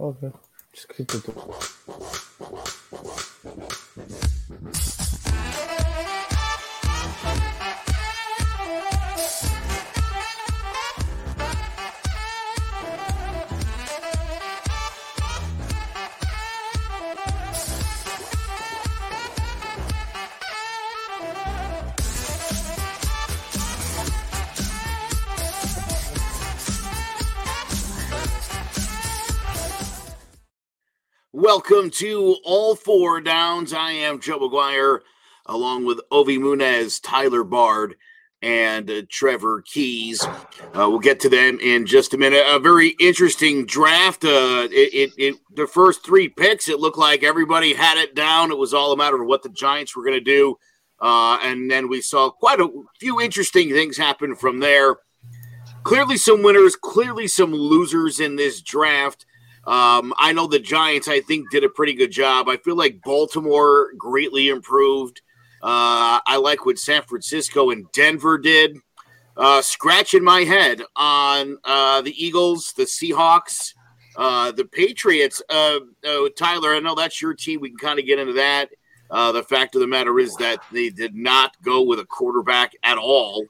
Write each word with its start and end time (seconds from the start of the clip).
Okay. 0.00 0.32
Just 0.72 0.88
keep 0.88 1.10
Welcome 31.52 31.90
to 31.90 32.36
All 32.44 32.76
Four 32.76 33.20
Downs. 33.20 33.72
I 33.72 33.90
am 33.90 34.20
Joe 34.20 34.38
McGuire, 34.38 35.00
along 35.46 35.84
with 35.84 36.00
Ovi 36.12 36.38
Munez, 36.38 37.00
Tyler 37.02 37.42
Bard, 37.42 37.96
and 38.40 38.88
uh, 38.88 39.02
Trevor 39.10 39.60
Keys. 39.62 40.24
Uh, 40.24 40.88
we'll 40.88 41.00
get 41.00 41.18
to 41.18 41.28
them 41.28 41.58
in 41.58 41.86
just 41.86 42.14
a 42.14 42.18
minute. 42.18 42.44
A 42.46 42.60
very 42.60 42.90
interesting 43.00 43.66
draft. 43.66 44.24
Uh, 44.24 44.68
it, 44.70 44.94
it, 44.94 45.10
it, 45.18 45.34
the 45.52 45.66
first 45.66 46.06
three 46.06 46.28
picks, 46.28 46.68
it 46.68 46.78
looked 46.78 46.98
like 46.98 47.24
everybody 47.24 47.74
had 47.74 47.98
it 47.98 48.14
down. 48.14 48.52
It 48.52 48.58
was 48.58 48.72
all 48.72 48.92
a 48.92 48.96
matter 48.96 49.20
of 49.20 49.26
what 49.26 49.42
the 49.42 49.48
Giants 49.48 49.96
were 49.96 50.04
going 50.04 50.18
to 50.18 50.20
do, 50.20 50.56
uh, 51.00 51.40
and 51.42 51.68
then 51.68 51.88
we 51.88 52.00
saw 52.00 52.30
quite 52.30 52.60
a 52.60 52.70
few 53.00 53.20
interesting 53.20 53.70
things 53.70 53.96
happen 53.96 54.36
from 54.36 54.60
there. 54.60 54.98
Clearly, 55.82 56.16
some 56.16 56.44
winners. 56.44 56.76
Clearly, 56.76 57.26
some 57.26 57.52
losers 57.52 58.20
in 58.20 58.36
this 58.36 58.60
draft. 58.62 59.26
Um, 59.66 60.14
I 60.16 60.32
know 60.32 60.46
the 60.46 60.58
Giants, 60.58 61.08
I 61.08 61.20
think, 61.20 61.50
did 61.50 61.64
a 61.64 61.68
pretty 61.68 61.94
good 61.94 62.10
job. 62.10 62.48
I 62.48 62.56
feel 62.56 62.76
like 62.76 63.02
Baltimore 63.02 63.90
greatly 63.96 64.48
improved. 64.48 65.20
Uh, 65.62 66.20
I 66.26 66.38
like 66.42 66.64
what 66.64 66.78
San 66.78 67.02
Francisco 67.02 67.70
and 67.70 67.90
Denver 67.92 68.38
did. 68.38 68.78
Uh, 69.36 69.62
scratching 69.62 70.24
my 70.24 70.40
head 70.40 70.82
on 70.96 71.58
uh, 71.64 72.00
the 72.02 72.12
Eagles, 72.22 72.72
the 72.76 72.84
Seahawks, 72.84 73.74
uh, 74.16 74.52
the 74.52 74.64
Patriots. 74.64 75.42
Uh, 75.48 75.80
uh, 76.06 76.28
Tyler, 76.36 76.74
I 76.74 76.80
know 76.80 76.94
that's 76.94 77.20
your 77.20 77.34
team. 77.34 77.60
We 77.60 77.68
can 77.68 77.78
kind 77.78 77.98
of 77.98 78.06
get 78.06 78.18
into 78.18 78.34
that. 78.34 78.70
Uh, 79.10 79.32
the 79.32 79.42
fact 79.42 79.74
of 79.74 79.80
the 79.80 79.86
matter 79.86 80.18
is 80.18 80.34
that 80.36 80.62
they 80.72 80.88
did 80.88 81.14
not 81.14 81.56
go 81.62 81.82
with 81.82 81.98
a 81.98 82.04
quarterback 82.04 82.72
at 82.82 82.96
all. 82.96 83.46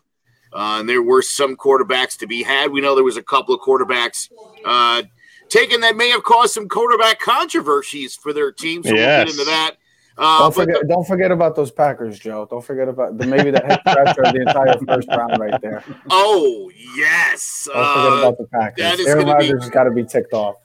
Uh, 0.53 0.79
and 0.81 0.89
there 0.89 1.03
were 1.03 1.23
some 1.23 1.57
quarterbacks 1.57 2.19
to 2.19 2.27
be 2.27 2.43
had. 2.43 2.73
We 2.73 2.81
know 2.81 2.95
there 2.95 3.05
was 3.05 3.17
a 3.17 3.23
couple 3.23 3.55
of 3.55 3.61
quarterbacks 3.61 4.31
uh, 4.65 5.03
taken 5.51 5.81
that 5.83 5.97
may 5.97 6.09
have 6.09 6.23
caused 6.23 6.55
some 6.55 6.69
quarterback 6.69 7.21
controversies 7.21 8.15
for 8.17 8.33
their 8.33 8.51
team. 8.53 8.83
So 8.83 8.95
Yes. 8.95 8.97
we'll 8.97 9.25
get 9.27 9.31
into 9.33 9.45
that. 9.51 9.71
Uh, 10.19 10.39
Don't 10.41 10.55
forget, 10.55 10.81
the- 10.83 10.87
don't 10.89 11.07
forget 11.07 11.31
about 11.31 11.57
those 11.57 11.71
Packers, 11.71 12.19
Joe. 12.19 12.47
Don't 12.51 12.63
forget 12.65 12.89
about 12.89 13.17
the, 13.17 13.27
maybe 13.27 13.51
the 13.51 13.61
head 13.65 13.81
scratcher 13.89 14.23
of 14.25 14.35
the 14.35 14.41
entire 14.43 14.77
first 14.87 15.09
round 15.09 15.39
right 15.39 15.59
there. 15.63 15.83
Oh, 16.11 16.71
yes. 16.95 17.69
Don't 17.73 17.77
forget 17.77 18.13
uh, 18.13 18.19
about 18.19 18.39
the 18.39 18.47
Packers. 18.47 18.83
that 18.85 19.01
is 19.01 19.07
Aaron 19.07 19.27
Rodgers 19.27 19.63
has 19.63 19.71
got 19.71 19.85
to 19.85 19.91
be 19.93 20.05
ticked 20.05 20.35
off. 20.35 20.57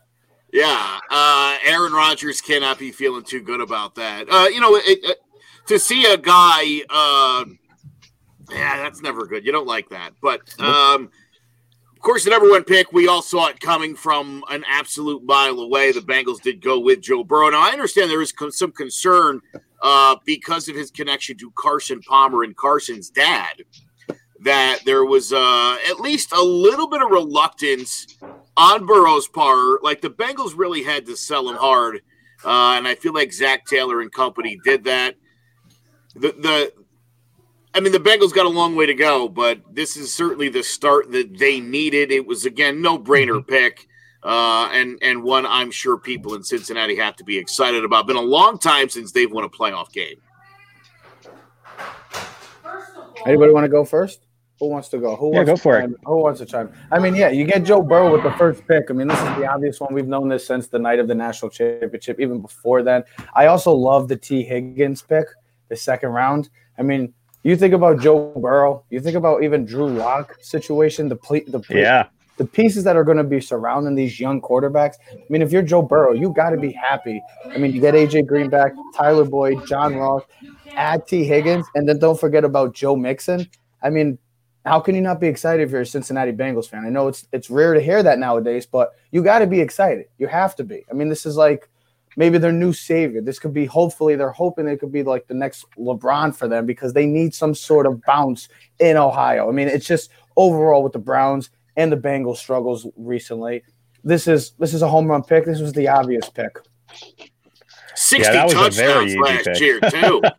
yeah. 0.51 0.99
Uh, 1.09 1.57
Aaron 1.63 1.93
Rodgers 1.93 2.41
cannot 2.41 2.77
be 2.79 2.91
feeling 2.91 3.23
too 3.23 3.41
good 3.41 3.61
about 3.61 3.95
that. 3.95 4.27
Uh, 4.29 4.47
you 4.49 4.59
know, 4.59 4.75
it, 4.75 4.99
it, 5.03 5.17
to 5.67 5.79
see 5.79 6.05
a 6.11 6.17
guy, 6.17 6.81
uh, 6.89 7.45
yeah, 8.51 8.77
that's 8.83 9.01
never 9.01 9.25
good. 9.25 9.45
You 9.45 9.51
don't 9.53 9.67
like 9.67 9.87
that, 9.89 10.11
but. 10.21 10.41
Um, 10.59 11.11
course, 12.05 12.23
the 12.23 12.29
number 12.29 12.49
one 12.49 12.63
pick, 12.63 12.93
we 12.93 13.07
all 13.07 13.21
saw 13.21 13.47
it 13.47 13.59
coming 13.59 13.95
from 13.95 14.43
an 14.49 14.63
absolute 14.67 15.23
mile 15.23 15.59
away. 15.59 15.91
The 15.91 15.99
Bengals 15.99 16.41
did 16.41 16.61
go 16.61 16.79
with 16.79 17.01
Joe 17.01 17.23
Burrow. 17.23 17.49
Now, 17.49 17.61
I 17.61 17.71
understand 17.71 18.09
there 18.09 18.21
is 18.21 18.33
some 18.51 18.71
concern 18.71 19.41
uh, 19.81 20.15
because 20.25 20.69
of 20.69 20.75
his 20.75 20.91
connection 20.91 21.35
to 21.37 21.51
Carson 21.55 22.01
Palmer 22.01 22.43
and 22.43 22.55
Carson's 22.55 23.09
dad 23.09 23.63
that 24.41 24.79
there 24.85 25.03
was 25.03 25.33
uh, 25.33 25.77
at 25.89 25.99
least 25.99 26.31
a 26.31 26.41
little 26.41 26.87
bit 26.87 27.01
of 27.01 27.09
reluctance 27.09 28.17
on 28.55 28.85
Burrow's 28.85 29.27
part. 29.27 29.83
Like 29.83 30.01
the 30.01 30.09
Bengals 30.09 30.55
really 30.55 30.83
had 30.83 31.05
to 31.07 31.17
sell 31.17 31.49
him 31.49 31.55
hard. 31.55 32.01
Uh, 32.43 32.75
and 32.77 32.87
I 32.87 32.93
feel 32.95 33.13
like 33.13 33.33
Zac 33.33 33.65
Taylor 33.65 34.01
and 34.01 34.11
company 34.11 34.59
did 34.63 34.83
that. 34.83 35.15
The, 36.13 36.31
the 36.31 36.73
I 37.75 37.81
mean, 37.81 37.91
the 37.91 37.99
Bengals 37.99 38.33
got 38.33 38.45
a 38.45 38.49
long 38.49 38.73
way 38.75 38.85
to 38.85 38.93
go, 38.93 39.27
but 39.27 39.59
this 39.69 39.97
is 39.97 40.13
certainly 40.13 40.47
the 40.47 40.63
start 40.63 41.11
that 41.11 41.37
they 41.37 41.59
needed. 41.59 42.09
It 42.09 42.25
was 42.25 42.45
again 42.45 42.81
no 42.81 42.97
brainer 42.97 43.45
pick, 43.45 43.87
uh, 44.23 44.69
and 44.71 44.97
and 45.01 45.21
one 45.21 45.45
I'm 45.45 45.71
sure 45.71 45.97
people 45.97 46.35
in 46.35 46.43
Cincinnati 46.43 46.95
have 46.95 47.17
to 47.17 47.25
be 47.25 47.37
excited 47.37 47.83
about. 47.83 48.07
Been 48.07 48.15
a 48.15 48.21
long 48.21 48.57
time 48.59 48.87
since 48.87 49.11
they've 49.11 49.29
won 49.29 49.43
a 49.43 49.49
playoff 49.49 49.91
game. 49.91 50.15
Anybody 53.25 53.51
want 53.51 53.65
to 53.65 53.69
go 53.69 53.83
first? 53.83 54.21
Who 54.59 54.69
wants 54.69 54.87
to 54.89 54.99
go? 54.99 55.17
Who 55.17 55.31
Yeah, 55.31 55.39
wants 55.39 55.49
go 55.49 55.55
to 55.57 55.61
for 55.61 55.79
it. 55.79 55.91
Who 56.05 56.17
wants 56.21 56.39
to 56.39 56.45
chime? 56.45 56.71
I 56.91 56.99
mean, 56.99 57.13
yeah, 57.13 57.27
you 57.27 57.43
get 57.43 57.65
Joe 57.65 57.81
Burrow 57.81 58.09
with 58.09 58.23
the 58.23 58.31
first 58.37 58.65
pick. 58.67 58.85
I 58.89 58.93
mean, 58.93 59.09
this 59.09 59.19
is 59.19 59.25
the 59.35 59.47
obvious 59.47 59.81
one. 59.81 59.93
We've 59.93 60.07
known 60.07 60.29
this 60.29 60.47
since 60.47 60.67
the 60.67 60.79
night 60.79 60.99
of 60.99 61.09
the 61.09 61.15
national 61.15 61.51
championship, 61.51 62.21
even 62.21 62.39
before 62.39 62.83
then. 62.83 63.03
I 63.33 63.47
also 63.47 63.73
love 63.73 64.07
the 64.07 64.15
Tee 64.15 64.43
Higgins 64.43 65.01
pick, 65.01 65.25
the 65.67 65.75
second 65.75 66.11
round. 66.11 66.49
I 66.77 66.83
mean, 66.83 67.13
you 67.49 67.55
think 67.55 67.73
about 67.73 67.99
Joe 68.01 68.33
Burrow, 68.35 68.83
you 68.89 68.99
think 68.99 69.15
about 69.15 69.43
even 69.43 69.65
Drew 69.65 69.87
Lock 69.87 70.35
situation, 70.41 71.07
the 71.09 71.15
ple- 71.15 71.41
the 71.47 71.59
ple- 71.59 71.77
Yeah. 71.77 72.07
the 72.37 72.45
pieces 72.45 72.83
that 72.83 72.95
are 72.97 73.03
going 73.03 73.17
to 73.17 73.23
be 73.23 73.39
surrounding 73.39 73.95
these 73.95 74.19
young 74.19 74.41
quarterbacks. 74.41 74.95
I 75.13 75.23
mean, 75.29 75.41
if 75.41 75.51
you're 75.53 75.61
Joe 75.61 75.81
Burrow, 75.81 76.11
you 76.13 76.33
got 76.33 76.49
to 76.49 76.57
be 76.57 76.71
happy. 76.71 77.21
I 77.53 77.57
mean, 77.57 77.71
you 77.71 77.79
get 77.79 77.93
AJ 77.93 78.23
Green 78.27 78.49
back, 78.49 78.73
Tyler 78.97 79.23
Boyd, 79.23 79.65
John 79.67 79.95
Ross, 79.95 80.23
add 80.75 81.07
Tee 81.07 81.23
Higgins, 81.23 81.65
and 81.75 81.87
then 81.87 81.97
don't 81.99 82.19
forget 82.19 82.43
about 82.43 82.73
Joe 82.73 82.95
Mixon. 82.95 83.47
I 83.81 83.89
mean, 83.89 84.17
how 84.65 84.79
can 84.79 84.95
you 84.95 85.01
not 85.01 85.19
be 85.21 85.27
excited 85.27 85.61
if 85.63 85.71
you're 85.71 85.81
a 85.81 85.85
Cincinnati 85.85 86.31
Bengals 86.31 86.67
fan? 86.67 86.83
I 86.85 86.89
know 86.89 87.07
it's 87.07 87.27
it's 87.31 87.49
rare 87.51 87.73
to 87.75 87.79
hear 87.79 88.01
that 88.01 88.17
nowadays, 88.19 88.65
but 88.65 88.93
you 89.11 89.21
got 89.23 89.39
to 89.39 89.47
be 89.47 89.61
excited. 89.61 90.07
You 90.17 90.27
have 90.27 90.55
to 90.55 90.63
be. 90.63 90.83
I 90.89 90.93
mean, 90.93 91.07
this 91.09 91.25
is 91.27 91.37
like 91.37 91.69
maybe 92.15 92.37
their 92.37 92.51
new 92.51 92.73
savior. 92.73 93.21
This 93.21 93.39
could 93.39 93.53
be 93.53 93.65
hopefully 93.65 94.15
they're 94.15 94.31
hoping 94.31 94.67
it 94.67 94.79
could 94.79 94.91
be 94.91 95.03
like 95.03 95.27
the 95.27 95.33
next 95.33 95.65
LeBron 95.77 96.35
for 96.35 96.47
them 96.47 96.65
because 96.65 96.93
they 96.93 97.05
need 97.05 97.33
some 97.33 97.53
sort 97.55 97.85
of 97.85 98.01
bounce 98.03 98.49
in 98.79 98.97
Ohio. 98.97 99.47
I 99.49 99.51
mean, 99.51 99.67
it's 99.67 99.87
just 99.87 100.11
overall 100.35 100.83
with 100.83 100.93
the 100.93 100.99
Browns 100.99 101.49
and 101.77 101.91
the 101.91 101.97
Bengals 101.97 102.37
struggles 102.37 102.87
recently. 102.95 103.63
This 104.03 104.27
is 104.27 104.51
this 104.59 104.73
is 104.73 104.81
a 104.81 104.87
home 104.87 105.07
run 105.07 105.23
pick. 105.23 105.45
This 105.45 105.59
was 105.61 105.73
the 105.73 105.87
obvious 105.87 106.29
pick. 106.29 106.57
Sixty 107.95 108.31
that 108.33 108.43
was 108.45 108.53
a 108.53 108.69
very 108.71 108.71
touchdowns 108.71 109.05
easy 109.11 109.19
last 109.19 109.45
pick. 109.45 109.59
year 109.59 109.79
too. 109.81 110.21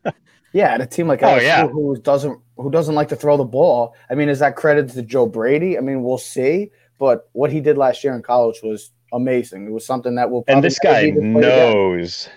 Yeah, 0.52 0.72
and 0.72 0.82
a 0.82 0.86
team 0.86 1.06
like 1.06 1.22
Oh, 1.22 1.26
LSU 1.26 1.42
yeah. 1.42 1.66
who 1.68 1.98
doesn't 2.00 2.40
who 2.56 2.70
doesn't 2.70 2.94
like 2.94 3.08
to 3.08 3.16
throw 3.16 3.36
the 3.36 3.44
ball. 3.44 3.94
I 4.08 4.14
mean, 4.14 4.30
is 4.30 4.38
that 4.38 4.56
credit 4.56 4.88
to 4.90 5.02
Joe 5.02 5.26
Brady? 5.26 5.76
I 5.76 5.82
mean, 5.82 6.02
we'll 6.02 6.16
see. 6.16 6.70
But 6.98 7.28
what 7.32 7.52
he 7.52 7.60
did 7.60 7.76
last 7.76 8.02
year 8.02 8.14
in 8.14 8.22
college 8.22 8.60
was 8.62 8.90
amazing. 9.12 9.66
It 9.66 9.72
was 9.72 9.84
something 9.86 10.14
that 10.16 10.30
will. 10.30 10.44
And 10.48 10.62
this 10.62 10.78
guy 10.78 11.10
displayed 11.10 11.16
again. 11.18 11.40
knows. 11.40 12.28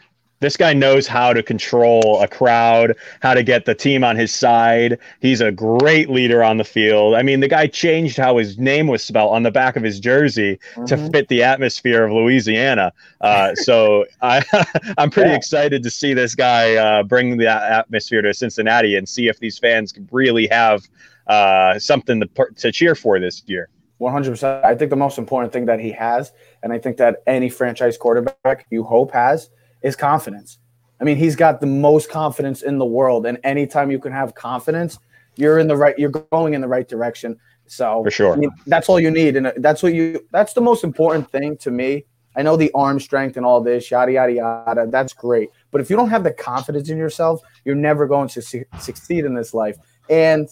This 0.42 0.56
guy 0.56 0.72
knows 0.74 1.06
how 1.06 1.34
to 1.34 1.44
control 1.44 2.22
a 2.22 2.28
crowd, 2.30 2.96
how 3.20 3.34
to 3.34 3.44
get 3.44 3.66
the 3.66 3.76
team 3.76 4.06
on 4.06 4.16
his 4.16 4.34
side. 4.34 4.98
He's 5.20 5.42
a 5.42 5.52
great 5.52 6.10
leader 6.10 6.42
on 6.42 6.56
the 6.56 6.64
field. 6.64 7.16
I 7.16 7.24
mean, 7.24 7.42
the 7.42 7.50
guy 7.50 7.68
changed 7.68 8.16
how 8.16 8.38
his 8.38 8.58
name 8.58 8.88
was 8.88 9.04
spelled 9.04 9.36
on 9.36 9.44
the 9.44 9.52
back 9.52 9.76
of 9.76 9.84
his 9.84 10.00
jersey 10.00 10.58
to 10.88 10.96
Mhm. 10.96 11.12
fit 11.12 11.28
the 11.28 11.44
atmosphere 11.44 12.06
of 12.06 12.14
Louisiana. 12.14 12.94
Uh, 13.20 13.54
so 13.56 14.06
I, 14.22 14.42
I'm 14.98 15.10
pretty 15.12 15.32
Yeah. 15.32 15.36
excited 15.36 15.84
to 15.84 15.90
see 15.92 16.14
this 16.14 16.36
guy 16.36 16.76
uh, 16.76 17.04
bring 17.04 17.36
the 17.38 17.50
atmosphere 17.50 18.22
to 18.22 18.34
Cincinnati 18.34 18.96
and 18.96 19.10
see 19.10 19.28
if 19.28 19.40
these 19.40 19.60
fans 19.60 19.92
can 19.92 20.08
really 20.10 20.48
have 20.48 20.88
uh, 21.28 21.78
something 21.80 22.22
to, 22.22 22.30
to 22.56 22.72
cheer 22.72 22.96
for 22.96 23.20
this 23.20 23.44
year. 23.46 23.68
One 24.00 24.12
hundred 24.14 24.32
percent. 24.32 24.66
I 24.66 24.76
think 24.76 24.90
the 24.90 24.96
most 24.96 25.18
important 25.18 25.54
thing 25.54 25.66
that 25.68 25.80
he 25.80 25.92
has, 25.92 26.32
and 26.64 26.74
I 26.74 26.80
think 26.80 26.98
that 26.98 27.22
any 27.28 27.50
franchise 27.50 27.98
quarterback 27.98 28.66
you 28.72 28.84
hope 28.84 29.12
has, 29.12 29.50
is 29.84 29.96
confidence. 29.96 30.58
I 31.02 31.04
mean, 31.04 31.18
he's 31.18 31.36
got 31.36 31.62
the 31.62 31.68
most 31.68 32.10
confidence 32.10 32.62
in 32.62 32.78
the 32.78 32.86
world, 32.86 33.26
and 33.26 33.38
anytime 33.44 33.92
you 33.92 34.00
can 34.00 34.12
have 34.12 34.36
confidence, 34.36 35.00
you're 35.36 35.60
in 35.60 35.68
the 35.68 35.76
right. 35.76 36.00
You're 36.00 36.10
going 36.10 36.54
in 36.54 36.62
the 36.62 36.68
right 36.68 36.88
direction. 36.88 37.38
So 37.68 38.04
For 38.04 38.12
sure. 38.12 38.34
I 38.34 38.38
mean, 38.38 38.52
that's 38.66 38.90
all 38.90 39.00
you 39.00 39.12
need, 39.12 39.36
and 39.36 39.48
uh, 39.48 39.54
that's 39.58 39.84
what 39.84 39.94
you. 39.94 40.26
That's 40.32 40.54
the 40.54 40.62
most 40.62 40.84
important 40.84 41.30
thing 41.30 41.58
to 41.58 41.70
me. 41.70 42.06
I 42.38 42.42
know 42.42 42.56
the 42.56 42.72
arm 42.74 43.02
strength 43.02 43.36
and 43.38 43.46
all 43.46 43.62
this, 43.62 43.92
yada 43.92 44.14
yada 44.14 44.34
yada. 44.34 44.88
That's 44.88 45.14
great, 45.14 45.50
but 45.72 45.82
if 45.82 45.90
you 45.90 45.98
don't 45.98 46.10
have 46.10 46.24
the 46.24 46.32
confidence 46.32 46.90
in 46.90 46.98
yourself, 46.98 47.42
you're 47.66 47.76
never 47.76 48.08
going 48.08 48.30
to 48.30 48.42
su- 48.42 48.66
succeed 48.80 49.26
in 49.26 49.36
this 49.36 49.54
life. 49.54 49.78
And 50.10 50.48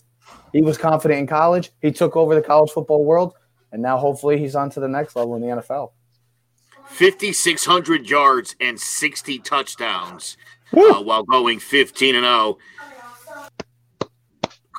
he 0.54 0.62
was 0.62 0.78
confident 0.78 1.20
in 1.20 1.28
college. 1.28 1.72
He 1.82 1.92
took 1.92 2.16
over 2.16 2.36
the 2.36 2.42
college 2.42 2.72
football 2.72 3.06
world, 3.06 3.34
and 3.72 3.82
now 3.82 3.98
hopefully 3.98 4.38
he's 4.38 4.56
on 4.56 4.70
to 4.72 4.80
the 4.80 4.88
next 4.88 5.16
level 5.16 5.36
in 5.36 5.42
the 5.42 5.48
NFL. 5.48 5.92
5,600 6.88 8.10
yards 8.10 8.56
and 8.62 8.80
60 8.80 9.40
touchdowns 9.40 10.38
uh, 10.76 11.02
while 11.02 11.24
going 11.24 11.60
15 11.60 12.16
and 12.16 12.24
0. 12.24 12.58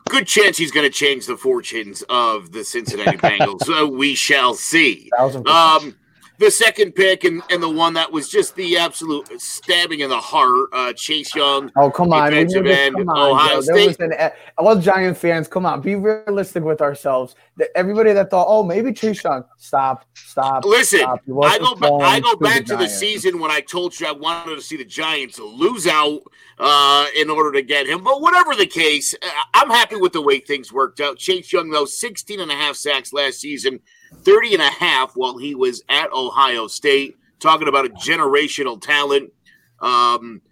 Good 0.08 0.26
chance 0.26 0.56
he's 0.56 0.70
going 0.72 0.86
to 0.86 0.92
change 0.92 1.26
the 1.26 1.36
fortunes 1.36 2.02
of 2.08 2.50
the 2.52 2.64
Cincinnati 2.64 3.16
Bengals. 3.18 3.62
so 3.64 3.86
we 3.86 4.14
shall 4.14 4.54
see. 4.54 5.10
Um, 5.18 5.96
the 6.38 6.50
second 6.50 6.92
pick 6.92 7.24
and, 7.24 7.42
and 7.50 7.62
the 7.62 7.68
one 7.68 7.94
that 7.94 8.10
was 8.10 8.28
just 8.28 8.54
the 8.54 8.76
absolute 8.78 9.28
stabbing 9.40 10.00
in 10.00 10.08
the 10.08 10.20
heart, 10.20 10.68
uh, 10.72 10.92
Chase 10.92 11.34
Young. 11.34 11.70
Oh 11.76 11.90
come 11.90 12.12
on, 12.12 12.30
defensive 12.30 12.64
we- 12.64 12.72
end, 12.72 12.96
come 12.96 13.08
on, 13.08 13.30
Ohio 13.32 13.60
State. 13.60 13.98
an- 14.00 14.30
all 14.56 14.76
Giant 14.76 15.16
fans, 15.16 15.48
come 15.48 15.66
on, 15.66 15.80
be 15.80 15.96
realistic 15.96 16.62
with 16.62 16.80
ourselves. 16.80 17.34
The- 17.56 17.76
Everybody 17.76 18.12
that 18.12 18.30
thought, 18.30 18.46
oh, 18.48 18.62
maybe 18.62 18.92
Chase 18.92 19.22
Young, 19.24 19.44
stop, 19.56 20.04
stop. 20.14 20.64
Listen, 20.64 21.00
stop. 21.00 21.20
I 21.42 21.58
go 21.58 21.74
back. 21.74 21.90
I 22.02 22.20
go 22.20 22.32
to 22.32 22.36
back 22.38 22.64
to 22.66 22.76
the 22.76 22.88
season 22.88 23.40
when 23.40 23.50
I 23.50 23.60
told 23.60 23.98
you 23.98 24.06
I 24.06 24.12
wanted 24.12 24.54
to 24.54 24.62
see 24.62 24.76
the 24.76 24.84
Giants 24.84 25.38
lose 25.38 25.86
out 25.86 26.20
uh, 26.58 27.06
in 27.16 27.30
order 27.30 27.52
to 27.52 27.62
get 27.62 27.86
him. 27.86 28.04
But 28.04 28.20
whatever 28.20 28.54
the 28.54 28.66
case, 28.66 29.14
uh, 29.14 29.26
I'm 29.54 29.70
happy 29.70 29.96
with 29.96 30.12
the 30.12 30.22
way 30.22 30.38
things 30.38 30.72
worked 30.72 31.00
out. 31.00 31.18
Chase 31.18 31.52
Young, 31.52 31.70
though, 31.70 31.84
16 31.84 32.40
and 32.40 32.50
a 32.50 32.54
half 32.54 32.76
sacks 32.76 33.12
last 33.12 33.40
season, 33.40 33.80
30 34.22 34.54
and 34.54 34.62
a 34.62 34.70
half 34.70 35.12
while 35.14 35.36
he 35.38 35.54
was 35.54 35.82
at 35.88 36.12
Ohio 36.12 36.66
State. 36.66 37.16
Talking 37.40 37.68
about 37.68 37.86
a 37.86 37.90
generational 37.90 38.80
talent. 38.80 39.32
Um, 39.80 40.42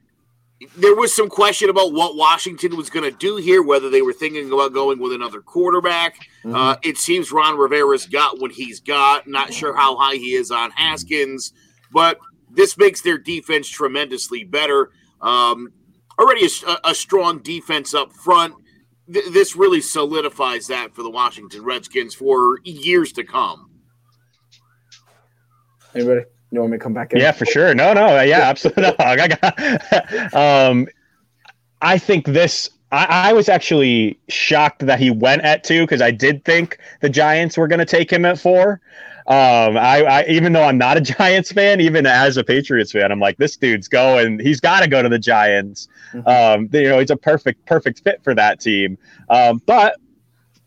there 0.76 0.94
was 0.94 1.14
some 1.14 1.29
question 1.29 1.69
about 1.69 1.93
what 1.93 2.17
Washington 2.17 2.76
was 2.76 2.88
going 2.88 3.11
to 3.11 3.17
do 3.19 3.37
here, 3.37 3.62
whether 3.62 3.91
they 3.91 4.03
were 4.03 4.12
thinking 4.12 4.50
about 4.53 4.73
going 4.73 4.99
with 5.00 5.12
another 5.12 5.41
quarterback. 5.41 6.17
Mhm. 6.44 6.55
Uh, 6.56 6.76
it 6.82 6.97
seems 6.97 7.31
Ron 7.32 7.58
Rivera's 7.58 8.06
got 8.06 8.41
what 8.41 8.53
he's 8.53 8.81
got. 8.81 9.26
Not 9.26 9.53
sure 9.53 9.76
how 9.76 9.97
high 9.97 10.14
he 10.14 10.35
is 10.35 10.50
on 10.50 10.70
Haskins, 10.70 11.52
but 11.93 12.19
this 12.50 12.79
makes 12.79 13.02
their 13.02 13.19
defense 13.19 13.69
tremendously 13.69 14.44
better. 14.44 14.93
Um, 15.20 15.73
already 16.19 16.47
a, 16.67 16.79
a 16.85 16.94
strong 16.94 17.41
defense 17.41 17.93
up 17.94 18.12
front. 18.12 18.55
Th- 19.12 19.26
this 19.32 19.56
really 19.56 19.81
solidifies 19.81 20.67
that 20.69 20.94
for 20.94 21.03
the 21.03 21.11
Washington 21.11 21.62
Redskins 21.62 22.14
for 22.14 22.58
years 22.64 23.12
to 23.12 23.25
come. 23.25 23.70
Anybody? 25.94 26.23
You 26.50 26.61
want 26.61 26.73
me 26.73 26.79
to 26.79 26.82
come 26.82 26.94
back 26.94 27.12
in? 27.12 27.20
Yeah, 27.20 27.32
for 27.32 27.44
sure. 27.44 27.75
No, 27.75 27.93
no, 27.93 28.20
yeah, 28.23 28.41
absolutely. 28.41 28.82
No, 28.87 28.94
I 28.99 29.29
got, 29.29 30.35
um, 30.35 30.87
I 31.82 31.99
think 31.99 32.26
this. 32.26 32.70
I, 32.93 33.31
I 33.31 33.32
was 33.32 33.49
actually 33.49 34.19
shocked 34.29 34.87
that 34.87 35.00
he 35.00 35.11
went 35.11 35.43
at 35.43 35.64
two 35.64 35.82
because 35.82 36.00
I 36.00 36.12
did 36.12 36.44
think 36.44 36.79
the 37.00 37.09
Giants 37.09 37.56
were 37.56 37.67
going 37.67 37.81
to 37.81 37.85
take 37.85 38.12
him 38.12 38.25
at 38.25 38.38
four. 38.38 38.81
Um, 39.28 39.76
I, 39.76 40.05
I 40.05 40.25
even 40.28 40.52
though 40.52 40.62
I'm 40.62 40.78
not 40.78 40.96
a 40.96 41.00
Giants 41.17 41.50
fan, 41.50 41.81
even 41.81 42.06
as 42.06 42.37
a 42.37 42.44
Patriots 42.44 42.93
fan, 42.93 43.11
I'm 43.11 43.20
like, 43.20 43.37
this 43.38 43.56
dude's 43.56 43.88
going. 43.88 44.38
He's 44.38 44.61
got 44.61 44.81
to 44.81 44.88
go 44.88 45.02
to 45.02 45.08
the 45.08 45.19
Giants. 45.19 45.88
Mhm. 46.12 46.26
Um, 46.26 46.69
you 46.73 46.88
know, 46.88 47.00
he's 47.00 47.11
a 47.11 47.17
perfect, 47.17 47.67
perfect 47.67 48.02
fit 48.05 48.23
for 48.23 48.34
that 48.34 48.61
team. 48.61 48.99
Um, 49.28 49.61
but 49.67 49.96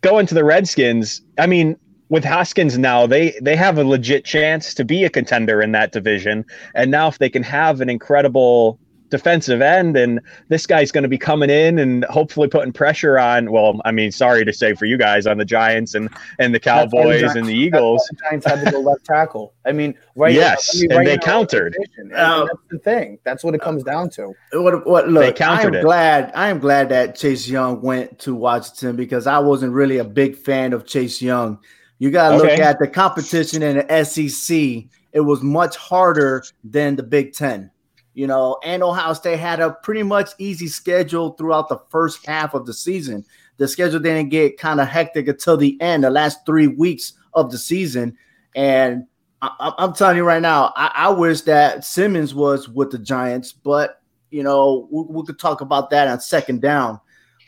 going 0.01 0.25
to 0.27 0.35
the 0.35 0.43
Redskins, 0.43 1.21
I 1.37 1.47
mean, 1.47 1.77
with 2.09 2.23
Haskins 2.23 2.77
now, 2.77 3.05
they 3.07 3.37
they 3.41 3.55
have 3.55 3.77
a 3.77 3.83
legit 3.83 4.25
chance 4.25 4.73
to 4.73 4.83
be 4.83 5.05
a 5.05 5.09
contender 5.09 5.61
in 5.61 5.71
that 5.73 5.91
division. 5.91 6.43
And 6.75 6.91
now, 6.91 7.07
if 7.07 7.17
they 7.19 7.29
can 7.29 7.43
have 7.43 7.81
an 7.81 7.89
incredible 7.89 8.79
defensive 9.09 9.61
end, 9.61 9.97
and 9.97 10.19
this 10.47 10.65
guy's 10.65 10.91
going 10.91 11.01
to 11.03 11.07
be 11.09 11.17
coming 11.17 11.49
in 11.49 11.79
and 11.79 12.05
hopefully 12.05 12.47
putting 12.47 12.71
pressure 12.71 13.17
on. 13.19 13.51
Well, 13.51 13.79
I 13.85 13.91
mean, 13.91 14.11
sorry 14.11 14.45
to 14.45 14.53
say 14.53 14.73
for 14.75 14.85
you 14.85 14.97
guys 14.97 15.25
on 15.27 15.37
the 15.37 15.45
Giants 15.45 15.95
and 15.95 16.09
and 16.39 16.53
the 16.53 16.59
That's 16.59 16.93
why 16.93 17.03
the 17.03 17.09
Cowboys 17.09 17.19
Giants- 17.21 17.35
and 17.37 17.45
the 17.47 17.53
Eagles. 17.53 18.07
the 18.11 18.17
Giants 18.29 18.45
had 18.45 18.65
to 18.65 18.71
go 18.71 18.79
left 18.79 19.05
tackle. 19.05 19.53
I 19.65 19.71
mean, 19.71 19.95
right? 20.15 20.33
Yes, 20.33 20.71
I 20.75 20.81
mean, 20.81 20.91
and 20.91 20.97
right 20.99 21.05
they 21.05 21.13
in 21.13 21.19
our 21.19 21.25
countered. 21.25 21.75
organization. 21.75 22.11
And 22.11 22.13
Uh, 22.15 22.45
that's 22.45 22.59
the 22.71 22.79
thing. 22.79 23.19
That's 23.23 23.43
what 23.43 23.55
it 23.55 23.61
comes 23.61 23.83
down 23.83 24.09
to. 24.11 24.33
What, 24.53 24.85
what 24.87 25.09
look, 25.09 25.41
I'm 25.41 25.73
it. 25.73 25.81
glad 25.81 26.31
I 26.35 26.49
am 26.49 26.59
glad 26.59 26.89
that 26.89 27.15
Chase 27.15 27.47
Young 27.47 27.81
went 27.81 28.19
to 28.19 28.35
Washington 28.35 28.95
because 28.95 29.27
I 29.27 29.39
wasn't 29.39 29.73
really 29.73 29.97
a 29.97 30.03
big 30.03 30.35
fan 30.35 30.73
of 30.73 30.85
Chase 30.85 31.21
Young. 31.21 31.59
You 31.97 32.11
gotta 32.11 32.37
look 32.37 32.47
at 32.49 32.79
the 32.79 32.87
competition 32.87 33.61
in 33.61 33.77
the 33.77 34.05
SEC. 34.05 34.85
It 35.11 35.21
was 35.21 35.41
much 35.41 35.75
harder 35.75 36.43
than 36.63 36.95
the 36.95 37.03
Big 37.03 37.33
Ten. 37.33 37.71
You 38.19 38.27
know, 38.27 38.59
and 38.65 38.83
Ohio 38.83 39.13
State 39.13 39.39
had 39.39 39.61
a 39.61 39.71
pretty 39.81 40.03
much 40.03 40.31
easy 40.39 40.67
schedule 40.67 41.29
throughout 41.37 41.69
the 41.69 41.79
first 41.89 42.25
half 42.25 42.53
of 42.53 42.65
the 42.65 42.73
season. 42.73 43.23
The 43.55 43.65
schedule 43.65 44.01
didn't 44.01 44.27
get 44.27 44.57
kind 44.57 44.81
of 44.81 44.89
hectic 44.89 45.29
until 45.29 45.55
the 45.55 45.79
end, 45.79 46.03
the 46.03 46.09
last 46.09 46.45
three 46.45 46.67
weeks 46.67 47.13
of 47.33 47.49
the 47.49 47.57
season. 47.57 48.17
And 48.57 49.05
I, 49.41 49.71
I'm 49.77 49.93
telling 49.93 50.17
you 50.17 50.25
right 50.25 50.41
now, 50.41 50.73
I, 50.75 50.91
I 50.93 51.09
wish 51.11 51.43
that 51.43 51.85
Simmons 51.85 52.35
was 52.35 52.67
with 52.67 52.91
the 52.91 52.97
Giants, 52.99 53.53
but 53.53 54.01
you 54.31 54.43
know 54.43 54.89
we, 54.91 55.03
we 55.03 55.25
could 55.25 55.39
talk 55.39 55.61
about 55.61 55.89
that 55.91 56.09
on 56.09 56.19
second 56.19 56.61
down. 56.61 56.99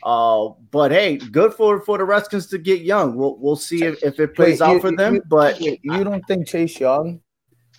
Uh, 0.02 0.48
but 0.70 0.90
hey, 0.90 1.18
good 1.18 1.52
for 1.52 1.82
for 1.82 1.98
the 1.98 2.04
Redskins 2.04 2.46
to 2.46 2.56
get 2.56 2.80
young. 2.80 3.14
We'll 3.14 3.36
we'll 3.36 3.56
see 3.56 3.84
if, 3.84 4.02
if 4.02 4.18
it 4.18 4.34
plays 4.34 4.60
Wait, 4.60 4.66
out 4.66 4.72
you- 4.76 4.80
for 4.80 4.96
them. 4.96 5.16
you- 5.16 5.22
but 5.28 5.60
you 5.60 5.76
don't 6.02 6.26
think 6.26 6.48
Chase 6.48 6.80
Young? 6.80 7.20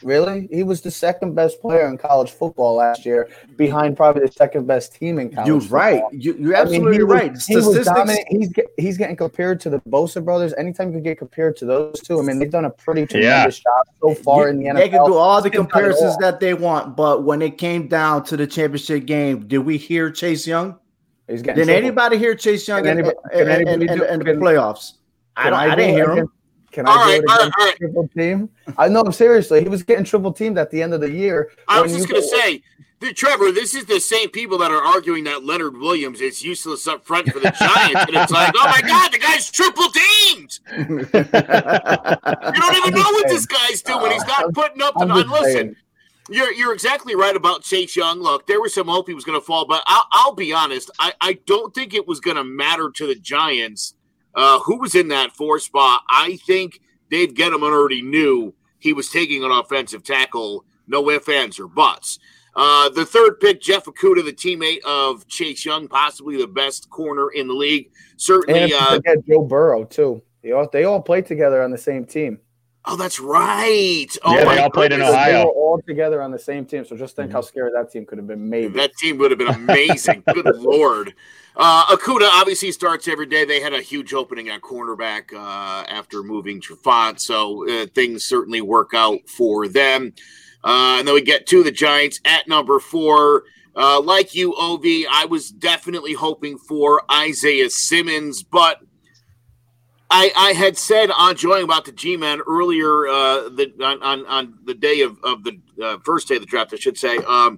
Really? 0.04 0.48
He 0.52 0.64
was 0.64 0.82
the 0.82 0.92
second 0.92 1.34
best 1.36 1.62
player 1.62 1.88
in 1.88 1.98
college 1.98 2.32
football 2.32 2.76
last 2.76 3.06
year, 3.06 3.30
behind 3.58 3.96
probably 3.98 4.26
the 4.26 4.32
second 4.32 4.68
best 4.68 4.94
team 4.96 5.20
in 5.20 5.30
college. 5.32 5.48
you're 5.48 5.62
football. 5.62 5.80
right. 5.80 6.04
You, 6.12 6.36
you're 6.40 6.56
I 6.56 6.66
mean, 6.66 6.74
absolutely 6.76 6.98
he 6.98 7.04
was- 7.04 7.14
right. 7.14 7.24
He 7.48 7.56
was 7.56 7.66
Statistics. 7.66 7.86
dominant. 7.86 8.26
He's 8.30 8.52
he's 8.78 8.98
getting 8.98 9.16
compared 9.16 9.60
to 9.62 9.70
the 9.70 9.80
Bosa 9.82 10.24
brothers. 10.24 10.54
Anytime 10.58 10.90
you 10.90 10.96
could 10.96 11.04
get 11.04 11.18
compared 11.18 11.56
to 11.58 11.66
those 11.66 12.00
two, 12.02 12.20
I 12.20 12.24
mean, 12.24 12.40
they've 12.40 12.52
done 12.52 12.66
a 12.66 12.70
pretty 12.70 13.06
tremendous 13.06 13.60
job 13.60 13.74
so 14.02 14.14
far 14.16 14.50
in 14.50 14.58
the 14.60 14.66
NFL. 14.66 14.76
They 14.76 14.90
can 14.90 15.06
do 15.06 15.14
all 15.16 15.42
the 15.42 15.50
They've 15.50 15.54
done 15.54 15.66
it 15.66 15.70
comparisons 15.72 16.12
all. 16.14 16.20
that 16.22 16.40
they 16.40 16.54
want, 16.54 16.96
but 16.96 17.24
when 17.24 17.42
it 17.42 17.58
came 17.58 17.88
down 17.88 18.24
to 18.26 18.38
the 18.38 18.46
championship 18.48 19.06
game, 19.06 19.48
did 19.48 19.60
we 19.60 19.78
hear 19.78 20.12
Chase 20.12 20.46
Young? 20.48 20.78
He's 21.28 21.42
getting 21.42 21.62
Did 21.62 21.66
triple. 21.68 21.86
anybody 21.86 22.18
hear 22.18 22.36
Chase 22.36 22.68
Young 22.68 22.80
in, 22.86 22.88
anybody- 23.00 23.16
in- 23.34 23.48
in- 23.68 23.82
in- 23.90 24.20
the 24.20 24.26
playoffs? 24.40 24.94
I, 25.38 25.44
Can 25.44 25.52
don't, 25.52 25.60
I, 25.62 25.76
didn't 25.76 25.96
hear 25.96 26.12
him. 26.16 26.28
Can 26.74 26.88
All 26.88 26.98
I 26.98 27.06
do 27.06 27.12
right, 27.12 27.24
it 27.24 27.30
all 27.30 27.38
right, 27.38 27.42
against 27.42 27.58
all 27.60 27.66
right. 27.66 27.78
triple 27.78 28.08
team? 28.10 28.50
I 28.78 28.88
know. 28.88 29.04
Seriously, 29.12 29.62
he 29.62 29.70
was 29.70 29.84
getting 29.84 30.04
triple 30.04 30.34
teamed 30.34 30.58
at 30.58 30.72
the 30.72 30.82
end 30.82 30.94
of 30.94 31.02
the 31.02 31.12
year. 31.12 31.52
I 31.68 31.80
was 31.82 31.94
just 31.94 32.10
going 32.10 32.22
to 32.22 32.28
go- 32.28 32.38
say, 32.38 32.64
the, 33.00 33.14
Trevor, 33.14 33.52
this 33.52 33.76
is 33.76 33.86
the 33.86 34.00
same 34.00 34.30
people 34.30 34.58
that 34.58 34.72
are 34.72 34.82
arguing 34.82 35.26
that 35.26 35.44
Leonard 35.44 35.78
Williams 35.78 36.20
is 36.20 36.44
useless 36.44 36.88
up 36.88 37.06
front 37.06 37.30
for 37.30 37.40
the 37.40 37.52
Giants. 37.60 38.06
and 38.08 38.16
it's 38.16 38.32
like, 38.32 38.54
oh 38.58 38.66
my 38.66 38.82
God, 38.82 39.12
the 39.12 39.20
guy's 39.20 39.52
triple 39.52 39.90
teamed. 39.90 40.60
You 40.72 40.86
don't 41.12 42.78
even 42.78 42.94
know 42.96 43.12
what 43.12 43.28
this 43.28 43.46
guy's 43.46 43.82
doing. 43.84 44.12
He's 44.12 44.26
not 44.26 44.46
uh, 44.46 44.52
putting 44.54 44.82
up 44.82 44.96
the. 44.96 45.02
And 45.02 45.30
listen, 45.30 45.76
you're 46.30 46.54
you're 46.54 46.74
exactly 46.74 47.14
right 47.16 47.36
about 47.36 47.62
Chase 47.62 47.96
Young. 47.96 48.20
Look, 48.20 48.48
there 48.48 48.62
was 48.62 48.74
some 48.74 48.88
hope 48.88 49.08
he 49.08 49.14
was 49.14 49.26
going 49.26 49.40
to 49.40 49.46
fall, 49.46 49.68
but 49.68 49.84
I'll, 49.86 50.06
I'll 50.14 50.34
be 50.34 50.54
honest. 50.54 50.90
I, 50.98 51.14
I 51.22 51.34
don't 51.46 51.76
think 51.76 51.94
it 51.94 52.08
was 52.08 52.20
going 52.20 52.38
to 52.38 52.44
matter 52.44 52.90
to 52.90 53.06
the 53.08 53.16
Giants 53.16 53.96
uh, 54.36 54.60
who 54.60 54.80
was 54.80 54.96
in 54.96 55.10
that 55.10 55.32
four 55.32 55.60
spot. 55.60 56.02
I 56.10 56.38
think 56.46 56.80
Dave 57.10 57.34
Gettleman 57.34 57.72
already 57.72 58.02
knew 58.02 58.54
he 58.80 58.94
was 58.94 59.10
taking 59.10 59.44
an 59.44 59.52
offensive 59.52 60.04
tackle. 60.04 60.66
No 60.88 61.10
ifs, 61.10 61.30
ands, 61.30 61.60
or 61.60 61.68
buts. 61.68 62.20
Uh, 62.56 62.90
the 62.90 63.06
third 63.06 63.40
pick, 63.40 63.62
Jeff 63.62 63.86
Okudah, 63.86 64.24
the 64.24 64.34
teammate 64.34 64.84
of 64.86 65.28
Chase 65.28 65.66
Young, 65.66 65.88
possibly 65.88 66.38
the 66.38 66.48
best 66.48 66.90
corner 66.90 67.30
in 67.32 67.48
the 67.48 67.54
league. 67.54 67.92
Certainly. 68.18 68.70
you 68.70 68.78
Uh, 68.78 69.00
Joe 69.28 69.44
Burrow 69.44 69.86
too. 69.86 70.22
They 70.44 70.52
all 70.52 70.68
they 70.72 70.84
all 70.84 71.02
played 71.02 71.26
together 71.26 71.64
on 71.64 71.72
the 71.72 71.78
same 71.78 72.06
team. 72.06 72.40
Oh, 72.86 72.98
that's 72.98 73.20
right. 73.20 74.08
Oh, 74.24 74.36
Yeah, 74.38 74.44
they 74.44 74.60
all 74.62 74.70
played 74.70 74.92
in. 74.92 75.02
Ohio. 75.02 75.32
They 75.40 75.46
were 75.46 75.52
all 75.52 75.82
together 75.88 76.22
on 76.22 76.32
the 76.32 76.40
same 76.40 76.66
team. 76.66 76.84
So 76.84 76.98
just 76.98 77.16
think 77.16 77.30
Mhm. 77.30 77.34
how 77.34 77.42
scary 77.42 77.72
that 77.74 77.92
team 77.92 78.06
could 78.06 78.18
have 78.18 78.28
been. 78.28 78.50
Maybe. 78.50 78.68
That 78.78 78.94
team 78.98 79.18
would 79.20 79.32
have 79.32 79.38
been 79.38 79.48
amazing. 79.48 80.22
Good 80.34 80.46
lord. 80.58 81.14
Uh, 81.56 81.86
Okudah 81.96 82.28
obviously 82.34 82.72
starts 82.72 83.08
every 83.08 83.26
day. 83.28 83.46
They 83.46 83.62
had 83.62 83.74
a 83.74 83.82
huge 83.82 84.14
opening 84.14 84.50
at 84.50 84.62
cornerback 84.62 85.32
uh, 85.34 85.86
after 85.88 86.24
moving 86.24 86.60
Trufant, 86.60 87.20
so 87.20 87.70
uh, 87.70 87.86
things 87.96 88.26
certainly 88.26 88.60
work 88.62 88.92
out 88.94 89.20
for 89.28 89.68
them. 89.68 90.14
Uh, 90.64 90.96
and 91.00 91.08
then 91.08 91.14
we 91.14 91.22
get 91.22 91.46
to 91.48 91.64
the 91.64 91.72
Giants 91.72 92.20
at 92.26 92.48
number 92.48 92.80
four. 92.80 93.44
Uh, 93.76 94.02
like 94.02 94.36
you, 94.36 94.54
Ov, 94.56 94.82
I 95.10 95.26
was 95.30 95.50
definitely 95.52 96.14
hoping 96.14 96.58
for 96.58 97.04
Isaiah 97.12 97.70
Simmons, 97.70 98.44
but 98.44 98.80
I, 100.16 100.32
I 100.38 100.54
had 100.54 100.78
said 100.78 101.10
on 101.10 101.36
joining 101.36 101.64
about 101.64 101.86
the 101.86 101.92
G-Man 101.92 102.42
earlier 102.48 103.08
uh, 103.08 103.50
the, 103.50 103.74
on, 103.84 104.04
on, 104.04 104.26
on 104.28 104.60
the 104.64 104.76
day 104.76 105.02
of, 105.02 105.18
of 105.24 105.44
the 105.44 105.60
uh, 105.84 105.98
first 106.06 106.28
day 106.28 106.36
of 106.36 106.42
the 106.42 106.46
draft, 106.46 106.72
I 106.72 106.78
should 106.78 107.00
say. 107.00 107.18
Um, 107.18 107.58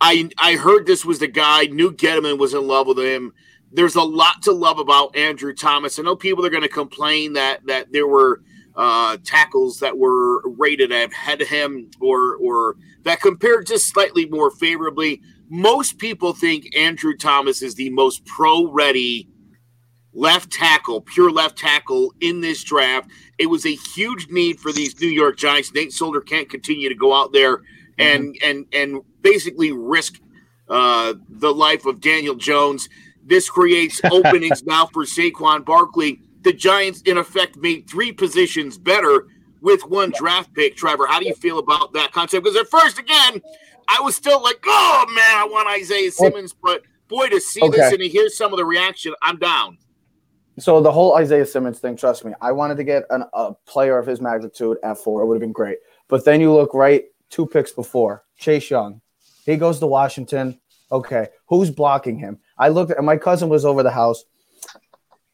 I 0.00 0.30
I 0.38 0.54
heard 0.54 0.86
this 0.86 1.04
was 1.04 1.18
the 1.18 1.28
guy. 1.28 1.64
Knew 1.66 1.92
Gettleman 1.92 2.38
was 2.38 2.54
in 2.54 2.66
love 2.66 2.86
with 2.86 2.98
him. 2.98 3.34
There's 3.70 3.96
a 3.96 4.02
lot 4.02 4.40
to 4.44 4.52
love 4.52 4.78
about 4.78 5.14
Andrew 5.14 5.54
Thomas. 5.54 5.98
I 5.98 6.02
know 6.02 6.16
people 6.16 6.44
are 6.46 6.50
going 6.50 6.62
to 6.62 6.68
complain 6.70 7.34
that 7.34 7.66
that 7.66 7.92
there 7.92 8.06
were 8.06 8.42
uh, 8.76 9.18
tackles 9.22 9.78
that 9.80 9.96
were 9.96 10.42
rated 10.56 10.90
ahead 10.90 11.42
of 11.42 11.48
him, 11.48 11.90
or 12.00 12.36
or 12.36 12.76
that 13.02 13.20
compared 13.20 13.66
just 13.66 13.88
slightly 13.88 14.26
more 14.26 14.50
favorably. 14.50 15.20
Most 15.50 15.98
people 15.98 16.32
think 16.32 16.74
Andrew 16.74 17.14
Thomas 17.14 17.60
is 17.60 17.74
the 17.74 17.90
most 17.90 18.24
pro-ready 18.24 19.28
left 20.14 20.50
tackle, 20.52 21.00
pure 21.00 21.30
left 21.30 21.58
tackle 21.58 22.12
in 22.20 22.40
this 22.40 22.62
draft. 22.64 23.10
It 23.38 23.46
was 23.46 23.66
a 23.66 23.74
huge 23.94 24.28
need 24.30 24.60
for 24.60 24.72
these 24.72 24.98
New 25.00 25.08
York 25.08 25.36
Giants. 25.36 25.72
Nate 25.74 25.92
Solder 25.92 26.20
can't 26.20 26.48
continue 26.48 26.88
to 26.88 26.94
go 26.94 27.12
out 27.12 27.32
there 27.32 27.62
and 27.98 28.36
and 28.42 28.66
and 28.72 29.00
basically 29.22 29.72
risk 29.72 30.20
uh, 30.68 31.14
the 31.28 31.52
life 31.52 31.84
of 31.86 32.00
Daniel 32.00 32.34
Jones. 32.34 32.88
This 33.24 33.48
creates 33.50 34.00
openings 34.10 34.64
now 34.64 34.86
for 34.86 35.04
Saquon 35.04 35.64
Barkley. 35.64 36.20
The 36.42 36.52
Giants, 36.52 37.02
in 37.02 37.16
effect, 37.18 37.56
made 37.56 37.88
three 37.88 38.12
positions 38.12 38.76
better 38.78 39.26
with 39.62 39.80
one 39.86 40.12
draft 40.14 40.52
pick, 40.54 40.76
Trevor. 40.76 41.06
How 41.06 41.18
do 41.18 41.26
you 41.26 41.34
feel 41.34 41.58
about 41.58 41.92
that 41.94 42.12
concept? 42.12 42.44
Because 42.44 42.58
at 42.58 42.68
first, 42.68 42.98
again, 42.98 43.40
I 43.88 44.00
was 44.00 44.14
still 44.14 44.42
like, 44.42 44.58
oh 44.66 45.06
man, 45.08 45.36
I 45.38 45.46
want 45.50 45.68
Isaiah 45.68 46.10
Simmons, 46.12 46.52
but 46.52 46.82
boy, 47.08 47.28
to 47.28 47.40
see 47.40 47.62
Okay. 47.62 47.76
this 47.78 47.92
and 47.92 48.00
to 48.00 48.08
hear 48.08 48.28
some 48.28 48.52
of 48.52 48.58
the 48.58 48.64
reaction, 48.64 49.14
I'm 49.22 49.38
down. 49.38 49.78
So 50.58 50.80
the 50.80 50.92
whole 50.92 51.16
Isaiah 51.16 51.46
Simmons 51.46 51.80
thing, 51.80 51.96
trust 51.96 52.24
me, 52.24 52.32
I 52.40 52.52
wanted 52.52 52.76
to 52.76 52.84
get 52.84 53.04
an, 53.10 53.24
a 53.32 53.54
player 53.66 53.98
of 53.98 54.06
his 54.06 54.20
magnitude 54.20 54.78
at 54.84 54.98
four. 54.98 55.22
It 55.22 55.26
would 55.26 55.34
have 55.34 55.40
been 55.40 55.52
great. 55.52 55.78
But 56.08 56.24
then 56.24 56.40
you 56.40 56.52
look 56.52 56.74
right 56.74 57.04
two 57.30 57.46
picks 57.46 57.72
before 57.72 58.24
Chase 58.36 58.70
Young. 58.70 59.00
He 59.44 59.56
goes 59.56 59.80
to 59.80 59.86
Washington. 59.86 60.60
Okay, 60.92 61.28
who's 61.46 61.70
blocking 61.70 62.18
him? 62.18 62.38
I 62.56 62.68
looked 62.68 62.92
at 62.92 63.02
my 63.02 63.16
cousin 63.16 63.48
was 63.48 63.64
over 63.64 63.82
the 63.82 63.90
house, 63.90 64.24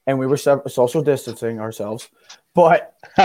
and 0.06 0.18
we 0.18 0.26
were 0.26 0.36
social 0.36 1.02
distancing 1.02 1.60
ourselves. 1.60 2.08
But 2.54 2.94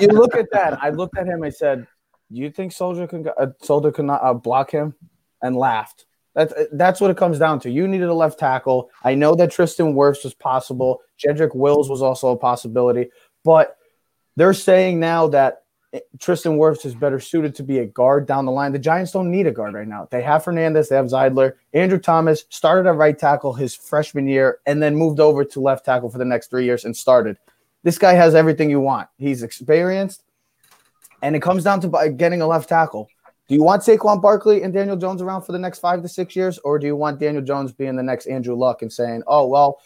you 0.00 0.08
look 0.08 0.36
at 0.36 0.50
that. 0.52 0.78
I 0.82 0.90
looked 0.90 1.16
at 1.16 1.26
him. 1.26 1.42
I 1.42 1.48
said, 1.48 1.86
"Do 2.30 2.40
you 2.40 2.50
think 2.50 2.72
Solder 2.72 3.06
can 3.06 3.26
uh, 3.28 3.46
Solder 3.62 3.90
can 3.90 4.10
uh, 4.10 4.34
block 4.34 4.70
him?" 4.70 4.94
And 5.40 5.56
laughed. 5.56 6.04
That's 6.38 6.54
that's 6.70 7.00
what 7.00 7.10
it 7.10 7.16
comes 7.16 7.40
down 7.40 7.58
to. 7.60 7.70
You 7.70 7.88
needed 7.88 8.08
a 8.08 8.14
left 8.14 8.38
tackle. 8.38 8.90
I 9.02 9.16
know 9.16 9.34
that 9.34 9.50
Tristan 9.50 9.94
Wirfs 9.94 10.22
was 10.22 10.34
possible. 10.34 11.00
Jedrick 11.18 11.52
Wills 11.52 11.90
was 11.90 12.00
also 12.00 12.30
a 12.30 12.36
possibility, 12.36 13.10
but 13.44 13.76
they're 14.36 14.54
saying 14.54 15.00
now 15.00 15.26
that 15.26 15.64
Tristan 16.20 16.56
Wirfs 16.56 16.86
is 16.86 16.94
better 16.94 17.18
suited 17.18 17.56
to 17.56 17.64
be 17.64 17.80
a 17.80 17.86
guard 17.86 18.28
down 18.28 18.44
the 18.44 18.52
line. 18.52 18.70
The 18.70 18.78
Giants 18.78 19.10
don't 19.10 19.32
need 19.32 19.48
a 19.48 19.50
guard 19.50 19.74
right 19.74 19.88
now. 19.88 20.06
They 20.12 20.22
have 20.22 20.44
Hernandez, 20.44 20.88
they 20.88 20.94
have 20.94 21.06
Zeitler. 21.06 21.54
Andrew 21.72 21.98
Thomas 21.98 22.44
started 22.50 22.88
at 22.88 22.94
right 22.94 23.18
tackle 23.18 23.52
his 23.52 23.74
freshman 23.74 24.28
year 24.28 24.60
and 24.64 24.80
then 24.80 24.94
moved 24.94 25.18
over 25.18 25.44
to 25.44 25.60
left 25.60 25.86
tackle 25.86 26.08
for 26.08 26.18
the 26.18 26.24
next 26.24 26.50
three 26.50 26.64
years 26.64 26.84
and 26.84 26.96
started. 26.96 27.36
This 27.82 27.98
guy 27.98 28.12
has 28.12 28.36
everything 28.36 28.70
you 28.70 28.78
want. 28.78 29.08
He's 29.18 29.42
experienced, 29.42 30.22
and 31.20 31.34
it 31.34 31.42
comes 31.42 31.64
down 31.64 31.80
to 31.80 32.14
getting 32.16 32.42
a 32.42 32.46
left 32.46 32.68
tackle. 32.68 33.08
Do 33.48 33.54
you 33.54 33.62
want 33.62 33.82
Saquon 33.82 34.20
Barkley 34.20 34.62
and 34.62 34.74
Daniel 34.74 34.96
Jones 34.96 35.22
around 35.22 35.42
for 35.42 35.52
the 35.52 35.58
next 35.58 35.78
five 35.78 36.02
to 36.02 36.08
six 36.08 36.36
years, 36.36 36.58
or 36.58 36.78
do 36.78 36.86
you 36.86 36.94
want 36.94 37.18
Daniel 37.18 37.42
Jones 37.42 37.72
being 37.72 37.96
the 37.96 38.02
next 38.02 38.26
Andrew 38.26 38.54
Luck 38.54 38.82
and 38.82 38.92
saying, 38.92 39.22
"Oh 39.26 39.46
well, 39.46 39.80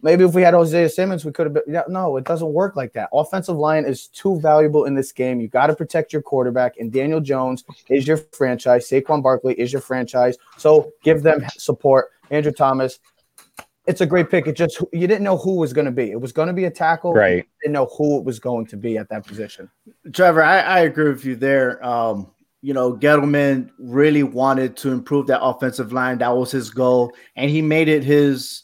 maybe 0.00 0.24
if 0.24 0.34
we 0.34 0.40
had 0.40 0.54
Isaiah 0.54 0.88
Simmons, 0.88 1.22
we 1.22 1.30
could 1.30 1.44
have 1.44 1.52
been"? 1.52 1.62
Yeah, 1.68 1.82
no, 1.88 2.16
it 2.16 2.24
doesn't 2.24 2.50
work 2.50 2.74
like 2.74 2.94
that. 2.94 3.10
Offensive 3.12 3.56
line 3.56 3.84
is 3.84 4.06
too 4.06 4.40
valuable 4.40 4.86
in 4.86 4.94
this 4.94 5.12
game. 5.12 5.40
You 5.40 5.48
got 5.48 5.66
to 5.66 5.76
protect 5.76 6.14
your 6.14 6.22
quarterback, 6.22 6.78
and 6.78 6.90
Daniel 6.90 7.20
Jones 7.20 7.64
is 7.90 8.06
your 8.06 8.16
franchise. 8.16 8.88
Saquon 8.88 9.22
Barkley 9.22 9.60
is 9.60 9.74
your 9.74 9.82
franchise, 9.82 10.38
so 10.56 10.90
give 11.04 11.22
them 11.22 11.44
support. 11.58 12.12
Andrew 12.30 12.50
Thomas, 12.50 12.98
it's 13.86 14.00
a 14.00 14.06
great 14.06 14.30
pick. 14.30 14.46
It 14.46 14.56
just 14.56 14.80
you 14.90 15.06
didn't 15.06 15.22
know 15.22 15.36
who 15.36 15.56
was 15.56 15.74
going 15.74 15.84
to 15.84 15.90
be. 15.90 16.10
It 16.10 16.20
was 16.20 16.32
going 16.32 16.48
to 16.48 16.54
be 16.54 16.64
a 16.64 16.70
tackle, 16.70 17.12
Right. 17.12 17.36
You 17.36 17.44
didn't 17.64 17.74
know 17.74 17.90
who 17.98 18.16
it 18.16 18.24
was 18.24 18.38
going 18.38 18.64
to 18.68 18.78
be 18.78 18.96
at 18.96 19.10
that 19.10 19.26
position. 19.26 19.68
Trevor, 20.14 20.42
I, 20.42 20.60
I 20.60 20.80
agree 20.80 21.10
with 21.10 21.26
you 21.26 21.36
there. 21.36 21.84
Um, 21.84 22.31
you 22.62 22.72
know, 22.72 22.94
Gettleman 22.96 23.70
really 23.78 24.22
wanted 24.22 24.76
to 24.78 24.92
improve 24.92 25.26
that 25.26 25.42
offensive 25.42 25.92
line. 25.92 26.18
That 26.18 26.36
was 26.36 26.50
his 26.50 26.70
goal, 26.70 27.12
and 27.36 27.50
he 27.50 27.60
made 27.60 27.88
it 27.88 28.04
his 28.04 28.62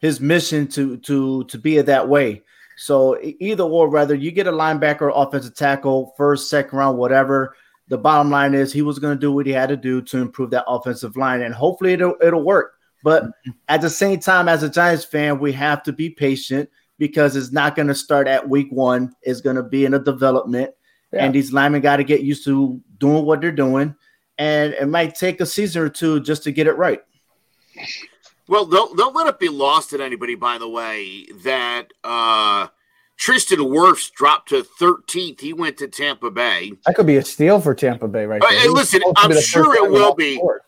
his 0.00 0.20
mission 0.20 0.68
to 0.68 0.98
to 0.98 1.44
to 1.44 1.58
be 1.58 1.78
it 1.78 1.86
that 1.86 2.08
way. 2.08 2.42
So 2.76 3.18
either 3.22 3.64
or, 3.64 3.88
whether 3.88 4.14
you 4.14 4.30
get 4.30 4.46
a 4.46 4.52
linebacker 4.52 5.02
or 5.02 5.12
offensive 5.14 5.56
tackle, 5.56 6.14
first, 6.16 6.48
second 6.48 6.78
round, 6.78 6.96
whatever. 6.98 7.56
The 7.88 7.98
bottom 7.98 8.30
line 8.30 8.52
is 8.52 8.70
he 8.70 8.82
was 8.82 8.98
going 8.98 9.16
to 9.16 9.20
do 9.20 9.32
what 9.32 9.46
he 9.46 9.52
had 9.52 9.70
to 9.70 9.76
do 9.76 10.02
to 10.02 10.18
improve 10.18 10.50
that 10.50 10.66
offensive 10.68 11.16
line, 11.16 11.40
and 11.40 11.54
hopefully 11.54 11.94
it'll 11.94 12.16
it'll 12.22 12.44
work. 12.44 12.74
But 13.02 13.24
mm-hmm. 13.24 13.50
at 13.68 13.80
the 13.80 13.88
same 13.88 14.20
time, 14.20 14.46
as 14.46 14.62
a 14.62 14.68
Giants 14.68 15.04
fan, 15.04 15.38
we 15.38 15.52
have 15.52 15.82
to 15.84 15.92
be 15.92 16.10
patient 16.10 16.68
because 16.98 17.34
it's 17.34 17.50
not 17.50 17.76
going 17.76 17.88
to 17.88 17.94
start 17.94 18.28
at 18.28 18.46
week 18.48 18.68
one. 18.70 19.14
It's 19.22 19.40
going 19.40 19.56
to 19.56 19.62
be 19.62 19.86
in 19.86 19.94
a 19.94 19.98
development 19.98 20.72
Yeah. 21.12 21.24
and 21.24 21.34
these 21.34 21.52
linemen 21.52 21.80
got 21.80 21.96
to 21.96 22.04
get 22.04 22.22
used 22.22 22.44
to 22.44 22.80
doing 22.98 23.24
what 23.24 23.40
they're 23.40 23.52
doing, 23.52 23.94
and 24.38 24.74
it 24.74 24.86
might 24.86 25.14
take 25.14 25.40
a 25.40 25.46
season 25.46 25.82
or 25.82 25.88
two 25.88 26.20
just 26.20 26.42
to 26.44 26.52
get 26.52 26.66
it 26.66 26.76
right. 26.76 27.02
Well, 28.48 28.64
don't 28.64 28.96
don't 28.96 29.14
let 29.14 29.26
it 29.26 29.38
be 29.38 29.48
lost 29.48 29.92
at 29.92 30.00
anybody, 30.00 30.34
by 30.34 30.58
the 30.58 30.68
way, 30.68 31.26
that 31.44 31.88
uh 32.02 32.68
Tristan 33.18 33.58
Wirfs 33.58 34.10
dropped 34.12 34.50
to 34.50 34.64
13th. 34.80 35.40
He 35.40 35.52
went 35.52 35.76
to 35.78 35.88
Tampa 35.88 36.30
Bay. 36.30 36.72
That 36.86 36.94
could 36.94 37.06
be 37.06 37.16
a 37.16 37.24
steal 37.24 37.60
for 37.60 37.74
Tampa 37.74 38.06
Bay, 38.06 38.26
right? 38.26 38.40
Uh, 38.40 38.46
hey, 38.46 38.68
listen, 38.68 39.02
I'm 39.16 39.36
sure 39.40 39.74
it 39.84 39.90
will 39.90 40.14
be. 40.14 40.38
board. 40.38 40.60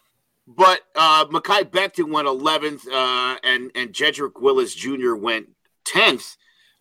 But 0.47 0.81
uh 0.95 1.27
Mekhi 1.27 1.71
Becton 1.71 2.11
went 2.13 2.29
11th, 2.29 2.87
uh, 2.89 3.39
and 3.45 3.71
and 3.75 3.93
Jedrick 3.93 4.41
Wills 4.41 4.75
Jr. 4.75 5.15
went 5.15 5.49
10th. 5.87 6.37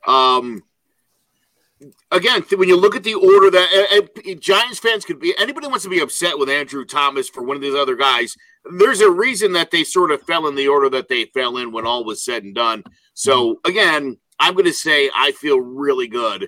Um, 0.08 0.64
again, 2.12 2.44
when 2.56 2.70
you 2.70 2.78
look 2.78 2.96
at 2.96 3.04
the 3.04 3.14
order 3.16 3.52
that 3.52 3.88
uh, 3.92 4.32
uh, 4.32 4.36
Giants 4.36 4.80
fans 4.80 5.06
could 5.06 5.20
be, 5.20 5.34
anybody 5.38 5.68
wants 5.68 5.84
to 5.84 5.90
be 5.90 6.00
upset 6.00 6.38
with 6.38 6.50
Andrew 6.50 6.86
Thomas 6.86 7.30
for 7.30 7.44
one 7.44 7.56
of 7.56 7.62
these 7.62 7.76
other 7.76 7.96
guys. 7.96 8.36
There's 8.78 9.02
a 9.02 9.10
reason 9.10 9.54
that 9.54 9.72
they 9.72 9.84
sort 9.84 10.12
of 10.12 10.22
fell 10.24 10.48
in 10.48 10.56
the 10.56 10.68
order 10.68 10.90
that 10.90 11.08
they 11.08 11.26
fell 11.26 11.58
in 11.58 11.72
when 11.72 11.86
all 11.86 12.04
was 12.04 12.24
said 12.24 12.44
and 12.44 12.54
done. 12.54 12.84
So 13.14 13.60
again, 13.66 14.18
I'm 14.40 14.54
going 14.54 14.66
to 14.66 14.74
say 14.74 15.10
I 15.16 15.32
feel 15.34 15.60
really 15.60 16.08
good 16.08 16.48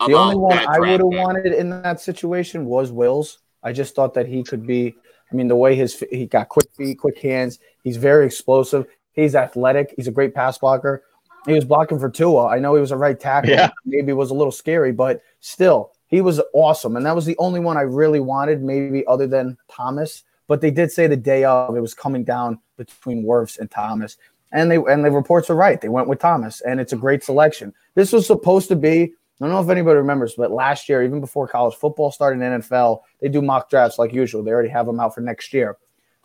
about 0.00 0.08
The 0.08 0.14
only 0.14 0.36
one 0.36 0.56
that 0.56 0.68
I 0.68 0.78
would 0.78 0.88
have 0.88 1.00
wanted 1.02 1.52
in 1.52 1.70
that 1.70 2.00
situation 2.00 2.64
was 2.64 2.92
Wills. 2.92 3.38
I 3.62 3.72
just 3.72 3.94
thought 3.94 4.14
that 4.14 4.26
he 4.26 4.42
could 4.42 4.66
be. 4.66 4.94
I 5.32 5.34
mean, 5.34 5.48
the 5.48 5.56
way 5.56 5.74
his 5.74 6.02
he 6.10 6.26
got 6.26 6.48
quick 6.48 6.66
feet, 6.76 6.98
quick 6.98 7.18
hands. 7.18 7.58
He's 7.82 7.96
very 7.96 8.26
explosive. 8.26 8.86
He's 9.12 9.34
athletic. 9.34 9.94
He's 9.96 10.08
a 10.08 10.12
great 10.12 10.34
pass 10.34 10.58
blocker. 10.58 11.02
He 11.46 11.52
was 11.52 11.64
blocking 11.64 11.98
for 11.98 12.08
Tua. 12.08 12.46
I 12.46 12.58
know 12.58 12.74
he 12.74 12.80
was 12.80 12.90
a 12.90 12.96
right 12.96 13.18
tackle. 13.18 13.50
Yeah. 13.50 13.70
Maybe 13.84 14.12
it 14.12 14.16
was 14.16 14.30
a 14.30 14.34
little 14.34 14.52
scary, 14.52 14.92
but 14.92 15.22
still, 15.40 15.92
he 16.06 16.20
was 16.20 16.40
awesome. 16.52 16.96
And 16.96 17.04
that 17.04 17.14
was 17.14 17.26
the 17.26 17.36
only 17.38 17.60
one 17.60 17.76
I 17.76 17.82
really 17.82 18.20
wanted, 18.20 18.62
maybe 18.62 19.06
other 19.06 19.26
than 19.26 19.56
Thomas. 19.68 20.22
But 20.46 20.60
they 20.60 20.70
did 20.70 20.92
say 20.92 21.06
the 21.06 21.16
day 21.16 21.44
of 21.44 21.76
it 21.76 21.80
was 21.80 21.94
coming 21.94 22.24
down 22.24 22.60
between 22.76 23.24
Wirfs 23.24 23.58
and 23.58 23.70
Thomas. 23.70 24.16
And 24.52 24.70
they 24.70 24.76
and 24.76 25.04
the 25.04 25.10
reports 25.10 25.50
are 25.50 25.56
right. 25.56 25.80
They 25.80 25.88
went 25.88 26.06
with 26.06 26.20
Thomas, 26.20 26.60
and 26.60 26.80
it's 26.80 26.92
a 26.92 26.96
great 26.96 27.24
selection. 27.24 27.74
This 27.94 28.12
was 28.12 28.26
supposed 28.26 28.68
to 28.68 28.76
be 28.76 29.12
I 29.40 29.46
don't 29.46 29.50
know 29.50 29.60
if 29.60 29.68
anybody 29.68 29.96
remembers, 29.96 30.34
but 30.36 30.52
last 30.52 30.88
year, 30.88 31.02
even 31.02 31.20
before 31.20 31.48
college 31.48 31.74
football 31.74 32.12
started 32.12 32.40
in 32.40 32.60
NFL, 32.60 33.00
they 33.20 33.28
do 33.28 33.42
mock 33.42 33.68
drafts 33.68 33.98
like 33.98 34.12
usual. 34.12 34.44
They 34.44 34.52
already 34.52 34.68
have 34.68 34.86
them 34.86 35.00
out 35.00 35.14
for 35.14 35.22
next 35.22 35.52
year. 35.52 35.76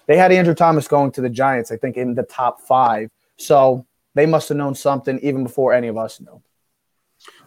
They 0.05 0.15
had 0.15 0.31
Andrew 0.31 0.53
Thomas 0.53 0.87
going 0.87 1.11
to 1.13 1.21
the 1.21 1.29
Giants, 1.29 1.71
I 1.71 1.77
think, 1.77 1.97
in 1.97 2.13
the 2.13 2.23
top 2.23 2.61
five. 2.61 3.09
So 3.37 3.85
they 4.15 4.25
must 4.25 4.49
have 4.49 4.57
known 4.57 4.75
something 4.75 5.19
even 5.19 5.43
before 5.43 5.73
any 5.73 5.87
of 5.87 5.97
us 5.97 6.19
knew. 6.19 6.41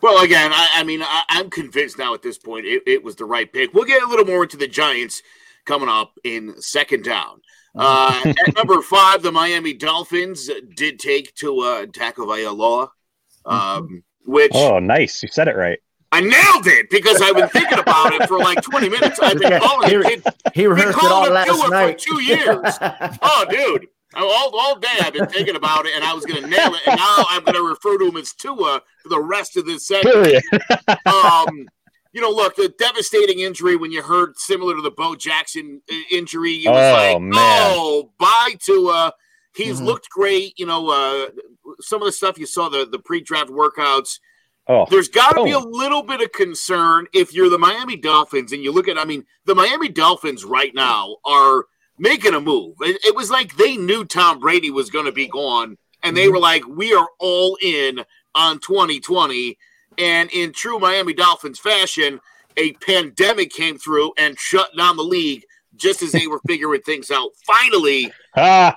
Well, 0.00 0.22
again, 0.22 0.50
I, 0.52 0.68
I 0.74 0.84
mean, 0.84 1.02
I, 1.02 1.22
I'm 1.30 1.48
convinced 1.48 1.98
now 1.98 2.12
at 2.14 2.22
this 2.22 2.38
point 2.38 2.66
it, 2.66 2.82
it 2.86 3.02
was 3.02 3.16
the 3.16 3.24
right 3.24 3.50
pick. 3.50 3.72
We'll 3.72 3.84
get 3.84 4.02
a 4.02 4.06
little 4.06 4.26
more 4.26 4.42
into 4.42 4.56
the 4.56 4.68
Giants 4.68 5.22
coming 5.64 5.88
up 5.88 6.12
in 6.24 6.60
second 6.60 7.04
down. 7.04 7.40
Uh, 7.74 8.34
at 8.46 8.54
number 8.54 8.82
five, 8.82 9.22
the 9.22 9.32
Miami 9.32 9.72
Dolphins 9.72 10.50
did 10.76 10.98
take 10.98 11.34
to 11.36 11.60
uh, 11.60 11.86
Tagovailoa, 11.86 12.90
um, 13.46 14.04
which 14.26 14.52
Oh, 14.54 14.78
nice. 14.78 15.22
You 15.22 15.30
said 15.30 15.48
it 15.48 15.56
right. 15.56 15.78
I 16.12 16.20
nailed 16.20 16.66
it 16.66 16.90
because 16.90 17.22
I've 17.22 17.34
been 17.34 17.48
thinking 17.48 17.78
about 17.78 18.12
it 18.12 18.28
for 18.28 18.38
like 18.38 18.60
20 18.60 18.90
minutes. 18.90 19.18
I've 19.20 19.38
been 19.38 19.58
calling 19.58 19.88
Here- 19.88 20.02
it. 20.04 20.22
He 20.52 20.66
rehearsed 20.66 20.98
it 20.98 21.00
called 21.00 21.12
all 21.30 21.34
him 21.34 21.46
Tua 21.46 21.68
last 21.68 22.04
for 22.04 22.10
two 22.10 22.22
years. 22.22 22.78
Oh, 23.22 23.46
dude. 23.48 23.86
All, 24.14 24.50
all 24.58 24.78
day 24.78 24.88
I've 25.00 25.12
been 25.12 25.26
thinking 25.26 25.56
about 25.56 25.86
it 25.86 25.92
and 25.94 26.04
I 26.04 26.12
was 26.14 26.26
going 26.26 26.42
to 26.42 26.48
nail 26.48 26.74
it. 26.74 26.82
And 26.86 26.96
now 26.96 27.24
I'm 27.28 27.42
going 27.44 27.54
to 27.56 27.62
refer 27.62 27.98
to 27.98 28.06
him 28.08 28.16
as 28.16 28.32
Tua 28.32 28.82
for 29.02 29.08
the 29.08 29.20
rest 29.20 29.56
of 29.56 29.66
this 29.66 29.86
segment. 29.86 30.42
Um, 31.06 31.66
you 32.12 32.20
know, 32.20 32.30
look, 32.30 32.56
the 32.56 32.68
devastating 32.78 33.40
injury 33.40 33.76
when 33.76 33.90
you 33.90 34.02
heard 34.02 34.36
similar 34.36 34.74
to 34.76 34.82
the 34.82 34.90
Bo 34.90 35.14
Jackson 35.14 35.80
uh, 35.90 35.94
injury, 36.10 36.52
you 36.52 36.70
was 36.70 36.78
Oh, 36.78 36.92
like, 36.92 37.20
man. 37.22 37.72
oh, 37.74 38.12
bye 38.18 38.54
to 38.66 38.90
uh 38.90 39.10
he's 39.54 39.80
Mhm. 39.80 39.84
looked 39.86 40.10
great. 40.10 40.58
You 40.58 40.66
know, 40.66 40.90
uh 40.90 41.30
some 41.80 42.02
of 42.02 42.06
the 42.06 42.12
stuff 42.12 42.38
you 42.38 42.46
saw 42.46 42.68
the 42.68 42.84
the 42.86 42.98
pre-draft 42.98 43.48
workouts. 43.50 44.18
Oh, 44.68 44.86
There's 44.88 45.08
got 45.08 45.32
to 45.32 45.42
be 45.42 45.50
a 45.50 45.58
Oh. 45.58 45.62
little 45.68 46.02
bit 46.02 46.20
of 46.20 46.30
concern 46.32 47.06
if 47.12 47.34
you're 47.34 47.48
the 47.50 47.58
Miami 47.58 47.96
Dolphins 47.96 48.52
and 48.52 48.62
you 48.62 48.70
look 48.72 48.86
at. 48.88 48.96
I 48.96 49.04
mean, 49.04 49.24
the 49.44 49.54
Miami 49.56 49.88
Dolphins 49.88 50.44
right 50.44 50.72
now 50.74 51.16
are 51.24 51.64
making 52.02 52.34
a 52.34 52.40
move. 52.40 52.74
It, 52.80 53.02
it 53.04 53.14
was 53.16 53.30
like 53.30 53.56
they 53.56 53.76
knew 53.78 54.04
Tom 54.04 54.40
Brady 54.40 54.70
was 54.70 54.90
going 54.90 55.06
to 55.06 55.12
be 55.12 55.28
gone, 55.28 55.78
and 56.02 56.14
they 56.16 56.26
Mhm. 56.26 56.32
were 56.32 56.38
like, 56.40 56.66
"We 56.66 56.92
are 56.94 57.08
all 57.18 57.56
in 57.62 58.04
on 58.34 58.58
2020." 58.58 59.56
And 59.98 60.30
in 60.32 60.52
true 60.52 60.78
Miami 60.78 61.12
Dolphins 61.14 61.58
fashion, 61.58 62.20
a 62.56 62.72
pandemic 62.74 63.52
came 63.52 63.78
through 63.78 64.12
and 64.18 64.38
shut 64.38 64.70
down 64.76 64.96
the 64.96 65.04
league 65.04 65.44
just 65.76 66.02
as 66.02 66.12
they 66.12 66.26
were 66.26 66.40
figuring 66.48 66.80
things 66.82 67.10
out. 67.10 67.30
Finally. 67.46 68.12
Tyler, 68.34 68.76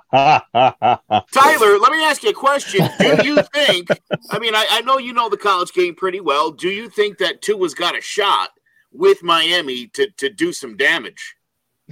let 1.80 1.92
me 1.92 2.04
ask 2.04 2.24
you 2.24 2.30
a 2.30 2.34
question. 2.34 2.88
Do 3.00 3.26
you 3.26 3.42
think, 3.54 3.88
I 4.32 4.40
mean, 4.40 4.56
I, 4.56 4.66
I 4.70 4.82
know 4.82 4.98
you 4.98 5.14
know 5.14 5.30
the 5.30 5.38
college 5.38 5.72
game 5.74 5.96
pretty 5.96 6.20
well. 6.20 6.52
Do 6.52 6.68
you 6.70 6.90
think 6.90 7.18
that 7.20 7.42
Tua's 7.42 7.74
got 7.74 7.98
a 7.98 8.02
shot 8.02 8.50
with 8.92 9.24
Miami 9.24 9.88
to, 9.88 10.10
to 10.18 10.30
do 10.30 10.52
some 10.54 10.76
damage? 10.78 11.36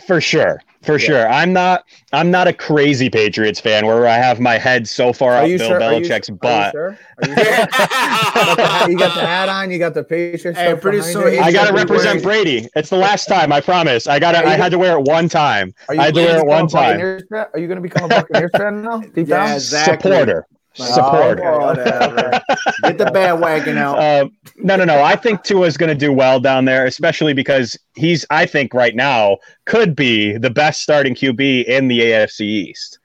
for 0.07 0.19
sure. 0.19 0.59
For 0.83 0.99
sure. 0.99 1.27
I'm 1.27 1.53
not. 1.53 1.83
I'm 2.11 2.29
not 2.29 2.47
a 2.47 2.53
crazy 2.53 3.09
Patriots 3.09 3.59
fan 3.59 3.85
where 3.85 4.07
I 4.07 4.15
have 4.15 4.39
my 4.39 4.57
head 4.57 4.87
so 4.87 5.11
far 5.13 5.33
Are 5.33 5.43
up 5.43 5.47
Bill 5.47 5.57
sure? 5.57 5.81
Are 5.81 5.93
you- 5.93 6.01
Belichick's 6.01 6.29
are 6.29 6.33
you 6.33 6.37
butt. 6.37 6.71
sure? 6.73 6.97
Are 7.23 7.27
you 7.27 7.35
sure? 7.35 7.45
got 7.45 8.57
the 8.57 8.65
hat- 8.67 8.89
you 8.89 8.97
got 8.97 9.15
the 9.15 9.21
hat 9.25 9.49
on. 9.49 9.71
You 9.71 9.79
got 9.79 9.93
the 9.93 10.03
Patriots. 10.03 10.59
Hey, 10.59 10.75
pretty 10.75 10.97
behind 10.99 11.13
soon 11.13 11.23
I 11.23 11.31
gotta 11.31 11.45
He's 11.45 11.53
gonna 11.55 11.71
be 11.71 11.77
represent 11.77 12.25
wearing- 12.25 12.43
Brady. 12.43 12.69
It's 12.75 12.89
the 12.89 12.97
last 12.97 13.25
time. 13.27 13.51
I 13.51 13.61
promise. 13.61 14.07
I 14.07 14.19
gotta. 14.19 14.39
I 14.47 14.51
had 14.55 14.71
to 14.71 14.77
wear 14.77 14.97
it 14.97 15.03
one 15.03 15.29
time. 15.29 15.73
I 15.89 15.95
had 15.95 16.13
to 16.15 16.21
wear 16.21 16.37
it 16.39 16.45
one 16.45 16.67
time. 16.67 16.99
Are 17.01 17.59
you 17.59 17.67
going 17.67 17.75
to 17.77 17.81
become 17.81 18.05
a 18.05 18.09
Buccaneers 18.09 18.51
fan 18.55 18.81
now? 18.83 19.01
Yeah, 19.15 19.53
exactly. 19.55 20.11
Supporter. 20.11 20.45
Oh, 20.79 20.83
Supporter. 20.85 21.45
okay, 21.45 21.77
Whatever. 22.07 22.41
Get 22.83 22.97
the 22.97 23.11
bandwagon 23.11 23.77
out. 23.77 23.97
Um, 23.97 24.37
no, 24.57 24.75
no, 24.75 24.85
no. 24.85 25.01
I 25.01 25.15
think 25.15 25.43
Tua's 25.43 25.77
going 25.77 25.89
to 25.89 25.95
do 25.95 26.11
well 26.11 26.39
down 26.39 26.65
there, 26.65 26.85
especially 26.85 27.33
because 27.33 27.77
he's, 27.95 28.25
I 28.29 28.45
think, 28.45 28.73
right 28.73 28.95
now 28.95 29.37
could 29.65 29.95
be 29.95 30.37
the 30.37 30.49
best 30.49 30.81
starting 30.81 31.15
QB 31.15 31.65
in 31.65 31.87
the 31.87 31.99
AFC 31.99 32.41
East. 32.41 32.99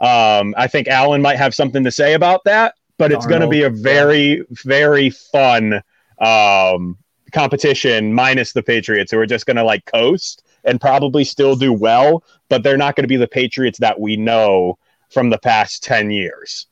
Um, 0.00 0.54
I 0.56 0.66
think 0.66 0.88
Allen 0.88 1.22
might 1.22 1.36
have 1.36 1.54
something 1.54 1.84
to 1.84 1.90
say 1.90 2.14
about 2.14 2.42
that, 2.44 2.74
but 2.98 3.12
it's 3.12 3.26
going 3.26 3.40
to 3.40 3.48
be 3.48 3.62
a 3.62 3.70
very, 3.70 4.42
very 4.50 5.10
fun 5.10 5.82
um, 6.18 6.98
competition, 7.32 8.12
minus 8.12 8.52
the 8.52 8.62
Patriots, 8.62 9.12
who 9.12 9.18
are 9.18 9.26
just 9.26 9.46
going 9.46 9.56
to 9.56 9.64
like 9.64 9.84
coast 9.86 10.42
and 10.64 10.80
probably 10.80 11.24
still 11.24 11.56
do 11.56 11.72
well, 11.72 12.24
but 12.48 12.62
they're 12.62 12.76
not 12.76 12.96
going 12.96 13.04
to 13.04 13.08
be 13.08 13.16
the 13.16 13.28
Patriots 13.28 13.78
that 13.78 14.00
we 14.00 14.16
know 14.16 14.78
from 15.10 15.30
the 15.30 15.38
past 15.38 15.82
10 15.84 16.10
years. 16.10 16.66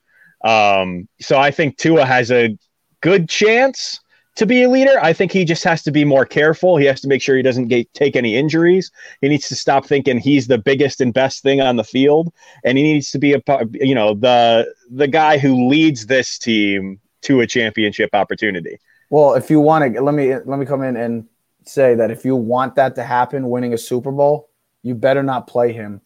Um, 0.45 1.09
so 1.21 1.39
I 1.39 1.51
think 1.51 1.77
Tua 1.77 2.05
has 2.05 2.31
a 2.31 2.57
good 3.01 3.29
chance 3.29 4.01
to 4.37 4.47
be 4.47 4.63
a 4.63 4.69
leader. 4.69 4.99
I 5.03 5.13
think 5.13 5.31
he 5.31 5.45
just 5.45 5.63
has 5.65 5.83
to 5.83 5.91
be 5.91 6.05
more 6.05 6.25
careful. 6.25 6.77
He 6.77 6.87
has 6.87 7.01
to 7.03 7.09
make 7.09 7.21
sure 7.21 7.37
he 7.37 7.43
doesn't 7.43 7.69
get, 7.69 7.93
take 7.93 8.17
any 8.17 8.37
injuries. 8.37 8.91
He 9.21 9.29
needs 9.29 9.49
to 9.49 9.57
stop 9.57 9.85
thinking 9.85 10.19
he's 10.19 10.47
the 10.47 10.59
biggest 10.59 11.01
and 11.01 11.13
best 11.13 11.43
thing 11.43 11.61
on 11.61 11.77
the 11.77 11.85
field, 11.85 12.33
and 12.65 12.79
he 12.79 12.85
needs 12.85 13.11
to 13.11 13.19
be 13.19 13.35
a 13.35 13.43
you 13.73 13.95
know 13.95 14.15
the 14.15 14.73
the 14.91 15.09
guy 15.09 15.39
who 15.39 15.69
leads 15.69 16.07
this 16.07 16.39
team 16.39 16.99
to 17.23 17.41
a 17.41 17.47
championship 17.47 18.11
opportunity. 18.15 18.79
Well, 19.11 19.35
if 19.35 19.51
you 19.51 19.61
want 19.61 19.95
to, 19.95 20.01
let 20.01 20.15
me 20.15 20.35
let 20.35 20.59
me 20.59 20.67
come 20.67 20.83
in 20.83 20.97
and 20.97 21.29
say 21.65 21.95
that 21.95 22.11
if 22.11 22.25
you 22.25 22.35
want 22.35 22.75
that 22.77 22.95
to 22.97 23.05
happen, 23.05 23.49
winning 23.49 23.75
a 23.75 23.79
Super 23.79 24.11
Bowl, 24.11 24.49
you 24.83 24.95
better 24.95 25.23
not 25.23 25.47
play 25.47 25.73
him 25.73 26.01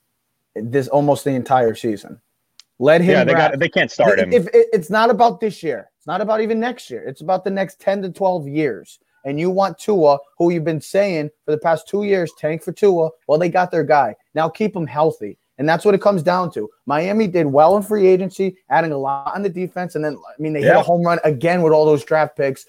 this 0.57 0.89
almost 0.89 1.25
the 1.25 1.31
entire 1.31 1.75
season. 1.75 2.21
Let 2.79 3.01
him. 3.01 3.11
Yeah, 3.11 3.25
they 3.25 3.33
got 3.33 3.59
they 3.59 3.69
can't 3.69 3.91
start 3.91 4.19
him. 4.19 4.33
If, 4.33 4.47
if 4.49 4.67
it's 4.73 4.91
not 4.91 5.11
about 5.11 5.41
this 5.41 5.63
year, 5.63 5.91
it's 5.97 6.07
not 6.07 6.21
about 6.21 6.41
even 6.41 6.61
next 6.61 6.91
year. 6.91 7.03
It's 7.05 7.21
about 7.21 7.45
the 7.45 7.51
next 7.51 7.81
ten 7.81 8.03
to 8.03 8.11
twelve 8.11 8.47
years. 8.47 8.99
And 9.25 9.41
you 9.41 9.51
want 9.51 9.79
Tua, 9.79 10.19
who 10.39 10.51
you've 10.51 10.65
been 10.65 10.81
saying 10.81 11.31
for 11.45 11.51
the 11.51 11.59
past 11.59 11.89
two 11.89 12.05
years, 12.05 12.31
tank 12.39 12.63
for 12.63 12.71
Tua. 12.71 13.11
Well, 13.27 13.41
they 13.41 13.49
got 13.49 13.73
their 13.73 13.83
guy. 13.83 14.15
Now 14.35 14.49
keep 14.49 14.77
him 14.77 14.87
healthy. 14.87 15.37
And 15.59 15.69
that's 15.69 15.85
what 15.85 15.95
it 15.95 16.03
comes 16.03 16.23
down 16.23 16.53
to. 16.53 16.69
Miami 16.85 17.27
did 17.27 17.47
well 17.47 17.77
in 17.77 17.83
free 17.83 18.07
agency, 18.07 18.57
adding 18.69 18.93
a 18.93 18.99
lot 18.99 19.35
on 19.35 19.43
the 19.43 19.49
defense. 19.49 19.97
And 19.97 20.05
then, 20.05 20.17
I 20.17 20.41
mean, 20.41 20.53
they 20.53 20.61
hit 20.61 20.77
a 20.77 20.83
home 20.83 21.03
run 21.03 21.19
again 21.25 21.63
with 21.63 21.73
all 21.73 21.87
those 21.87 22.05
draft 22.05 22.37
picks. 22.37 22.67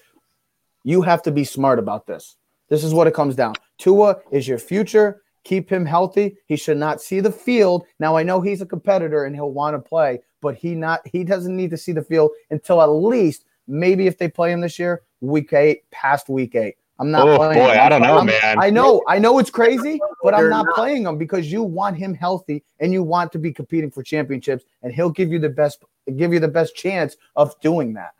You 0.84 1.02
have 1.02 1.22
to 1.24 1.30
be 1.30 1.44
smart 1.44 1.78
about 1.78 2.06
this. 2.06 2.36
This 2.70 2.82
is 2.82 2.92
what 2.94 3.06
it 3.06 3.14
comes 3.14 3.36
down. 3.36 3.54
Tua 3.76 4.16
is 4.32 4.48
your 4.48 4.58
future. 4.58 5.22
Keep 5.44 5.70
him 5.70 5.86
healthy. 5.86 6.36
He 6.46 6.56
should 6.56 6.76
not 6.76 7.00
see 7.00 7.20
the 7.20 7.32
field. 7.32 7.84
Now 8.00 8.16
I 8.16 8.22
know 8.22 8.40
he's 8.40 8.60
a 8.60 8.66
competitor 8.66 9.24
and 9.24 9.34
he'll 9.34 9.52
want 9.52 9.74
to 9.74 9.88
play, 9.88 10.20
but 10.40 10.54
he 10.56 10.74
not 10.74 11.00
he 11.06 11.24
doesn't 11.24 11.56
need 11.56 11.70
to 11.70 11.76
see 11.76 11.92
the 11.92 12.02
field 12.02 12.30
until 12.50 12.82
at 12.82 12.86
least 12.86 13.44
maybe 13.66 14.06
if 14.06 14.18
they 14.18 14.28
play 14.28 14.52
him 14.52 14.60
this 14.60 14.78
year, 14.78 15.02
week 15.20 15.52
eight, 15.52 15.88
past 15.90 16.28
week 16.28 16.54
eight. 16.54 16.74
I'm 17.00 17.10
not 17.12 17.28
Oh, 17.28 17.36
playing. 17.36 17.54
boy, 17.54 17.70
him. 17.72 17.80
I 17.80 17.88
don't 17.88 18.02
know, 18.02 18.16
I'm- 18.16 18.26
man. 18.26 18.58
I 18.58 18.70
know, 18.70 19.02
I 19.06 19.18
know 19.20 19.38
it's 19.38 19.50
crazy, 19.50 20.00
but 20.22 20.34
I'm 20.34 20.50
not, 20.50 20.66
not. 20.66 20.74
playing 20.74 21.04
him 21.06 21.16
because 21.16 21.50
you 21.52 21.62
want 21.62 21.96
him 21.96 22.12
healthy 22.12 22.64
and 22.80 22.92
you 22.92 23.04
want 23.04 23.30
to 23.32 23.38
be 23.38 23.52
competing 23.52 23.90
for 23.90 24.02
championships, 24.02 24.64
and 24.82 24.92
he'll 24.92 25.10
give 25.10 25.30
you 25.30 25.38
the 25.38 25.48
best 25.48 25.84
give 26.16 26.32
you 26.32 26.40
the 26.40 26.48
best 26.48 26.74
chance 26.74 27.16
of 27.36 27.58
doing 27.60 27.92
that. 27.92 28.14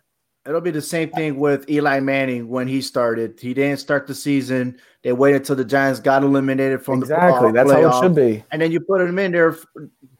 It'll 0.49 0.63
be 0.63 0.71
the 0.71 0.81
same 0.81 1.11
thing 1.11 1.39
with 1.39 1.69
Eli 1.69 2.01
Manning 2.01 2.49
when 2.49 2.67
he 2.67 2.81
started. 2.81 3.39
He 3.39 3.53
didn't 3.53 3.81
start 3.81 4.07
the 4.07 4.15
season. 4.15 4.81
They 5.03 5.13
waited 5.13 5.43
until 5.43 5.57
the 5.57 5.65
Giants 5.65 6.01
got 6.01 6.25
eliminated 6.25 6.83
from 6.83 7.03
exactly. 7.03 7.49
the 7.49 7.53
That's 7.53 7.71
how 7.71 7.99
it 7.99 8.03
should 8.03 8.15
be. 8.15 8.43
And 8.51 8.63
then 8.63 8.73
you 8.73 8.81
put 8.81 9.03
him 9.03 9.19
in 9.19 9.33
there, 9.33 9.55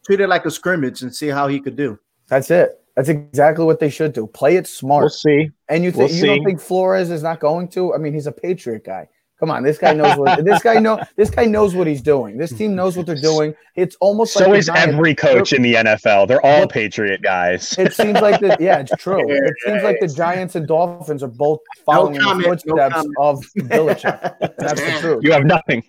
treat 0.05 0.21
it 0.21 0.29
like 0.29 0.45
a 0.45 0.51
scrimmage, 0.51 1.01
and 1.01 1.15
see 1.17 1.29
how 1.29 1.49
he 1.49 1.59
could 1.61 1.77
do. 1.77 1.99
That's 2.29 2.51
it. 2.51 2.79
That's 2.95 3.09
exactly 3.09 3.65
what 3.65 3.81
they 3.81 3.89
should 3.89 4.13
do. 4.13 4.27
Play 4.27 4.57
it 4.57 4.67
smart. 4.67 5.05
We'll 5.05 5.09
see. 5.09 5.51
And 5.71 5.83
you 5.83 5.93
We'll 5.93 6.11
you 6.11 6.27
don't 6.27 6.45
think 6.45 6.61
Flores 6.61 7.09
is 7.09 7.23
not 7.23 7.41
going 7.41 7.69
to? 7.69 7.95
I 7.95 7.97
mean, 7.97 8.13
he's 8.13 8.27
a 8.27 8.33
Patriot 8.33 8.85
guy. 8.85 9.09
Come 9.41 9.51
on, 9.53 9.63
this 9.63 9.79
guy 9.79 9.93
knows 9.93 10.17
what 10.19 10.45
this 10.45 10.61
guy 10.63 10.81
know. 10.81 10.99
This 11.15 11.31
guy 11.31 11.45
knows 11.45 11.73
what 11.75 11.87
he's 11.87 12.03
doing. 12.03 12.39
This 12.39 12.51
team 12.53 12.75
knows 12.75 12.97
what 12.97 13.07
they're 13.07 13.15
doing. 13.15 13.55
It's 13.77 13.95
almost 14.01 14.33
So 14.33 14.41
like 14.41 14.51
the 14.53 14.59
is 14.59 14.67
Giants- 14.67 14.95
every 14.95 15.15
coach 15.15 15.53
in 15.53 15.63
the 15.63 15.75
NFL. 15.75 16.27
They're 16.27 16.45
all 16.45 16.63
But- 16.63 16.73
Patriot 16.73 17.23
guys. 17.23 17.73
It 17.79 17.93
seems 17.93 18.21
like 18.21 18.41
the 18.41 18.57
yeah, 18.59 18.81
it's 18.81 18.91
true. 18.99 19.25
It 19.31 19.55
seems 19.65 19.83
like 19.85 19.99
the 20.01 20.09
Giants 20.09 20.57
and 20.57 20.67
Dolphins 20.67 21.23
are 21.23 21.29
both 21.29 21.61
following 21.87 22.17
in 22.17 22.21
the 22.23 22.27
comment, 22.27 22.47
no 22.67 22.75
footsteps 22.75 22.95
comment. 22.95 23.15
of 23.21 23.45
Belichick. 23.69 24.55
That's 24.59 24.81
the 24.81 24.97
truth. 25.01 25.21
You 25.23 25.31
have 25.33 25.45
nothing. 25.45 25.85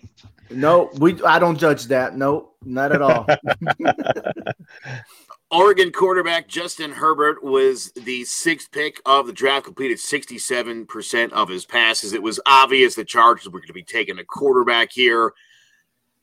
No, 0.50 0.90
we. 0.98 1.20
I 1.24 1.38
don't 1.40 1.58
judge 1.58 1.86
that. 1.86 2.16
No, 2.16 2.50
not 2.64 2.92
at 2.92 3.02
all. 3.02 3.26
Oregon 5.52 5.90
quarterback 5.90 6.46
Justin 6.46 6.92
Herbert 6.92 7.42
was 7.42 7.90
the 7.92 8.24
sixth 8.24 8.70
pick 8.70 9.00
of 9.04 9.26
the 9.26 9.32
draft, 9.32 9.64
completed 9.64 9.98
67% 9.98 11.32
of 11.32 11.48
his 11.48 11.66
passes. 11.66 12.12
It 12.12 12.22
was 12.22 12.38
obvious 12.46 12.94
the 12.94 13.04
Chargers 13.04 13.46
were 13.46 13.58
going 13.58 13.66
to 13.66 13.72
be 13.72 13.82
taking 13.82 14.20
a 14.20 14.24
quarterback 14.24 14.92
here. 14.92 15.32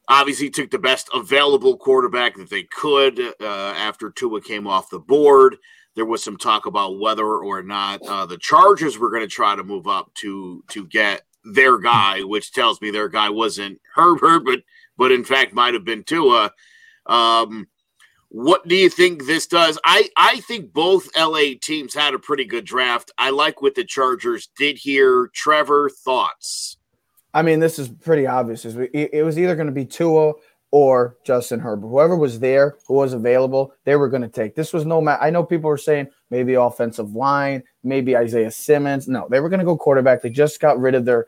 Obviously, 0.07 0.49
took 0.49 0.71
the 0.71 0.79
best 0.79 1.09
available 1.13 1.75
quarterback 1.75 2.37
that 2.37 2.49
they 2.49 2.63
could 2.63 3.19
uh, 3.19 3.73
after 3.75 4.11
Tua 4.11 4.39
came 4.39 4.65
off 4.65 4.89
the 4.89 4.99
board. 4.99 5.57
There 5.95 6.05
was 6.05 6.23
some 6.23 6.37
talk 6.37 6.65
about 6.65 6.97
whether 6.97 7.25
or 7.25 7.61
not 7.63 8.01
uh, 8.07 8.25
the 8.25 8.37
Chargers 8.37 8.97
were 8.97 9.09
going 9.09 9.23
to 9.23 9.27
try 9.27 9.57
to 9.57 9.63
move 9.63 9.87
up 9.87 10.13
to 10.21 10.63
to 10.69 10.85
get 10.85 11.23
their 11.43 11.77
guy, 11.79 12.21
which 12.21 12.53
tells 12.53 12.79
me 12.79 12.91
their 12.91 13.09
guy 13.09 13.29
wasn't 13.29 13.81
Herbert, 13.93 14.45
but 14.45 14.59
but 14.95 15.11
in 15.11 15.25
fact 15.25 15.53
might 15.53 15.73
have 15.73 15.83
been 15.83 16.05
Tua. 16.05 16.53
Um, 17.05 17.67
what 18.29 18.67
do 18.67 18.75
you 18.75 18.89
think 18.89 19.25
this 19.25 19.47
does? 19.47 19.79
I, 19.85 20.09
I 20.17 20.41
think 20.41 20.73
both 20.73 21.07
LA 21.17 21.53
teams 21.61 21.93
had 21.93 22.13
a 22.13 22.19
pretty 22.19 22.45
good 22.45 22.65
draft. 22.65 23.11
I 23.17 23.29
like 23.29 23.61
what 23.61 23.75
the 23.75 23.85
Chargers 23.85 24.49
did 24.57 24.77
here. 24.77 25.29
Trevor, 25.33 25.89
thoughts? 25.89 26.77
I 27.33 27.41
mean, 27.41 27.59
this 27.59 27.79
is 27.79 27.87
pretty 27.87 28.27
obvious. 28.27 28.65
It 28.65 29.23
was 29.23 29.39
either 29.39 29.55
going 29.55 29.67
to 29.67 29.73
be 29.73 29.85
Tua 29.85 30.33
or 30.71 31.17
Justin 31.23 31.59
Herbert. 31.59 31.87
Whoever 31.87 32.17
was 32.17 32.39
there, 32.39 32.77
who 32.87 32.95
was 32.95 33.13
available, 33.13 33.73
they 33.85 33.95
were 33.95 34.09
going 34.09 34.23
to 34.23 34.27
take. 34.27 34.55
This 34.55 34.73
was 34.73 34.85
no 34.85 34.99
matter. 34.99 35.21
I 35.21 35.29
know 35.29 35.43
people 35.43 35.69
were 35.69 35.77
saying 35.77 36.07
maybe 36.29 36.55
offensive 36.55 37.13
line, 37.13 37.63
maybe 37.83 38.17
Isaiah 38.17 38.51
Simmons. 38.51 39.07
No, 39.07 39.27
they 39.29 39.39
were 39.39 39.49
going 39.49 39.59
to 39.59 39.65
go 39.65 39.77
quarterback. 39.77 40.21
They 40.21 40.29
just 40.29 40.59
got 40.59 40.79
rid 40.79 40.95
of 40.95 41.05
their 41.05 41.27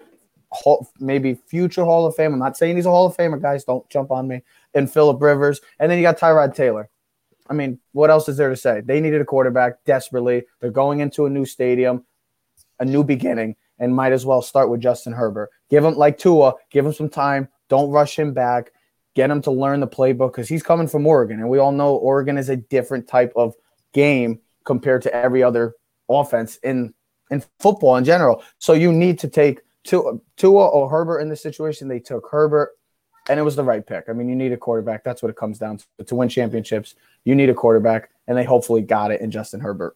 maybe 0.99 1.35
future 1.35 1.85
Hall 1.85 2.05
of 2.05 2.15
Fame. 2.15 2.33
I'm 2.33 2.39
not 2.39 2.57
saying 2.57 2.75
he's 2.75 2.85
a 2.85 2.91
Hall 2.91 3.05
of 3.05 3.15
Famer, 3.15 3.41
guys. 3.41 3.63
Don't 3.63 3.87
jump 3.89 4.11
on 4.11 4.27
me. 4.27 4.41
And 4.73 4.91
Philip 4.91 5.21
Rivers, 5.21 5.61
and 5.79 5.89
then 5.89 5.97
you 5.97 6.03
got 6.03 6.19
Tyrod 6.19 6.55
Taylor. 6.55 6.89
I 7.49 7.53
mean, 7.53 7.79
what 7.93 8.11
else 8.11 8.29
is 8.29 8.37
there 8.37 8.49
to 8.49 8.55
say? 8.55 8.81
They 8.81 9.01
needed 9.01 9.21
a 9.21 9.25
quarterback 9.25 9.83
desperately. 9.83 10.43
They're 10.59 10.69
going 10.69 10.99
into 10.99 11.25
a 11.25 11.29
new 11.29 11.45
stadium, 11.45 12.05
a 12.79 12.85
new 12.85 13.03
beginning, 13.03 13.55
and 13.79 13.95
might 13.95 14.11
as 14.11 14.25
well 14.25 14.43
start 14.43 14.69
with 14.69 14.81
Justin 14.81 15.13
Herbert. 15.13 15.49
Give 15.69 15.83
him 15.83 15.95
like 15.95 16.19
Tua, 16.19 16.53
give 16.69 16.85
him 16.85 16.93
some 16.93 17.09
time. 17.09 17.49
Don't 17.67 17.89
rush 17.89 18.17
him 18.17 18.33
back. 18.33 18.71
Get 19.15 19.31
him 19.31 19.41
to 19.41 19.51
learn 19.51 19.79
the 19.79 19.87
playbook 19.87 20.33
because 20.33 20.47
he's 20.47 20.61
coming 20.61 20.87
from 20.87 21.07
Oregon, 21.07 21.39
and 21.39 21.49
we 21.49 21.57
all 21.57 21.71
know 21.71 21.95
Oregon 21.95 22.37
is 22.37 22.49
a 22.49 22.55
different 22.55 23.07
type 23.07 23.33
of 23.35 23.55
game 23.93 24.39
compared 24.65 25.01
to 25.01 25.13
every 25.13 25.41
other 25.41 25.73
offense 26.07 26.57
in 26.63 26.93
in 27.31 27.43
football 27.59 27.95
in 27.97 28.05
general. 28.05 28.43
So 28.59 28.73
you 28.73 28.91
need 28.91 29.19
to 29.19 29.27
take 29.27 29.61
Tua, 29.83 30.17
Tua 30.37 30.67
or 30.67 30.89
Herbert 30.89 31.19
in 31.19 31.29
this 31.29 31.41
situation. 31.41 31.87
They 31.87 31.99
took 31.99 32.27
Herbert, 32.29 32.71
and 33.27 33.39
it 33.39 33.43
was 33.43 33.55
the 33.55 33.63
right 33.63 33.85
pick. 33.85 34.05
I 34.07 34.13
mean, 34.13 34.29
you 34.29 34.35
need 34.35 34.51
a 34.51 34.57
quarterback. 34.57 35.03
That's 35.03 35.21
what 35.21 35.29
it 35.29 35.35
comes 35.35 35.59
down 35.59 35.77
to. 35.77 36.03
To 36.05 36.15
win 36.15 36.29
championships, 36.29 36.95
you 37.25 37.35
need 37.35 37.49
a 37.49 37.53
quarterback, 37.53 38.09
and 38.27 38.37
they 38.37 38.43
hopefully 38.43 38.81
got 38.81 39.11
it 39.11 39.21
in 39.21 39.31
Justin 39.31 39.59
Herbert. 39.59 39.95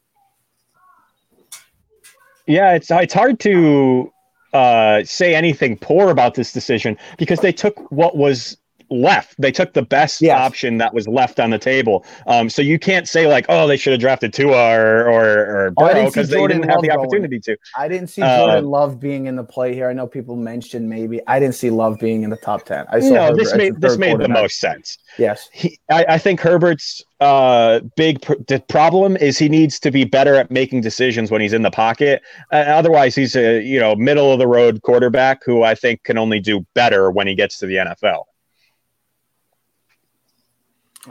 Yeah, 2.45 2.73
it's 2.73 2.91
it's 2.91 3.13
hard 3.13 3.39
to 3.41 4.11
uh, 4.53 5.03
say 5.03 5.33
anything 5.33 5.77
poor 5.77 6.09
about 6.09 6.35
this 6.35 6.51
decision 6.51 6.97
because 7.17 7.39
they 7.39 7.53
took 7.53 7.91
what 7.91 8.17
was 8.17 8.57
left. 8.93 9.35
They 9.39 9.51
took 9.51 9.73
the 9.73 9.81
best 9.81 10.21
Yes. 10.21 10.39
option 10.39 10.77
that 10.77 10.93
was 10.93 11.07
left 11.07 11.39
on 11.39 11.49
the 11.49 11.57
table. 11.57 12.05
Um, 12.27 12.49
so 12.49 12.61
you 12.61 12.77
can't 12.79 13.07
say 13.07 13.27
like, 13.27 13.45
oh, 13.49 13.67
they 13.67 13.77
should 13.77 13.91
have 13.91 13.99
drafted 13.99 14.33
Tua 14.33 14.55
or 14.77 15.07
or, 15.09 15.23
or 15.39 15.73
Oh, 15.77 15.87
Burrow 15.87 16.05
because 16.05 16.29
they 16.29 16.45
didn't 16.47 16.69
have 16.69 16.81
the 16.81 16.87
Love 16.89 16.97
going. 16.97 16.99
opportunity 17.07 17.39
to. 17.41 17.57
I 17.77 17.87
didn't 17.87 18.07
see 18.07 18.21
Uh, 18.21 18.45
Jordan 18.45 18.69
Love 18.69 18.99
being 18.99 19.25
in 19.25 19.35
the 19.35 19.43
play 19.43 19.73
here. 19.73 19.89
I 19.89 19.93
know 19.93 20.07
people 20.07 20.35
mentioned 20.35 20.87
maybe. 20.87 21.19
I 21.27 21.39
didn't 21.39 21.55
see 21.55 21.69
Love 21.69 21.99
being 21.99 22.23
in 22.23 22.29
the 22.29 22.37
top 22.37 22.63
ten. 22.65 22.85
I 22.89 22.99
saw 22.99 23.09
No, 23.13 23.21
Herbert 23.25 23.37
this 23.37 23.55
made 23.55 23.81
this 23.81 23.97
made 23.97 24.19
the 24.19 24.29
most 24.29 24.59
sense. 24.59 24.97
Yes. 25.17 25.49
He, 25.53 25.79
I, 25.91 26.05
I 26.09 26.17
think 26.17 26.39
Herbert's 26.39 27.03
uh, 27.19 27.79
big 27.95 28.21
pr- 28.21 28.33
the 28.47 28.59
problem 28.67 29.15
is 29.17 29.37
he 29.37 29.47
needs 29.49 29.79
to 29.79 29.91
be 29.91 30.03
better 30.03 30.35
at 30.35 30.51
making 30.51 30.81
decisions 30.81 31.31
when 31.31 31.39
he's 31.41 31.53
in 31.53 31.61
the 31.61 31.71
pocket. 31.71 32.21
Uh, 32.51 32.57
otherwise, 32.57 33.15
he's 33.15 33.35
a 33.35 33.61
you 33.63 33.79
know 33.79 33.95
middle 33.95 34.31
of 34.31 34.39
the 34.39 34.47
road 34.47 34.81
quarterback 34.81 35.41
who 35.45 35.63
I 35.63 35.73
think 35.75 36.03
can 36.03 36.17
only 36.17 36.39
do 36.39 36.65
better 36.75 37.09
when 37.11 37.27
he 37.27 37.35
gets 37.35 37.57
to 37.59 37.65
the 37.65 37.75
NFL. 37.75 38.23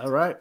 All 0.01 0.11
right. 0.11 0.37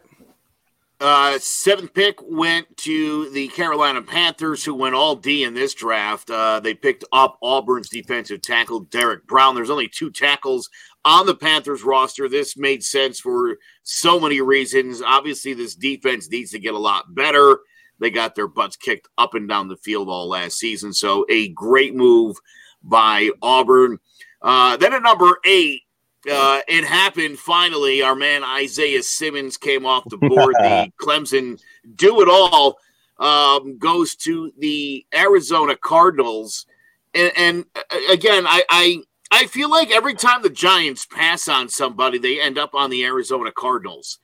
Uh, 1.02 1.36
seventh 1.40 1.92
pick 1.94 2.16
went 2.22 2.76
to 2.76 3.28
the 3.30 3.48
Carolina 3.48 4.00
Panthers, 4.00 4.64
who 4.64 4.72
went 4.72 4.94
all 4.94 5.16
D 5.16 5.42
in 5.42 5.52
this 5.52 5.74
draft. 5.74 6.30
Uh, 6.30 6.60
they 6.60 6.74
picked 6.74 7.04
up 7.12 7.38
Auburn's 7.42 7.88
defensive 7.88 8.40
tackle, 8.40 8.80
Derrick 8.80 9.26
Brown. 9.26 9.56
There's 9.56 9.68
only 9.68 9.88
two 9.88 10.12
tackles 10.12 10.70
on 11.04 11.26
the 11.26 11.34
Panthers 11.34 11.82
roster. 11.82 12.28
This 12.28 12.56
made 12.56 12.84
sense 12.84 13.18
for 13.18 13.58
so 13.82 14.20
many 14.20 14.40
reasons. 14.40 15.02
Obviously, 15.02 15.54
this 15.54 15.74
defense 15.74 16.30
needs 16.30 16.52
to 16.52 16.60
get 16.60 16.74
a 16.74 16.78
lot 16.78 17.12
better. 17.12 17.58
They 17.98 18.10
got 18.10 18.36
their 18.36 18.48
butts 18.48 18.76
kicked 18.76 19.08
up 19.18 19.34
and 19.34 19.48
down 19.48 19.66
the 19.66 19.76
field 19.76 20.08
all 20.08 20.28
last 20.28 20.56
season. 20.56 20.92
So, 20.92 21.26
a 21.28 21.48
great 21.48 21.96
move 21.96 22.36
by 22.80 23.30
Auburn. 23.42 23.98
Uh, 24.40 24.76
then 24.76 24.92
at 24.92 25.02
number 25.02 25.38
eight, 25.44 25.82
uh, 26.30 26.60
it 26.68 26.84
happened 26.84 27.38
finally. 27.38 28.02
Our 28.02 28.14
man 28.14 28.44
Isaiah 28.44 29.02
Simmons 29.02 29.56
came 29.56 29.86
off 29.86 30.04
the 30.08 30.16
board. 30.16 30.54
the 30.58 30.92
Clemson 31.00 31.60
do 31.96 32.20
it 32.20 32.28
all 32.28 32.78
um, 33.18 33.78
goes 33.78 34.14
to 34.16 34.52
the 34.58 35.06
Arizona 35.14 35.76
Cardinals. 35.76 36.66
And, 37.14 37.32
and 37.36 37.64
uh, 37.76 38.12
again, 38.12 38.46
I, 38.46 38.64
I 38.68 39.02
I 39.30 39.46
feel 39.46 39.70
like 39.70 39.90
every 39.90 40.14
time 40.14 40.42
the 40.42 40.50
Giants 40.50 41.06
pass 41.06 41.48
on 41.48 41.68
somebody, 41.70 42.18
they 42.18 42.38
end 42.38 42.58
up 42.58 42.74
on 42.74 42.90
the 42.90 43.04
Arizona 43.04 43.50
Cardinals. 43.50 44.18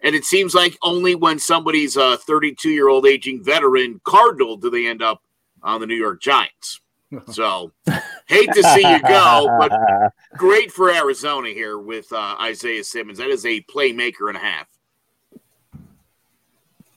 And 0.00 0.14
it 0.14 0.24
seems 0.24 0.54
like 0.54 0.78
only 0.82 1.14
when 1.14 1.38
somebody's 1.38 1.96
a 1.96 2.16
32 2.16 2.70
year 2.70 2.88
old 2.88 3.06
aging 3.06 3.44
veteran 3.44 4.00
Cardinal 4.04 4.56
do 4.56 4.70
they 4.70 4.86
end 4.86 5.02
up 5.02 5.22
on 5.62 5.80
the 5.80 5.86
New 5.86 5.96
York 5.96 6.20
Giants. 6.20 6.80
So 7.32 7.72
hate 8.28 8.52
to 8.52 8.62
see 8.62 8.88
you 8.88 9.00
go, 9.02 9.56
but 9.58 9.72
great 10.36 10.70
for 10.70 10.90
Arizona 10.90 11.48
here 11.48 11.78
with 11.78 12.12
uh, 12.12 12.36
Isaiah 12.40 12.84
Simmons. 12.84 13.18
That 13.18 13.28
is 13.28 13.44
a 13.46 13.60
playmaker 13.62 14.28
and 14.28 14.36
a 14.36 14.40
half. 14.40 14.66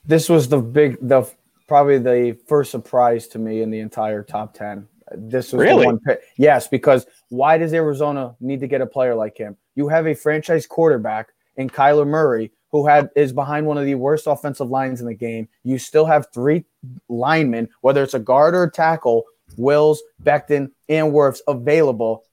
This 0.05 0.29
was 0.29 0.47
the 0.49 0.59
big, 0.59 0.97
the 1.01 1.29
probably 1.67 1.97
the 1.99 2.37
first 2.47 2.71
surprise 2.71 3.27
to 3.29 3.39
me 3.39 3.61
in 3.61 3.69
the 3.71 3.79
entire 3.79 4.23
top 4.23 4.53
ten. 4.53 4.87
This 5.13 5.53
was 5.53 5.61
Really? 5.61 5.81
the 5.81 5.85
one 5.85 5.99
pick. 5.99 6.21
Yes, 6.37 6.67
because 6.67 7.05
why 7.29 7.57
does 7.57 7.73
Arizona 7.73 8.35
need 8.39 8.59
to 8.61 8.67
get 8.67 8.81
a 8.81 8.85
player 8.85 9.15
like 9.15 9.37
him? 9.37 9.57
You 9.75 9.87
have 9.89 10.07
a 10.07 10.13
franchise 10.13 10.65
quarterback 10.65 11.29
in 11.57 11.69
Kyler 11.69 12.07
Murray 12.07 12.51
who 12.71 12.87
had 12.87 13.09
is 13.15 13.33
behind 13.33 13.65
one 13.65 13.77
of 13.77 13.85
the 13.85 13.95
worst 13.95 14.27
offensive 14.27 14.69
lines 14.69 15.01
in 15.01 15.07
the 15.07 15.13
game. 15.13 15.47
You 15.63 15.77
still 15.77 16.05
have 16.05 16.27
three 16.33 16.65
linemen, 17.09 17.69
whether 17.81 18.01
it's 18.01 18.13
a 18.13 18.19
guard 18.19 18.55
or 18.55 18.63
a 18.63 18.71
tackle, 18.71 19.25
Wills, 19.57 20.01
Becton, 20.23 20.71
and 20.89 21.13
Wirfs 21.13 21.39
available. 21.47 22.25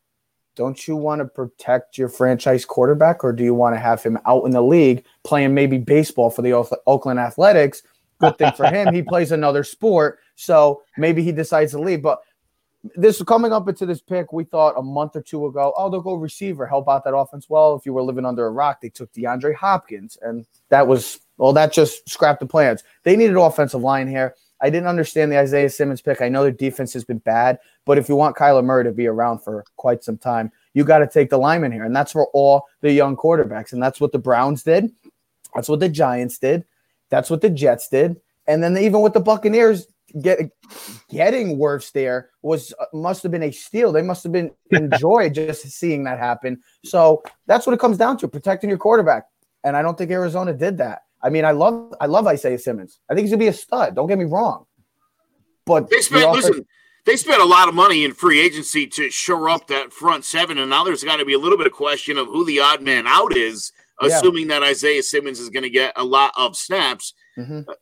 Don't 0.56 0.88
you 0.88 0.96
want 0.96 1.20
to 1.20 1.24
protect 1.24 1.98
your 1.98 2.08
franchise 2.08 2.64
quarterback, 2.64 3.22
or 3.22 3.32
do 3.32 3.44
you 3.44 3.54
want 3.54 3.76
to 3.76 3.80
have 3.80 4.02
him 4.02 4.18
out 4.26 4.44
in 4.44 4.50
the 4.50 4.62
league 4.62 5.04
playing 5.22 5.54
maybe 5.54 5.78
baseball 5.78 6.30
for 6.30 6.42
the 6.42 6.52
Oakland 6.86 7.20
Athletics? 7.20 7.82
Good 8.20 8.38
thing 8.38 8.52
for 8.52 8.66
him, 8.66 8.92
he 8.92 9.02
plays 9.02 9.30
another 9.30 9.62
sport, 9.62 10.18
so 10.34 10.82
maybe 10.96 11.22
he 11.22 11.30
decides 11.30 11.70
to 11.72 11.80
leave. 11.80 12.02
But 12.02 12.20
this 12.96 13.22
coming 13.22 13.52
up 13.52 13.68
into 13.68 13.86
this 13.86 14.00
pick, 14.00 14.32
we 14.32 14.44
thought 14.44 14.74
a 14.76 14.82
month 14.82 15.14
or 15.14 15.22
two 15.22 15.46
ago, 15.46 15.72
oh, 15.76 15.88
they'll 15.90 16.00
go 16.00 16.14
receiver, 16.14 16.66
help 16.66 16.88
out 16.88 17.04
that 17.04 17.14
offense. 17.14 17.48
Well, 17.48 17.76
if 17.76 17.86
you 17.86 17.92
were 17.92 18.02
living 18.02 18.24
under 18.24 18.46
a 18.46 18.50
rock, 18.50 18.80
they 18.80 18.88
took 18.88 19.12
DeAndre 19.12 19.54
Hopkins, 19.54 20.18
and 20.20 20.46
that 20.70 20.86
was 20.86 21.20
well, 21.38 21.52
that 21.52 21.72
just 21.72 22.08
scrapped 22.10 22.40
the 22.40 22.46
plans. 22.46 22.82
They 23.04 23.16
needed 23.16 23.36
offensive 23.36 23.80
line 23.80 24.08
here. 24.08 24.34
I 24.60 24.70
didn't 24.70 24.88
understand 24.88 25.30
the 25.30 25.38
Isaiah 25.38 25.70
Simmons 25.70 26.00
pick. 26.00 26.20
I 26.20 26.28
know 26.28 26.42
their 26.42 26.50
defense 26.50 26.92
has 26.92 27.04
been 27.04 27.18
bad, 27.18 27.58
but 27.84 27.98
if 27.98 28.08
you 28.08 28.16
want 28.16 28.36
Kyler 28.36 28.64
Murray 28.64 28.84
to 28.84 28.92
be 28.92 29.06
around 29.06 29.40
for 29.40 29.64
quite 29.76 30.02
some 30.02 30.18
time, 30.18 30.50
you 30.74 30.84
got 30.84 30.98
to 30.98 31.06
take 31.06 31.30
the 31.30 31.38
lineman 31.38 31.72
here, 31.72 31.84
and 31.84 31.94
that's 31.94 32.12
for 32.12 32.26
all 32.28 32.66
the 32.80 32.92
young 32.92 33.16
quarterbacks, 33.16 33.72
and 33.72 33.82
that's 33.82 34.00
what 34.00 34.12
the 34.12 34.18
Browns 34.18 34.62
did. 34.62 34.90
That's 35.54 35.68
what 35.68 35.80
the 35.80 35.88
Giants 35.88 36.38
did. 36.38 36.64
That's 37.10 37.30
what 37.30 37.40
the 37.40 37.50
Jets 37.50 37.88
did, 37.88 38.20
and 38.46 38.62
then 38.62 38.76
even 38.76 39.00
with 39.00 39.14
the 39.14 39.20
Buccaneers, 39.20 39.86
get 40.20 40.50
getting 41.08 41.58
Wirfs 41.58 41.92
there 41.92 42.30
was 42.42 42.72
uh, 42.80 42.86
must 42.92 43.22
have 43.22 43.32
been 43.32 43.42
a 43.42 43.50
steal. 43.50 43.92
They 43.92 44.02
must 44.02 44.22
have 44.22 44.32
been 44.32 44.50
enjoyed 44.70 45.34
just 45.34 45.68
seeing 45.70 46.04
that 46.04 46.18
happen. 46.18 46.60
So 46.84 47.22
that's 47.46 47.66
what 47.66 47.74
it 47.74 47.80
comes 47.80 47.98
down 47.98 48.18
to: 48.18 48.28
protecting 48.28 48.70
your 48.70 48.78
quarterback. 48.78 49.24
And 49.64 49.76
I 49.76 49.82
don't 49.82 49.98
think 49.98 50.10
Arizona 50.10 50.52
did 50.52 50.78
that. 50.78 51.02
I 51.22 51.30
mean, 51.30 51.44
I 51.44 51.50
love 51.52 51.94
I 52.00 52.06
love 52.06 52.26
Isaiah 52.26 52.58
Simmons. 52.58 53.00
I 53.10 53.14
think 53.14 53.24
he's 53.24 53.30
gonna 53.32 53.40
be 53.40 53.48
a 53.48 53.52
stud. 53.52 53.94
Don't 53.94 54.06
get 54.08 54.18
me 54.18 54.24
wrong. 54.24 54.66
But 55.66 55.90
They 55.90 55.96
the 55.98 56.02
spent 56.02 56.24
offense- 56.24 56.46
listen, 56.46 56.66
they 57.04 57.16
spent 57.16 57.42
a 57.42 57.44
lot 57.44 57.68
of 57.68 57.74
money 57.74 58.04
in 58.04 58.12
free 58.14 58.40
agency 58.40 58.86
to 58.86 59.10
shore 59.10 59.48
up 59.48 59.66
that 59.68 59.92
front 59.92 60.24
seven, 60.24 60.58
and 60.58 60.70
now 60.70 60.84
there's 60.84 61.04
got 61.04 61.16
to 61.16 61.24
be 61.24 61.34
a 61.34 61.38
little 61.38 61.58
bit 61.58 61.66
of 61.66 61.72
question 61.72 62.18
of 62.18 62.26
who 62.28 62.44
the 62.44 62.60
odd 62.60 62.82
man 62.82 63.06
out 63.06 63.36
is, 63.36 63.72
Yeah. 64.02 64.08
assuming 64.08 64.48
that 64.48 64.62
Isaiah 64.62 65.02
Simmons 65.02 65.40
is 65.40 65.48
going 65.50 65.62
to 65.64 65.70
get 65.70 65.92
a 65.96 66.04
lot 66.04 66.32
of 66.36 66.56
snaps. 66.56 67.14
Mhm. 67.38 67.66
Uh, 67.68 67.74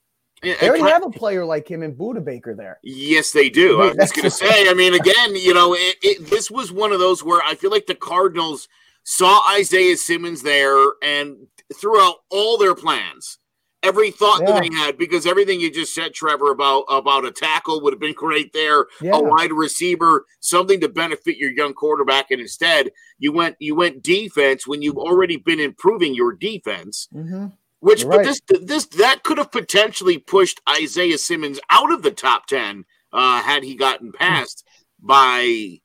they 0.43 0.69
already 0.69 0.85
have 0.85 1.05
a 1.05 1.11
player 1.11 1.45
like 1.45 1.67
him 1.69 1.83
in 1.83 1.95
Budda 1.97 2.25
Baker 2.25 2.55
there. 2.55 2.79
Yes, 2.83 3.33
they 3.33 3.49
do. 3.49 3.81
I 3.83 3.87
was 3.89 3.97
just 3.97 4.15
going 4.15 4.25
to 4.31 4.31
say. 4.31 4.69
I 4.69 4.75
mean, 4.75 4.95
again, 4.95 5.35
you 5.35 5.55
know, 5.55 5.75
it, 5.75 5.97
it, 6.03 6.27
this 6.31 6.51
was 6.51 6.71
one 6.71 6.93
of 6.93 7.01
those 7.01 7.25
where 7.25 7.41
I 7.43 7.55
feel 7.55 7.71
like 7.71 7.87
the 7.87 7.95
Cardinals 7.95 8.69
saw 9.03 9.41
Isaiah 9.55 9.97
Simmons 9.97 10.43
there 10.43 10.77
and 11.03 11.47
threw 11.75 12.01
out 12.01 12.17
all 12.31 12.59
their 12.59 12.75
plans, 12.75 13.39
every 13.83 14.11
thought 14.11 14.41
that 14.47 14.61
they 14.63 14.75
had, 14.75 14.99
because 14.99 15.27
everything 15.27 15.61
you 15.61 15.71
just 15.71 15.95
said, 15.95 16.15
Trevor, 16.15 16.51
about 16.51 16.85
about 16.89 17.25
a 17.25 17.31
tackle 17.33 17.81
would 17.83 17.93
have 17.93 18.01
been 18.01 18.13
great 18.17 18.53
there, 18.53 18.87
Yeah. 19.01 19.17
a 19.17 19.23
wide 19.23 19.53
receiver, 19.53 20.27
something 20.41 20.81
to 20.81 20.89
benefit 20.89 21.37
your 21.37 21.51
young 21.51 21.75
quarterback, 21.75 22.31
and 22.31 22.41
instead 22.41 22.91
you 23.19 23.33
went 23.33 23.57
you 23.61 23.75
went 23.75 24.03
defense 24.03 24.67
when 24.67 24.83
you've 24.83 24.99
already 24.99 25.37
been 25.37 25.61
improving 25.61 26.15
your 26.15 26.33
defense. 26.33 27.09
Mhm. 27.15 27.53
Which, 27.81 28.07
but 28.07 28.25
this 28.25 28.41
this 28.49 28.87
that 28.87 29.23
could 29.23 29.39
have 29.39 29.53
potentially 29.53 30.19
pushed 30.19 30.61
Isaiah 30.69 31.19
Simmons 31.19 31.61
out 31.71 31.93
of 31.93 32.03
the 32.03 32.11
top 32.11 32.47
ten 32.47 32.85
uh, 33.13 33.43
had 33.43 33.63
he 33.63 33.75
gotten 33.77 34.13
passed 34.13 34.65
by 35.01 35.79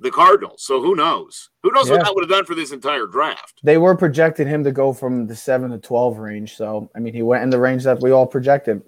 the 0.00 0.10
Cardinals. 0.10 0.64
So 0.64 0.80
who 0.82 0.94
knows? 0.96 1.50
Who 1.64 1.72
knows 1.72 1.88
Yeah. 1.88 1.96
what 1.96 2.04
that 2.04 2.14
would 2.14 2.24
have 2.24 2.30
done 2.30 2.44
for 2.44 2.54
this 2.54 2.70
entire 2.72 3.06
draft? 3.06 3.60
They 3.64 3.78
were 3.78 3.96
projecting 3.96 4.46
him 4.46 4.62
to 4.64 4.70
go 4.70 4.92
from 4.92 5.26
the 5.26 5.34
seven 5.34 5.70
to 5.72 5.78
twelve 5.78 6.18
range. 6.18 6.56
So 6.56 6.90
I 6.94 7.00
mean, 7.00 7.14
he 7.14 7.22
went 7.22 7.42
in 7.42 7.50
the 7.50 7.58
range 7.58 7.82
that 7.84 8.00
we 8.00 8.10
all 8.12 8.26
projected. 8.26 8.82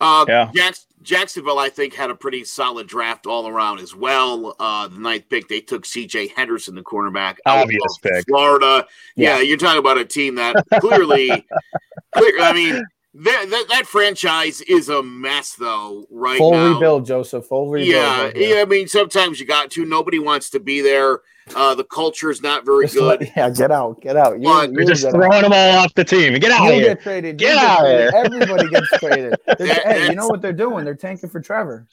Uh, 0.00 0.24
Yeah. 0.28 0.50
Jacks- 0.54 0.86
Jacksonville, 1.02 1.58
I 1.58 1.68
think, 1.68 1.94
had 1.94 2.10
a 2.10 2.14
pretty 2.14 2.44
solid 2.44 2.86
draft 2.86 3.26
all 3.26 3.46
around 3.46 3.80
as 3.80 3.94
well. 3.94 4.54
Uh, 4.58 4.88
the 4.88 4.98
ninth 4.98 5.28
pick, 5.28 5.48
they 5.48 5.60
took 5.60 5.84
C.J. 5.84 6.28
Henderson, 6.28 6.74
the 6.74 6.82
cornerback, 6.82 7.36
out 7.46 7.58
Obvious 7.62 7.82
of 7.98 8.02
pick. 8.10 8.24
Florida. 8.28 8.86
Yeah. 9.16 9.36
Yeah. 9.36 9.42
you're 9.42 9.56
talking 9.58 9.78
about 9.78 9.98
a 9.98 10.04
team 10.04 10.36
that 10.36 10.56
clearly, 10.80 11.28
clear. 12.14 12.40
I 12.40 12.52
mean, 12.52 12.82
that, 13.14 13.46
that 13.50 13.64
that 13.70 13.86
franchise 13.86 14.60
is 14.62 14.88
a 14.88 15.02
mess, 15.02 15.54
though. 15.58 16.06
Right 16.10 16.38
Full 16.38 16.52
now, 16.52 16.74
rebuild, 16.74 17.06
Joseph. 17.06 17.46
Full 17.46 17.70
rebuild. 17.70 17.94
Yeah, 17.94 18.22
right 18.24 18.36
yeah. 18.36 18.56
I 18.60 18.64
mean, 18.64 18.86
sometimes 18.88 19.40
you 19.40 19.46
got 19.46 19.70
to. 19.72 19.84
Nobody 19.84 20.18
wants 20.18 20.50
to 20.50 20.60
be 20.60 20.80
there. 20.80 21.20
Uh, 21.56 21.74
the 21.74 21.84
culture 21.84 22.30
is 22.30 22.42
not 22.42 22.66
very 22.66 22.84
Just 22.84 22.98
let- 22.98 23.20
good. 23.20 23.32
yeah, 23.36 23.48
get 23.48 23.70
out, 23.70 23.98
get 24.02 24.16
out. 24.16 24.34
You, 24.38 24.44
But 24.44 24.68
you 24.70 24.74
You're 24.80 24.84
just 24.84 25.02
get 25.04 25.14
out. 25.14 25.16
throwing 25.18 25.42
them 25.42 25.52
all 25.54 25.78
off 25.78 25.94
the 25.94 26.04
team. 26.04 26.38
Get 26.38 26.50
out 26.50 26.68
of 26.68 26.74
You 26.74 26.80
here. 26.80 26.94
get 26.94 27.02
traded. 27.02 27.38
Get 27.38 27.54
you 27.54 27.58
out 27.58 27.78
of 27.78 27.84
traded. 27.84 28.00
here. 28.12 28.22
Everybody 28.44 28.68
gets 28.68 28.88
traded. 28.98 29.34
That- 29.46 29.82
hey, 29.86 30.06
you 30.10 30.14
know 30.14 30.28
what 30.28 30.42
they're 30.42 30.52
doing? 30.52 30.84
They're 30.84 30.94
tanking 30.94 31.30
for 31.30 31.40
Trevor. 31.40 31.86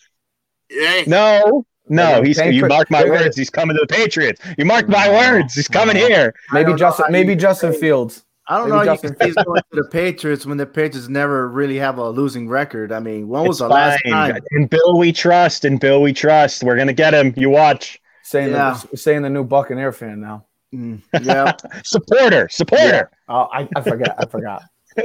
Hey, 0.68 1.06
No, 1.08 1.66
no. 1.88 2.22
He's 2.22 2.38
you 2.38 2.60
for- 2.60 2.68
mark 2.68 2.92
my 2.92 3.04
they're 3.04 3.12
gonna- 3.14 3.24
words. 3.26 3.38
He's 3.38 3.50
coming 3.50 3.78
to 3.78 3.86
the 3.88 3.94
Patriots. 3.94 4.42
You 4.58 4.66
mark 4.66 4.90
my 4.90 5.08
words. 5.10 5.54
He's 5.54 5.70
coming 5.70 5.96
here. 5.96 6.34
Maybe 6.52 6.74
Justin. 6.74 7.06
Maybe 7.10 7.34
Justin. 7.36 7.72
Fields. 7.74 8.26
I 8.48 8.58
don't 8.58 8.70
Maybe 8.70 8.78
know. 8.78 8.82
You 8.84 8.90
Justin 8.98 9.16
can 9.16 9.28
he's 9.28 9.36
going 9.36 9.62
to 9.74 9.82
the 9.82 9.88
Patriots 9.92 10.46
when 10.46 10.58
the 10.58 10.66
Patriots 10.66 11.08
never 11.10 11.48
really 11.50 11.78
have 11.78 11.98
a 11.98 12.10
losing 12.10 12.48
record. 12.48 12.92
I 12.92 13.00
mean, 13.00 13.28
when 13.28 13.44
was 13.44 13.58
It's 13.58 13.60
the 13.62 13.68
last 13.70 14.02
fine. 14.04 14.34
time? 14.34 14.42
In 14.52 14.68
Bill, 14.68 14.98
we 14.98 15.12
trust. 15.12 15.66
In 15.66 15.78
Bill, 15.78 16.02
we 16.02 16.14
trust. 16.14 16.64
We're 16.64 16.78
gonna 16.78 16.94
get 16.94 17.14
him. 17.14 17.34
You 17.36 17.50
watch. 17.50 18.00
Saying 18.24 18.52
Yeah. 18.52 18.80
the 18.92 18.98
saying 18.98 19.22
the 19.24 19.30
new 19.30 19.44
Buccaneer 19.44 19.92
fan 19.92 20.20
now. 20.22 20.46
Mm, 20.74 21.02
yeah, 21.24 21.54
Supporter. 21.84 22.48
Supporter. 22.50 23.10
Oh, 23.30 23.48
I, 23.52 23.68
I 23.76 23.82
forgot. 23.82 24.16
I 24.18 24.26
forgot. 24.26 24.64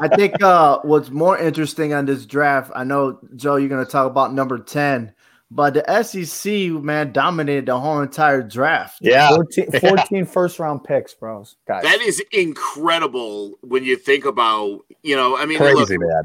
I 0.00 0.08
think 0.16 0.42
uh, 0.42 0.78
what's 0.82 1.10
more 1.10 1.38
interesting 1.38 1.92
on 1.94 2.04
this 2.06 2.26
draft. 2.26 2.70
I 2.74 2.84
know 2.84 3.18
Joe, 3.36 3.56
you're 3.56 3.68
going 3.68 3.84
to 3.84 3.90
talk 3.90 4.06
about 4.10 4.32
number 4.34 4.58
ten, 4.58 5.12
but 5.54 5.74
the 5.74 6.02
SEC 6.02 6.52
man 6.82 7.12
dominated 7.12 7.66
the 7.66 7.78
whole 7.78 8.00
entire 8.00 8.42
draft. 8.42 8.98
Yeah. 9.00 9.28
14, 9.36 9.70
14 9.80 10.26
first 10.26 10.58
round 10.58 10.82
picks, 10.82 11.14
bros. 11.14 11.54
Guys. 11.68 11.84
that 11.84 12.00
is 12.00 12.20
incredible 12.32 13.52
when 13.60 13.84
you 13.84 13.96
think 13.96 14.24
about. 14.24 14.80
You 15.04 15.14
know, 15.14 15.36
I 15.36 15.46
mean, 15.46 15.60
look, 15.60 15.76
Crazy 15.76 15.96
man. 15.96 16.22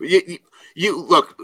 you, 0.00 0.20
you, 0.26 0.38
you 0.74 1.00
look. 1.00 1.38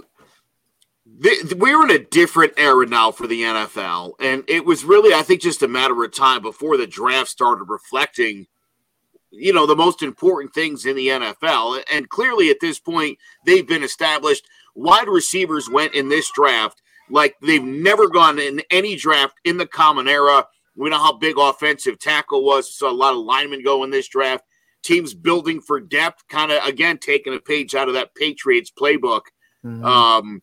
th- 1.22 1.54
We're 1.54 1.84
in 1.84 1.92
a 1.92 2.00
different 2.00 2.54
era 2.56 2.86
now 2.86 3.12
for 3.12 3.28
the 3.28 3.40
NFL, 3.42 4.14
and 4.18 4.42
it 4.48 4.64
was 4.64 4.84
really, 4.84 5.14
I 5.14 5.22
think, 5.22 5.40
just 5.40 5.62
a 5.62 5.68
matter 5.68 6.02
of 6.02 6.12
time 6.12 6.42
before 6.42 6.76
the 6.76 6.88
draft 6.88 7.28
started 7.28 7.64
reflecting, 7.68 8.48
you 9.30 9.52
know, 9.52 9.64
the 9.64 9.76
most 9.76 10.02
important 10.02 10.54
things 10.54 10.86
in 10.86 10.96
the 10.96 11.06
NFL. 11.06 11.84
And 11.92 12.08
clearly, 12.08 12.50
at 12.50 12.58
this 12.60 12.80
point, 12.80 13.16
they've 13.46 13.66
been 13.66 13.84
established. 13.84 14.44
Wide 14.74 15.06
receivers 15.08 15.70
went 15.70 15.94
in 15.94 16.08
this 16.08 16.28
draft 16.32 16.82
like 17.10 17.36
they've 17.40 17.62
never 17.62 18.08
gone 18.08 18.38
in 18.38 18.62
any 18.70 18.96
draft 18.96 19.36
in 19.44 19.56
the 19.56 19.66
common 19.66 20.08
era. 20.08 20.46
We 20.76 20.90
know 20.90 20.98
how 20.98 21.12
big 21.16 21.36
offensive 21.38 21.98
tackle 21.98 22.44
was. 22.44 22.74
So 22.74 22.88
a 22.88 22.92
lot 22.92 23.12
of 23.14 23.18
linemen 23.20 23.62
go 23.64 23.84
in 23.84 23.90
this 23.90 24.08
draft. 24.08 24.44
teams 24.84 25.12
building 25.12 25.60
for 25.60 25.80
depth, 25.80 26.22
kind 26.28 26.52
of 26.52 26.64
again 26.64 26.98
taking 26.98 27.34
a 27.34 27.40
page 27.40 27.74
out 27.74 27.88
of 27.88 27.94
that 27.94 28.14
Patriots 28.14 28.70
playbook. 28.70 29.22
Mhm. 29.64 29.84
Um, 29.84 30.42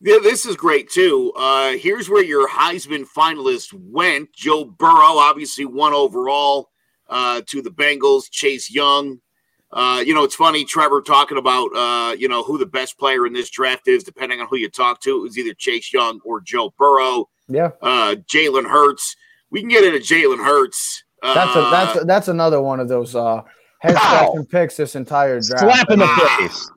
yeah, 0.00 0.18
this 0.22 0.44
is 0.44 0.54
great 0.54 0.90
too. 0.90 1.32
Uh, 1.34 1.72
here's 1.72 2.08
where 2.10 2.22
your 2.22 2.46
Heisman 2.46 3.06
finalists 3.16 3.72
went. 3.72 4.32
Joe 4.34 4.64
Burrow, 4.64 5.16
obviously 5.18 5.64
one 5.64 5.94
overall 5.94 6.70
uh, 7.08 7.40
to 7.46 7.62
the 7.62 7.70
Bengals. 7.70 8.30
Chase 8.30 8.70
Young. 8.70 9.20
Uh, 9.70 10.02
you 10.04 10.14
know, 10.14 10.24
it's 10.24 10.34
funny, 10.34 10.64
Trevor 10.64 11.02
talking 11.02 11.36
about 11.38 11.68
uh, 11.76 12.12
you 12.18 12.26
know 12.28 12.42
who 12.42 12.56
the 12.58 12.66
best 12.66 12.98
player 12.98 13.26
in 13.26 13.32
this 13.34 13.50
draft 13.50 13.86
is, 13.86 14.02
depending 14.02 14.40
on 14.40 14.46
who 14.48 14.56
you 14.56 14.70
talk 14.70 15.00
to. 15.02 15.18
It 15.18 15.20
was 15.20 15.38
either 15.38 15.52
Chase 15.54 15.92
Young 15.92 16.20
or 16.24 16.40
Joe 16.40 16.72
Burrow. 16.78 17.28
yeah, 17.48 17.70
Uh, 17.82 18.16
Jalen 18.32 18.68
Hurts. 18.68 19.14
We 19.50 19.60
can 19.60 19.68
get 19.68 19.84
into 19.84 19.98
Jalen 20.00 20.42
Hurts. 20.44 21.04
Uh, 21.22 21.34
that's 21.34 21.56
a, 21.56 21.60
that's 21.70 22.06
that's 22.06 22.28
another 22.28 22.62
one 22.62 22.80
of 22.80 22.88
those 22.88 23.14
uh, 23.14 23.42
head 23.80 23.96
scratching 23.96 24.46
picks 24.46 24.76
this 24.76 24.94
entire 24.96 25.40
draft. 25.40 25.60
Slap 25.60 25.90
in 25.90 25.98
the 25.98 26.06
Ah. 26.08 26.36
face. 26.40 26.70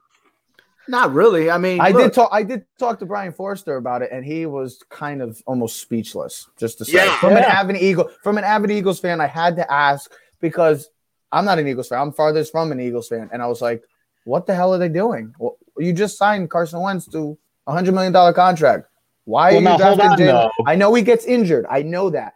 Not 0.87 1.13
really. 1.13 1.49
I 1.49 1.57
mean, 1.57 1.79
I 1.79 1.89
look, 1.91 2.01
did 2.03 2.13
talk. 2.13 2.29
I 2.33 2.43
did 2.43 2.65
talk 2.79 2.99
to 2.99 3.05
Brian 3.05 3.31
Forster 3.31 3.77
about 3.77 4.01
it, 4.01 4.09
and 4.11 4.25
he 4.25 4.45
was 4.47 4.83
kind 4.89 5.21
of 5.21 5.41
almost 5.45 5.79
speechless. 5.79 6.49
Just 6.59 6.79
to 6.79 6.85
say, 6.85 7.05
Yeah. 7.05 7.15
from 7.19 7.31
an 7.37 7.43
avid 7.43 7.77
Eagle, 7.77 8.09
from 8.23 8.37
an 8.37 8.43
avid 8.43 8.71
Eagles 8.71 8.99
fan, 8.99 9.21
I 9.21 9.27
had 9.27 9.55
to 9.57 9.71
ask 9.71 10.11
because 10.41 10.89
I'm 11.31 11.45
not 11.45 11.59
an 11.59 11.67
Eagles 11.67 11.87
fan. 11.87 11.99
I'm 11.99 12.11
farthest 12.11 12.51
from 12.51 12.71
an 12.71 12.79
Eagles 12.79 13.07
fan, 13.07 13.29
and 13.31 13.41
I 13.41 13.47
was 13.47 13.61
like, 13.61 13.83
"What 14.25 14.45
the 14.45 14.55
hell 14.55 14.73
are 14.73 14.77
they 14.77 14.89
doing? 14.89 15.33
Well, 15.39 15.57
you 15.77 15.93
just 15.93 16.17
signed 16.17 16.49
Carson 16.49 16.81
Wentz 16.81 17.07
to 17.07 17.37
a 17.67 17.71
hundred 17.71 17.93
million 17.93 18.13
dollar 18.13 18.33
contract. 18.33 18.87
Why 19.25 19.53
Well, 19.53 19.67
are 19.67 19.71
you 19.71 19.77
drafting 19.77 20.25
Jalen? 20.25 20.49
I 20.65 20.75
know 20.75 20.93
he 20.93 21.03
gets 21.03 21.25
injured. 21.25 21.65
I 21.69 21.83
know 21.83 22.09
that, 22.09 22.33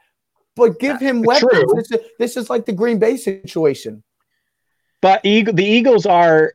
but 0.55 0.79
give 0.79 0.99
him 0.99 1.21
weapons. 1.21 1.73
This 1.75 1.91
is, 1.91 1.99
this 2.19 2.37
is 2.37 2.49
like 2.49 2.65
the 2.65 2.73
Green 2.73 2.99
Bay 2.99 3.17
situation. 3.17 4.03
But 5.01 5.25
Eagle, 5.25 5.53
the 5.53 5.65
Eagles 5.65 6.05
are 6.05 6.53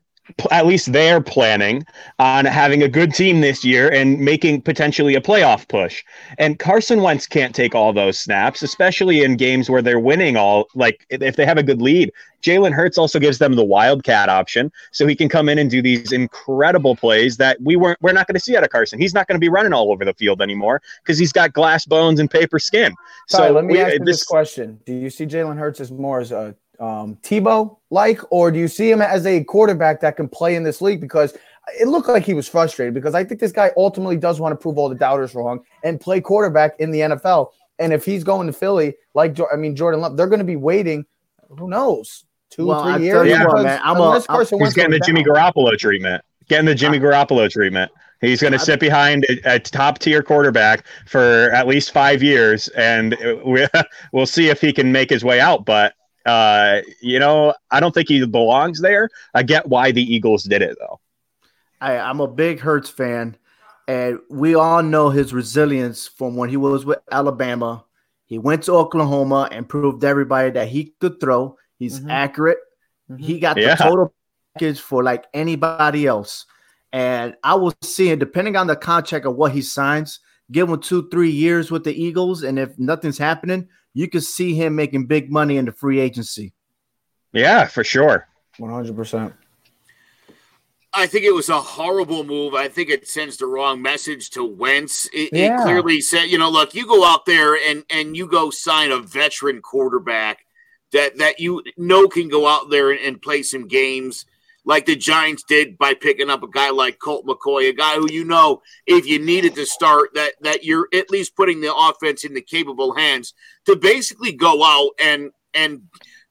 at 0.51 0.67
least 0.67 0.93
they're 0.93 1.21
planning 1.21 1.85
on 2.19 2.45
having 2.45 2.83
a 2.83 2.89
good 2.89 3.15
team 3.15 3.41
this 3.41 3.65
year 3.65 3.91
and 3.93 4.19
making 4.21 4.63
potentially 4.63 5.15
a 5.15 5.21
playoff 5.21 5.69
push. 5.69 6.05
And 6.39 6.59
Carson 6.59 7.03
Wentz 7.03 7.27
can't 7.27 7.55
take 7.55 7.75
all 7.75 7.93
those 7.93 8.19
snaps, 8.19 8.63
especially 8.63 9.23
in 9.23 9.37
games 9.37 9.71
where 9.71 9.83
they're 9.83 10.01
winning 10.01 10.37
all 10.37 10.69
like 10.75 11.07
if 11.11 11.37
they 11.37 11.47
have 11.47 11.59
a 11.59 11.63
good 11.63 11.81
lead. 11.83 12.13
Jalen 12.43 12.73
Hurts 12.73 12.97
also 12.97 13.19
gives 13.19 13.39
them 13.39 13.55
the 13.55 13.65
wildcat 13.65 14.29
option, 14.29 14.73
so 14.93 15.07
he 15.07 15.15
can 15.15 15.29
come 15.29 15.49
in 15.49 15.59
and 15.59 15.71
do 15.71 15.83
these 15.83 16.11
incredible 16.11 16.97
plays 16.97 17.37
that 17.37 17.61
we 17.61 17.77
weren't 17.77 18.01
we're 18.01 18.13
not 18.13 18.27
going 18.27 18.35
to 18.35 18.41
see 18.41 18.57
out 18.57 18.65
of 18.65 18.71
Carson. 18.71 18.99
He's 18.99 19.15
not 19.15 19.27
going 19.27 19.37
to 19.37 19.41
be 19.41 19.49
running 19.51 19.73
all 19.73 19.93
over 19.93 20.05
the 20.05 20.15
field 20.15 20.41
anymore 20.41 20.81
because 21.03 21.19
he's 21.19 21.33
got 21.33 21.53
glass 21.53 21.85
bones 21.85 22.19
and 22.19 22.31
paper 22.31 22.59
skin. 22.59 22.95
Sorry, 23.29 23.49
so 23.49 23.55
let 23.55 23.65
me 23.65 23.75
we- 23.75 23.81
ask 23.81 23.93
you 23.95 24.05
this 24.05 24.25
question: 24.25 24.81
Do 24.87 24.95
you 24.95 25.11
see 25.11 25.27
Jalen 25.27 25.59
Hurts 25.59 25.81
as 25.81 25.93
more 25.93 26.21
as 26.21 26.33
a 26.33 26.55
um, 26.81 27.17
Tebow 27.23 27.77
like, 27.91 28.21
or 28.31 28.51
do 28.51 28.59
you 28.59 28.69
see 28.69 28.91
him 28.91 29.01
as 29.03 29.27
a 29.27 29.45
quarterback 29.45 30.01
that 30.01 30.17
can 30.17 30.29
play 30.29 30.57
in 30.57 30.63
this 30.63 30.81
league? 30.81 31.01
Because 31.01 31.37
it 31.79 31.87
looked 31.89 32.09
like 32.09 32.25
he 32.25 32.35
was 32.35 32.49
frustrated 32.49 32.95
because 32.95 33.15
I 33.15 33.23
think 33.23 33.41
this 33.41 33.53
guy 33.53 33.71
ultimately 33.77 34.17
does 34.17 34.41
want 34.41 34.53
to 34.53 34.57
prove 34.57 34.79
all 34.79 34.89
the 34.89 34.95
doubters 34.95 35.35
wrong 35.35 35.61
and 35.85 36.01
play 36.01 36.21
quarterback 36.21 36.73
in 36.81 36.91
the 36.91 37.01
NFL. 37.01 37.51
And 37.79 37.93
if 37.93 38.05
he's 38.05 38.25
going 38.25 38.47
to 38.47 38.53
Philly, 38.53 38.95
like 39.15 39.39
I 39.53 39.57
mean 39.57 39.77
Jordan 39.77 40.01
Love, 40.01 40.17
they're 40.17 40.27
going 40.27 40.39
to 40.41 40.45
be 40.45 40.57
waiting. 40.57 41.05
Who 41.59 41.69
knows? 41.69 42.25
Two, 42.51 42.67
Well, 42.67 42.81
I 42.81 42.97
three 42.99 43.09
tell 43.11 43.25
years. 43.25 43.39
you 43.39 43.45
what, 43.45 43.51
because 43.51 43.65
man, 43.65 43.81
I'm 43.85 43.97
a- 43.97 44.03
unless 44.03 44.27
I'm- 44.29 44.37
Carson 44.39 44.59
He's 44.61 44.75
getting 44.75 44.91
the 44.91 44.99
goes 44.99 45.07
Jimmy 45.07 45.23
down. 45.23 45.35
Garoppolo 45.37 45.77
treatment. 45.79 46.23
Getting 46.49 46.67
the 46.67 46.75
Jimmy 46.75 46.99
Garoppolo 46.99 47.49
treatment. 47.49 47.93
He's 48.21 48.41
going 48.43 48.53
to 48.53 48.59
sit 48.59 48.81
behind 48.81 49.25
a, 49.31 49.55
a 49.55 49.59
top 49.61 49.99
tier 49.99 50.23
quarterback 50.23 50.85
for 51.07 51.51
at 51.53 51.67
least 51.67 51.91
five 51.93 52.23
years, 52.23 52.69
and 52.69 53.17
we, 53.47 53.67
we'll 54.13 54.27
see 54.27 54.49
if 54.49 54.61
he 54.61 54.73
can 54.73 54.93
make 54.93 55.09
his 55.09 55.25
way 55.25 55.41
out. 55.41 55.65
But 55.65 55.95
uh, 56.27 56.81
you 57.01 57.19
know, 57.19 57.55
I 57.71 57.81
don't 57.81 57.93
think 57.95 58.09
he 58.09 58.25
belongs 58.27 58.81
there. 58.81 59.09
I 59.35 59.43
get 59.43 59.69
why 59.69 59.93
the 59.93 60.03
Eagles 60.03 60.45
did 60.45 60.63
it 60.63 60.77
though. 60.79 61.01
I, 61.81 61.97
I'm 61.97 62.21
a 62.21 62.29
big 62.29 62.61
Hurts 62.61 62.91
fan, 62.91 63.37
and 63.89 64.19
we 64.29 64.55
all 64.55 64.83
know 64.83 65.09
his 65.11 65.33
resilience 65.33 66.07
from 66.07 66.37
when 66.37 66.51
he 66.51 66.57
was 66.57 66.85
with 66.85 66.99
Alabama. 67.11 67.85
He 68.27 68.39
went 68.39 68.65
to 68.65 68.73
Oklahoma 68.73 69.49
and 69.51 69.69
proved 69.69 70.05
everybody 70.05 70.51
that 70.51 70.69
he 70.69 70.95
could 71.01 71.21
throw. 71.21 71.57
He's 71.79 72.01
Mhm. 72.01 72.11
accurate. 72.11 72.59
Mhm. 73.11 73.21
He 73.21 73.41
got 73.41 73.57
Yeah. 73.57 73.75
the 73.75 73.83
total 73.83 74.15
package 74.55 74.81
for 74.81 75.03
like 75.03 75.25
anybody 75.35 76.07
else. 76.07 76.45
And 76.93 77.35
I 77.43 77.55
will 77.55 77.73
see, 77.83 78.11
and 78.11 78.21
depending 78.21 78.57
on 78.57 78.67
the 78.67 78.77
contract 78.77 79.25
of 79.25 79.37
what 79.37 79.53
he 79.53 79.63
signs, 79.63 80.21
give 80.53 80.69
him 80.69 80.81
two, 80.81 81.09
three 81.09 81.31
years 81.31 81.71
with 81.71 81.85
the 81.85 81.95
Eagles, 81.95 82.43
and 82.43 82.59
if 82.59 82.79
nothing's 82.79 83.19
happening, 83.19 83.69
you 83.95 84.09
could 84.09 84.25
see 84.25 84.55
him 84.55 84.77
making 84.77 85.07
big 85.07 85.31
money 85.31 85.57
in 85.57 85.65
the 85.65 85.73
free 85.73 86.01
agency. 86.01 86.53
Yeah, 87.33 87.67
for 87.67 87.85
sure. 87.85 88.27
One 88.59 88.71
hundred 88.71 88.97
percent. 88.97 89.35
I 90.93 91.07
think 91.07 91.25
it 91.25 91.33
was 91.33 91.49
a 91.49 91.61
horrible 91.61 92.25
move. 92.25 92.55
I 92.55 92.67
think 92.67 92.91
it 92.91 93.07
sends 93.07 93.37
the 93.37 93.47
wrong 93.47 93.81
message 93.81 94.31
to 94.31 94.45
Wentz. 94.45 95.09
It, 95.13 95.31
Yeah. 95.33 95.61
it 95.61 95.63
clearly 95.63 96.01
said, 96.01 96.25
you 96.25 96.37
know, 96.39 96.51
look, 96.51 96.75
you 96.75 96.85
go 96.87 97.05
out 97.05 97.27
there 97.27 97.55
and 97.55 97.85
and 97.91 98.17
you 98.17 98.27
go 98.27 98.51
sign 98.51 98.91
a 98.91 98.99
veteran 98.99 99.63
quarterback 99.63 100.45
that 100.93 101.19
that 101.19 101.39
you 101.39 101.63
know 101.77 102.09
can 102.09 102.29
go 102.29 102.47
out 102.47 102.71
there 102.71 102.91
and, 102.91 103.01
and 103.01 103.23
play 103.23 103.43
some 103.43 103.69
games 103.69 104.27
like 104.65 104.87
the 104.87 104.97
Giants 104.97 105.43
did 105.43 105.79
by 105.79 105.95
picking 105.95 106.31
up 106.31 106.43
a 106.43 106.49
guy 106.49 106.71
like 106.71 106.99
Colt 106.99 107.27
McCoy, 107.27 107.69
a 107.69 107.73
guy 107.73 107.95
who 107.95 108.11
you 108.11 108.25
know 108.25 108.63
if 108.87 109.07
you 109.07 109.19
needed 109.19 109.55
to 109.55 109.67
start 109.67 110.11
that 110.15 110.35
that 110.43 110.65
you're 110.65 110.89
at 110.93 111.11
least 111.11 111.37
putting 111.37 111.61
the 111.61 111.75
offense 111.75 112.25
in 112.25 112.35
the 112.35 112.43
capable 112.43 112.95
hands 112.95 113.35
to 113.67 113.77
basically 113.77 114.33
go 114.33 114.65
out 114.65 114.91
and 115.03 115.31
and 115.55 115.83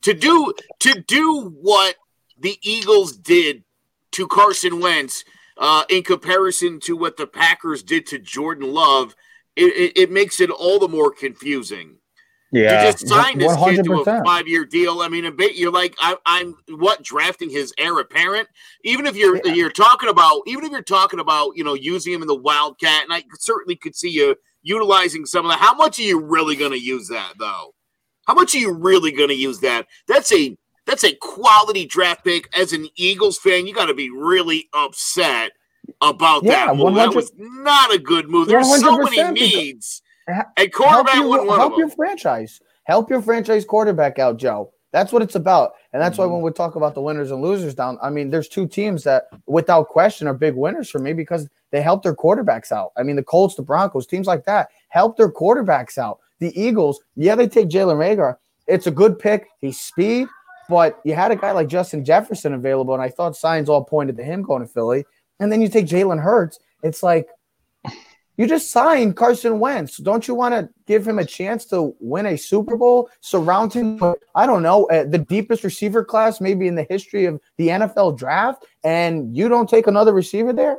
to 0.01 0.13
do 0.13 0.53
to 0.79 1.03
do 1.07 1.53
what 1.61 1.95
the 2.39 2.57
Eagles 2.61 3.17
did 3.17 3.63
to 4.11 4.27
Carson 4.27 4.79
Wentz 4.79 5.23
uh, 5.57 5.83
in 5.89 6.03
comparison 6.03 6.79
to 6.79 6.95
what 6.95 7.17
the 7.17 7.27
Packers 7.27 7.83
did 7.83 8.07
to 8.07 8.17
Jordan 8.17 8.73
Love, 8.73 9.13
it, 9.55 9.75
it, 9.75 9.97
it 9.97 10.11
makes 10.11 10.39
it 10.39 10.49
all 10.49 10.79
the 10.79 10.87
more 10.87 11.11
confusing. 11.11 11.98
Yeah, 12.51 12.85
you 12.85 12.91
just 12.91 13.07
signed 13.07 13.39
this 13.39 13.55
kid 13.55 13.83
to 13.83 14.01
a 14.01 14.23
five 14.23 14.47
year 14.47 14.65
deal. 14.65 15.01
I 15.01 15.07
mean, 15.07 15.25
a 15.25 15.31
bit, 15.31 15.55
you're 15.55 15.71
like, 15.71 15.95
I, 15.99 16.15
I'm 16.25 16.55
what 16.69 17.03
drafting 17.03 17.49
his 17.49 17.73
heir 17.77 17.99
apparent. 17.99 18.47
Even 18.83 19.05
if 19.05 19.15
you're 19.15 19.39
Yeah. 19.45 19.53
you're 19.53 19.69
talking 19.69 20.09
about, 20.09 20.41
even 20.47 20.65
if 20.65 20.71
you're 20.71 20.81
talking 20.81 21.19
about, 21.19 21.55
you 21.55 21.63
know, 21.63 21.75
using 21.75 22.13
him 22.13 22.21
in 22.21 22.27
the 22.27 22.35
Wildcat, 22.35 23.03
and 23.03 23.13
I 23.13 23.23
certainly 23.37 23.75
could 23.75 23.95
see 23.95 24.09
you 24.09 24.35
utilizing 24.63 25.25
some 25.25 25.45
of 25.45 25.51
that. 25.51 25.59
How 25.59 25.73
much 25.75 25.99
are 25.99 26.03
you 26.03 26.19
really 26.19 26.55
going 26.55 26.71
to 26.71 26.79
use 26.79 27.07
that 27.09 27.33
though? 27.39 27.73
How 28.25 28.33
much 28.33 28.55
are 28.55 28.59
you 28.59 28.73
really 28.73 29.11
going 29.11 29.29
to 29.29 29.35
use 29.35 29.59
that? 29.59 29.87
That's 30.07 30.31
a 30.33 30.57
that's 30.85 31.03
a 31.03 31.13
quality 31.15 31.85
draft 31.85 32.23
pick. 32.23 32.49
As 32.57 32.73
an 32.73 32.87
Eagles 32.95 33.37
fan, 33.37 33.67
you 33.67 33.75
got 33.75 33.85
to 33.85 33.93
be 33.93 34.09
really 34.09 34.69
upset 34.73 35.51
about 36.01 36.43
Yeah, 36.43 36.67
that 36.67 36.75
move. 36.75 36.95
That 36.95 37.13
100 37.13 37.15
was 37.15 37.31
not 37.37 37.93
a 37.93 37.99
good 37.99 38.27
move. 38.27 38.47
There's 38.47 38.67
so 38.81 38.97
many 38.97 39.17
100% 39.17 39.33
needs. 39.33 40.01
And 40.29 40.43
help 40.89 41.07
you, 41.15 41.49
help 41.59 41.77
your 41.77 41.89
franchise. 41.89 42.61
Help 42.83 43.09
your 43.09 43.21
franchise 43.21 43.65
quarterback 43.65 44.19
out, 44.19 44.37
Joe. 44.37 44.71
That's 44.91 45.11
what 45.13 45.21
it's 45.21 45.35
about. 45.35 45.73
And 45.93 46.01
that's 46.01 46.17
Mm-hmm. 46.17 46.29
why 46.29 46.33
when 46.33 46.41
we 46.43 46.51
talk 46.51 46.75
about 46.75 46.95
the 46.95 47.01
winners 47.01 47.29
and 47.29 47.41
losers 47.41 47.75
down, 47.75 47.97
I 48.01 48.09
mean, 48.09 48.31
there's 48.31 48.47
two 48.47 48.67
teams 48.67 49.03
that, 49.03 49.25
without 49.45 49.89
question, 49.89 50.27
are 50.27 50.33
big 50.33 50.55
winners 50.55 50.89
for 50.89 50.97
me 50.99 51.13
because 51.13 51.47
they 51.71 51.81
help 51.81 52.01
their 52.01 52.15
quarterbacks 52.15 52.71
out. 52.71 52.91
I 52.97 53.03
mean, 53.03 53.15
the 53.15 53.23
Colts, 53.23 53.53
the 53.55 53.61
Broncos, 53.61 54.07
teams 54.07 54.25
like 54.25 54.45
that 54.45 54.69
help 54.87 55.17
their 55.17 55.31
quarterbacks 55.31 55.99
out. 55.99 56.19
The 56.39 56.59
Eagles, 56.59 56.99
yeah, 57.15 57.35
they 57.35 57.47
take 57.47 57.69
Jalen 57.69 57.97
Reagor. 57.97 58.37
It's 58.65 58.87
a 58.87 58.91
good 58.91 59.19
pick. 59.19 59.47
He's 59.59 59.79
speed, 59.79 60.27
but 60.67 60.99
you 61.03 61.13
had 61.13 61.31
a 61.31 61.35
guy 61.35 61.51
like 61.51 61.67
Justin 61.67 62.03
Jefferson 62.03 62.53
available, 62.55 62.93
and 62.95 63.03
I 63.03 63.09
thought 63.09 63.35
signs 63.35 63.69
all 63.69 63.83
pointed 63.83 64.17
to 64.17 64.23
him 64.23 64.41
going 64.41 64.61
to 64.63 64.67
Philly. 64.67 65.05
And 65.39 65.51
then 65.51 65.61
you 65.61 65.67
take 65.69 65.85
Jalen 65.85 66.21
Hurts. 66.21 66.59
It's 66.81 67.03
like 67.03 67.27
you 68.39 68.47
just 68.47 68.71
signed 68.71 69.17
Carson 69.17 69.59
Wentz. 69.59 69.97
Don't 69.97 70.25
you 70.25 70.33
want 70.33 70.53
to 70.55 70.69
give 70.87 71.05
him 71.05 71.19
a 71.19 71.25
chance 71.25 71.65
to 71.65 71.93
win 71.99 72.25
a 72.25 72.37
Super 72.37 72.77
Bowl? 72.77 73.09
Surround 73.19 73.73
him 73.73 73.97
with, 73.97 74.15
I 74.33 74.45
don't 74.45 74.63
know, 74.63 74.85
uh, 74.85 75.03
the 75.03 75.17
deepest 75.17 75.65
receiver 75.65 76.05
class 76.05 76.39
maybe 76.39 76.65
in 76.67 76.75
the 76.75 76.87
history 76.89 77.25
of 77.25 77.41
the 77.57 77.67
NFL 77.67 78.17
draft, 78.17 78.65
and 78.85 79.35
you 79.35 79.49
don't 79.49 79.67
take 79.69 79.87
another 79.87 80.13
receiver 80.13 80.53
there? 80.53 80.77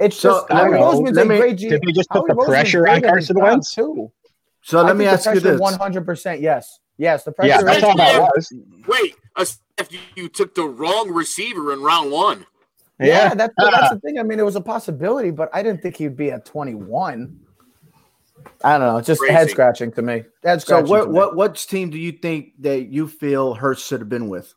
It's 0.00 0.16
So, 0.16 0.30
just 0.40 0.50
let 0.50 0.58
Howie 0.58 0.72
me- 0.72 0.78
Roseman's 0.80 1.18
a 1.18 1.24
me- 1.24 1.38
great 1.38 1.56
G. 1.56 1.68
Did 1.68 1.82
they 1.86 1.92
just 1.92 2.08
put 2.10 2.18
Howie 2.22 2.28
the 2.30 2.34
Roseman's 2.34 2.48
pressure 2.48 2.88
on 2.88 3.00
Carson 3.00 3.36
Wentz? 3.38 3.74
too. 3.74 4.10
So 4.62 4.82
let 4.82 4.96
me 4.96 5.06
ask 5.06 5.32
you 5.32 5.38
this. 5.40 5.60
One 5.60 5.74
hundred 5.74 6.04
percent, 6.04 6.40
yes, 6.40 6.80
yes. 6.98 7.22
The 7.22 7.30
pressure. 7.32 7.48
Yeah, 7.48 7.58
is 7.58 7.64
that's 7.64 7.82
all 7.84 7.96
that 7.96 8.20
was. 8.20 8.52
Wait, 8.88 9.14
if 9.78 9.88
you 10.16 10.28
took 10.28 10.54
the 10.56 10.64
wrong 10.64 11.10
receiver 11.12 11.72
in 11.72 11.80
round 11.82 12.10
one. 12.10 12.46
Yeah, 13.02 13.28
Yeah, 13.28 13.34
that's 13.34 13.54
that's 13.56 13.90
the 13.90 14.00
thing. 14.00 14.18
I 14.18 14.22
mean, 14.22 14.38
it 14.38 14.44
was 14.44 14.56
a 14.56 14.60
possibility, 14.60 15.30
but 15.30 15.48
I 15.52 15.62
didn't 15.62 15.82
think 15.82 15.96
he'd 15.96 16.16
be 16.16 16.30
at 16.30 16.44
twenty-one. 16.44 17.38
I 18.64 18.78
don't 18.78 18.86
know. 18.88 18.96
It's 18.98 19.06
just 19.06 19.20
Crazy. 19.20 19.34
head 19.34 19.50
scratching 19.50 19.92
to 19.92 20.02
me. 20.02 20.24
Head 20.42 20.60
So 20.62 20.66
scratching. 20.66 20.88
what 20.88 21.10
what 21.10 21.36
what 21.36 21.54
team 21.56 21.90
do 21.90 21.98
you 21.98 22.12
think 22.12 22.54
that 22.60 22.88
you 22.88 23.06
feel 23.06 23.54
Hurts 23.54 23.84
should 23.86 24.00
have 24.00 24.08
been 24.08 24.28
with? 24.28 24.54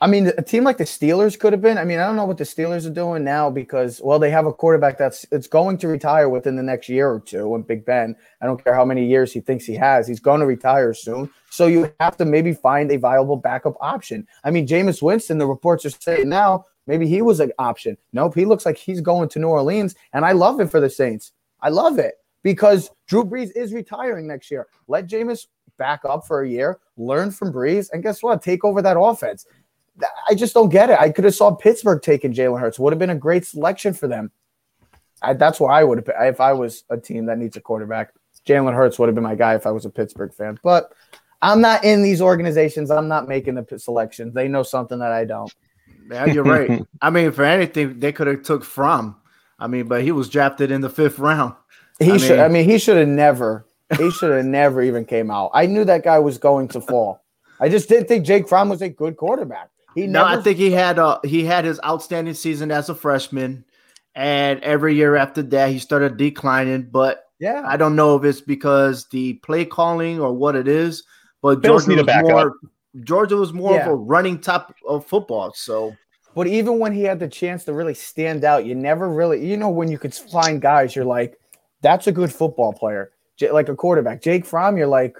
I 0.00 0.06
mean, 0.06 0.30
a 0.36 0.42
team 0.42 0.64
like 0.64 0.76
the 0.76 0.84
Steelers 0.84 1.38
could 1.38 1.54
have 1.54 1.62
been. 1.62 1.78
I 1.78 1.84
mean, 1.84 1.98
I 1.98 2.06
don't 2.06 2.16
know 2.16 2.26
what 2.26 2.36
the 2.36 2.44
Steelers 2.44 2.84
are 2.86 2.92
doing 2.92 3.24
now 3.24 3.48
because, 3.48 4.02
well, 4.04 4.18
they 4.18 4.28
have 4.28 4.44
a 4.44 4.52
quarterback 4.52 4.98
that's 4.98 5.24
it's 5.32 5.46
going 5.46 5.78
to 5.78 5.88
retire 5.88 6.28
within 6.28 6.56
the 6.56 6.62
next 6.62 6.90
year 6.90 7.08
or 7.08 7.20
two. 7.20 7.54
And 7.54 7.66
Big 7.66 7.86
Ben, 7.86 8.14
I 8.42 8.46
don't 8.46 8.62
care 8.62 8.74
how 8.74 8.84
many 8.84 9.06
years 9.06 9.32
he 9.32 9.40
thinks 9.40 9.64
he 9.64 9.74
has, 9.76 10.06
he's 10.06 10.20
going 10.20 10.40
to 10.40 10.46
retire 10.46 10.92
soon. 10.92 11.30
So 11.48 11.66
you 11.68 11.90
have 12.00 12.18
to 12.18 12.26
maybe 12.26 12.52
find 12.52 12.90
a 12.92 12.98
viable 12.98 13.36
backup 13.36 13.76
option. 13.80 14.26
I 14.42 14.50
mean, 14.50 14.66
Jameis 14.66 15.00
Winston, 15.00 15.38
the 15.38 15.46
reports 15.46 15.86
are 15.86 15.90
saying 15.90 16.28
now 16.28 16.66
maybe 16.86 17.06
he 17.06 17.22
was 17.22 17.40
an 17.40 17.52
option. 17.58 17.96
Nope, 18.12 18.34
he 18.34 18.44
looks 18.44 18.66
like 18.66 18.76
he's 18.76 19.00
going 19.00 19.28
to 19.30 19.38
New 19.38 19.48
Orleans, 19.48 19.94
and 20.12 20.24
I 20.24 20.32
love 20.32 20.60
it 20.60 20.70
for 20.70 20.80
the 20.80 20.90
Saints. 20.90 21.32
I 21.60 21.68
love 21.68 21.98
it 21.98 22.14
because 22.42 22.90
Drew 23.06 23.24
Brees 23.24 23.50
is 23.56 23.72
retiring 23.72 24.26
next 24.26 24.50
year. 24.50 24.66
Let 24.88 25.06
Jameis 25.06 25.46
back 25.78 26.00
up 26.04 26.26
for 26.26 26.42
a 26.42 26.48
year, 26.48 26.78
learn 26.96 27.30
from 27.30 27.52
Brees, 27.52 27.90
and 27.92 28.02
guess 28.02 28.22
what? 28.22 28.42
Take 28.42 28.64
over 28.64 28.82
that 28.82 28.98
offense. 28.98 29.46
I 30.28 30.34
just 30.34 30.54
don't 30.54 30.70
get 30.70 30.90
it. 30.90 30.98
I 30.98 31.10
could 31.10 31.24
have 31.24 31.34
saw 31.34 31.54
Pittsburgh 31.54 32.02
taking 32.02 32.32
Jalen 32.32 32.60
Hurts. 32.60 32.78
Would 32.78 32.92
have 32.92 32.98
been 32.98 33.10
a 33.10 33.16
great 33.16 33.46
selection 33.46 33.94
for 33.94 34.08
them. 34.08 34.30
I, 35.22 35.34
that's 35.34 35.60
where 35.60 35.70
I 35.70 35.84
would 35.84 35.98
have 35.98 36.08
if 36.28 36.40
I 36.40 36.52
was 36.52 36.84
a 36.90 36.96
team 36.96 37.26
that 37.26 37.38
needs 37.38 37.56
a 37.56 37.60
quarterback. 37.60 38.12
Jalen 38.46 38.74
Hurts 38.74 38.98
would 38.98 39.08
have 39.08 39.14
been 39.14 39.24
my 39.24 39.36
guy 39.36 39.54
if 39.54 39.66
I 39.66 39.70
was 39.70 39.84
a 39.84 39.90
Pittsburgh 39.90 40.34
fan. 40.34 40.58
But 40.62 40.92
I'm 41.40 41.60
not 41.60 41.84
in 41.84 42.02
these 42.02 42.20
organizations. 42.20 42.90
I'm 42.90 43.08
not 43.08 43.28
making 43.28 43.54
the 43.54 43.78
selections. 43.78 44.34
They 44.34 44.48
know 44.48 44.62
something 44.62 44.98
that 44.98 45.12
I 45.12 45.24
don't. 45.24 45.54
Yeah, 46.10 46.26
you're 46.26 46.44
right. 46.44 46.82
I 47.02 47.10
mean, 47.10 47.32
for 47.32 47.44
anything, 47.44 48.00
they 48.00 48.12
could 48.12 48.26
have 48.26 48.42
took 48.42 48.64
from. 48.64 49.16
I 49.58 49.66
mean, 49.66 49.86
but 49.86 50.02
he 50.02 50.12
was 50.12 50.28
drafted 50.28 50.70
in 50.70 50.80
the 50.80 50.90
fifth 50.90 51.18
round. 51.18 51.54
He 51.98 52.12
I 52.12 52.16
should. 52.16 52.36
Mean, 52.36 52.40
I 52.40 52.48
mean, 52.48 52.68
he 52.68 52.78
should 52.78 52.96
have 52.96 53.08
never. 53.08 53.66
He 53.98 54.10
should 54.10 54.34
have 54.34 54.46
never 54.46 54.82
even 54.82 55.04
came 55.04 55.30
out. 55.30 55.50
I 55.54 55.66
knew 55.66 55.84
that 55.84 56.02
guy 56.02 56.18
was 56.18 56.38
going 56.38 56.68
to 56.68 56.80
fall. 56.80 57.22
I 57.60 57.68
just 57.68 57.88
didn't 57.88 58.08
think 58.08 58.24
Jake 58.24 58.48
Fromm 58.48 58.70
was 58.70 58.82
a 58.82 58.88
good 58.88 59.16
quarterback. 59.16 59.68
He 59.94 60.06
no, 60.06 60.24
never... 60.24 60.40
I 60.40 60.42
think 60.42 60.56
he 60.56 60.70
had 60.72 60.98
a 60.98 61.20
he 61.22 61.44
had 61.44 61.64
his 61.64 61.78
outstanding 61.84 62.34
season 62.34 62.70
as 62.72 62.88
a 62.88 62.94
freshman, 62.94 63.64
and 64.14 64.58
every 64.60 64.94
year 64.94 65.16
after 65.16 65.42
that 65.42 65.70
he 65.70 65.78
started 65.78 66.16
declining. 66.16 66.88
But 66.90 67.24
yeah, 67.38 67.62
I 67.66 67.76
don't 67.76 67.94
know 67.94 68.16
if 68.16 68.24
it's 68.24 68.40
because 68.40 69.06
the 69.08 69.34
play 69.34 69.64
calling 69.64 70.18
or 70.18 70.32
what 70.32 70.56
it 70.56 70.66
is. 70.66 71.04
But 71.42 71.60
Bills 71.60 71.84
Georgia 71.86 72.04
was 72.04 72.22
more, 72.22 72.46
up. 72.48 72.52
Georgia 73.02 73.36
was 73.36 73.52
more 73.52 73.74
yeah. 73.74 73.86
of 73.86 73.88
a 73.88 73.94
running 73.94 74.40
top 74.40 74.74
of 74.86 75.06
football. 75.06 75.52
So, 75.54 75.94
but 76.34 76.46
even 76.46 76.78
when 76.78 76.92
he 76.92 77.02
had 77.02 77.18
the 77.18 77.28
chance 77.28 77.64
to 77.64 77.72
really 77.72 77.94
stand 77.94 78.44
out, 78.44 78.64
you 78.64 78.74
never 78.74 79.08
really, 79.08 79.44
you 79.44 79.56
know, 79.56 79.70
when 79.70 79.90
you 79.90 79.98
could 79.98 80.14
find 80.14 80.60
guys, 80.60 80.94
you're 80.94 81.04
like, 81.04 81.38
that's 81.80 82.06
a 82.06 82.12
good 82.12 82.32
football 82.32 82.72
player, 82.72 83.10
like 83.52 83.68
a 83.68 83.74
quarterback. 83.74 84.22
Jake 84.22 84.46
Fromm, 84.46 84.76
you're 84.76 84.86
like, 84.86 85.16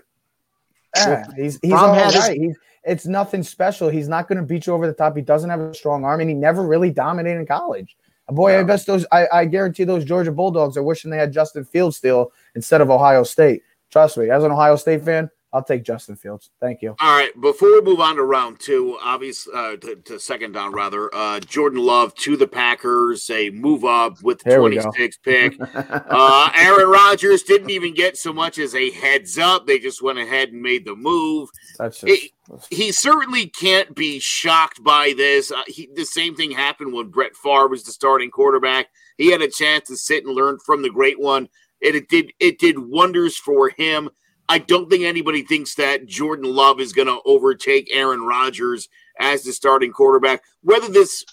eh, 0.96 1.24
he's 1.37 1.58
he's 1.60 1.70
Fromm 1.70 1.90
all 1.90 2.12
right. 2.12 2.38
He's 2.38 2.56
it's 2.84 3.06
nothing 3.06 3.42
special. 3.42 3.88
He's 3.88 4.08
not 4.08 4.28
going 4.28 4.37
to 4.37 4.44
beat 4.44 4.66
you 4.66 4.74
over 4.74 4.87
the 4.87 4.92
top. 4.92 5.16
He 5.16 5.22
doesn't 5.22 5.50
have 5.50 5.60
a 5.60 5.74
strong 5.74 6.04
arm, 6.04 6.20
and 6.20 6.28
he 6.28 6.37
never 6.37 6.62
really 6.62 6.90
dominated 6.90 7.40
in 7.40 7.46
college. 7.46 7.96
Boy, 8.28 8.52
yeah. 8.52 8.60
I 8.60 8.62
bet 8.62 8.84
those. 8.87 9.06
I, 9.12 9.26
I 9.32 9.44
guarantee 9.44 9.84
those 9.84 10.04
Georgia 10.04 10.32
Bulldogs 10.32 10.76
are 10.76 10.82
wishing 10.82 11.10
they 11.10 11.16
had 11.18 11.32
Justin 11.32 11.64
Fields 11.64 11.96
still 11.96 12.32
instead 12.54 12.80
of 12.80 12.90
Ohio 12.90 13.22
State. 13.22 13.62
Trust 13.90 14.16
me, 14.16 14.30
as 14.30 14.44
an 14.44 14.52
Ohio 14.52 14.76
State 14.76 15.04
fan, 15.04 15.30
I'll 15.55 15.62
take 15.62 15.85
Justin 15.85 16.17
Fields. 16.17 16.51
Thank 16.61 16.83
you. 16.83 16.97
All 17.01 17.17
right. 17.17 17.31
Before 17.40 17.71
we 17.71 17.81
move 17.81 18.01
on 18.01 18.17
to 18.17 18.25
round 18.25 18.59
two, 18.59 18.99
obviously 19.01 19.53
uh, 19.55 19.77
to, 19.77 19.97
to, 20.07 20.19
second 20.19 20.51
down 20.51 20.73
rather, 20.73 21.14
uh, 21.14 21.38
Jordan 21.38 21.79
Love 21.79 22.12
to 22.17 22.37
the 22.37 22.49
Packers, 22.49 23.31
a 23.31 23.51
move 23.51 23.85
up 23.85 24.21
with 24.21 24.40
the 24.40 24.51
26th 24.51 25.19
pick. 25.23 25.55
uh, 25.61 26.51
Aaron 26.57 26.88
Rodgers 26.88 27.45
didn't 27.45 27.71
even 27.71 27.95
get 27.95 28.17
so 28.17 28.33
much 28.33 28.59
as 28.59 28.75
a 28.75 28.90
heads 28.90 29.38
up. 29.38 29.64
They 29.64 29.79
just 29.79 30.03
went 30.03 30.19
ahead 30.19 30.49
and 30.49 30.61
made 30.61 30.85
the 30.85 30.97
move. 30.97 31.49
That's 31.79 32.01
just, 32.01 32.12
it, 32.12 32.33
he 32.71 32.90
certainly 32.90 33.47
can't 33.47 33.95
be 33.95 34.19
shocked 34.19 34.83
by 34.83 35.14
this. 35.17 35.53
Uh, 35.53 35.62
he, 35.69 35.88
the 35.95 36.05
same 36.05 36.35
thing 36.35 36.51
happened 36.51 36.93
when 36.93 37.11
Brett 37.11 37.37
Favre 37.37 37.69
was 37.69 37.85
the 37.85 37.93
starting 37.93 38.33
quarterback. 38.33 38.88
He 39.19 39.31
had 39.31 39.40
a 39.40 39.49
chance 39.49 39.87
to 39.87 39.97
sit 39.97 40.25
and 40.25 40.35
learn 40.35 40.59
from 40.67 40.83
the 40.83 40.90
great 40.90 41.21
one. 41.21 41.49
It, 41.81 41.95
it 41.95 42.09
did 42.09 42.33
it 42.40 42.59
did 42.59 42.77
wonders 42.77 43.37
for 43.37 43.69
him. 43.69 44.11
I 44.48 44.59
don't 44.59 44.90
think 44.90 45.04
anybody 45.04 45.42
thinks 45.42 45.74
that 45.76 46.07
Jordan 46.07 46.54
Love 46.54 46.80
is 46.80 46.92
going 46.92 47.09
to 47.09 47.20
overtake 47.24 47.90
Aaron 47.92 48.22
Rodgers 48.22 48.88
as 49.18 49.42
the 49.42 49.52
starting 49.52 49.92
quarterback. 49.92 50.42
Whether 50.62 50.88
this 50.88 51.24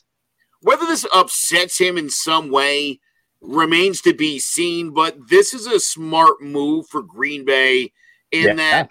whether 0.62 0.86
this 0.86 1.06
upsets 1.14 1.78
him 1.78 1.98
in 1.98 2.10
some 2.10 2.52
way 2.52 3.00
remains 3.42 4.02
to 4.02 4.14
be 4.14 4.40
seen, 4.40 4.92
but 4.94 5.18
this 5.30 5.54
is 5.54 5.66
a 5.66 5.80
smart 5.80 6.42
move 6.42 6.88
for 6.88 7.02
Green 7.02 7.44
Bay 7.46 7.92
in 8.32 8.44
yeah. 8.44 8.54
that 8.54 8.90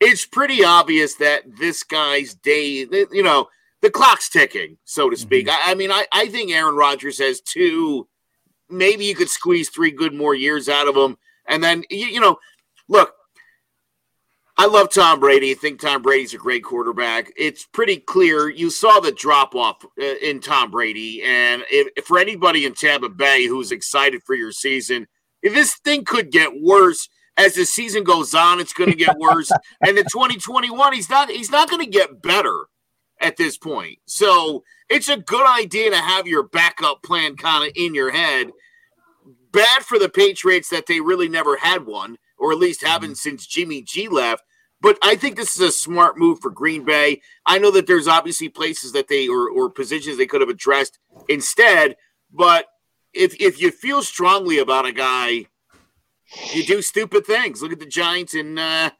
it's 0.00 0.26
pretty 0.26 0.64
obvious 0.64 1.14
that 1.16 1.44
this 1.58 1.84
guy's 1.84 2.34
day, 2.34 2.86
you 3.12 3.22
know, 3.22 3.48
the 3.82 3.90
clock's 3.90 4.28
ticking, 4.28 4.78
so 4.84 5.08
to 5.08 5.16
speak. 5.16 5.46
Mm-hmm. 5.46 5.68
I, 5.68 5.72
I, 5.72 5.74
mean, 5.74 5.92
I, 5.92 6.06
I 6.12 6.26
think 6.26 6.50
Aaron 6.50 6.74
Rodgers 6.74 7.18
has 7.18 7.40
two, 7.40 8.08
maybe 8.68 9.04
you 9.04 9.14
could 9.14 9.28
squeeze 9.28 9.68
three 9.68 9.92
good 9.92 10.12
more 10.12 10.34
years 10.34 10.68
out 10.68 10.88
of 10.88 10.96
him. 10.96 11.16
And 11.46 11.62
then, 11.62 11.84
you, 11.88 12.06
you 12.06 12.20
know, 12.20 12.38
look, 12.88 13.14
I 14.56 14.66
love 14.66 14.90
Tom 14.90 15.18
Brady. 15.18 15.52
I 15.52 15.54
think 15.54 15.80
Tom 15.80 16.02
Brady's 16.02 16.34
a 16.34 16.38
great 16.38 16.62
quarterback. 16.62 17.32
It's 17.36 17.64
pretty 17.64 17.96
clear. 17.96 18.48
You 18.48 18.70
saw 18.70 19.00
the 19.00 19.12
drop 19.12 19.54
off 19.54 19.84
uh, 19.84 20.04
in 20.22 20.40
Tom 20.40 20.70
Brady. 20.70 21.22
And 21.22 21.64
if, 21.70 21.88
if 21.96 22.04
for 22.04 22.18
anybody 22.18 22.66
in 22.66 22.74
Tampa 22.74 23.08
Bay 23.08 23.46
who's 23.46 23.72
excited 23.72 24.22
for 24.24 24.34
your 24.34 24.52
season, 24.52 25.06
if 25.42 25.54
this 25.54 25.76
thing 25.76 26.04
could 26.04 26.30
get 26.30 26.60
worse 26.60 27.08
as 27.36 27.54
the 27.54 27.64
season 27.64 28.04
goes 28.04 28.34
on, 28.34 28.60
it's 28.60 28.74
going 28.74 28.90
to 28.90 28.96
get 28.96 29.16
worse. 29.18 29.50
and 29.80 29.96
in 29.96 30.04
2021, 30.04 30.92
he's 30.92 31.08
not 31.08 31.30
he's 31.30 31.50
not 31.50 31.70
going 31.70 31.84
to 31.84 31.90
get 31.90 32.20
better 32.20 32.66
at 33.20 33.36
this 33.38 33.56
point. 33.56 33.98
So 34.06 34.64
it's 34.90 35.08
a 35.08 35.16
good 35.16 35.46
idea 35.46 35.90
to 35.90 35.96
have 35.96 36.26
your 36.26 36.42
backup 36.42 37.02
plan 37.02 37.36
kind 37.36 37.64
of 37.64 37.72
in 37.74 37.94
your 37.94 38.10
head. 38.10 38.50
Bad 39.50 39.82
for 39.82 39.98
the 39.98 40.08
Patriots 40.08 40.68
that 40.70 40.86
they 40.86 41.00
really 41.00 41.28
never 41.28 41.56
had 41.56 41.86
one 41.86 42.18
or 42.42 42.50
at 42.50 42.58
least 42.58 42.82
haven't 42.82 43.10
mm-hmm. 43.10 43.14
since 43.14 43.46
Jimmy 43.46 43.82
G 43.82 44.08
left. 44.08 44.42
But 44.80 44.98
I 45.00 45.14
think 45.14 45.36
this 45.36 45.54
is 45.54 45.60
a 45.60 45.70
smart 45.70 46.18
move 46.18 46.40
for 46.40 46.50
Green 46.50 46.84
Bay. 46.84 47.22
I 47.46 47.58
know 47.58 47.70
that 47.70 47.86
there's 47.86 48.08
obviously 48.08 48.48
places 48.48 48.90
that 48.92 49.06
they 49.06 49.28
or, 49.28 49.48
or 49.48 49.70
positions 49.70 50.18
they 50.18 50.26
could 50.26 50.40
have 50.40 50.50
addressed 50.50 50.98
instead. 51.28 51.96
But 52.32 52.66
if 53.14 53.40
if 53.40 53.62
you 53.62 53.70
feel 53.70 54.02
strongly 54.02 54.58
about 54.58 54.86
a 54.86 54.92
guy, 54.92 55.46
you 56.52 56.64
do 56.66 56.82
stupid 56.82 57.24
things. 57.24 57.62
Look 57.62 57.72
at 57.72 57.78
the 57.78 57.86
Giants 57.86 58.34
and 58.34 58.58
uh, 58.58 58.90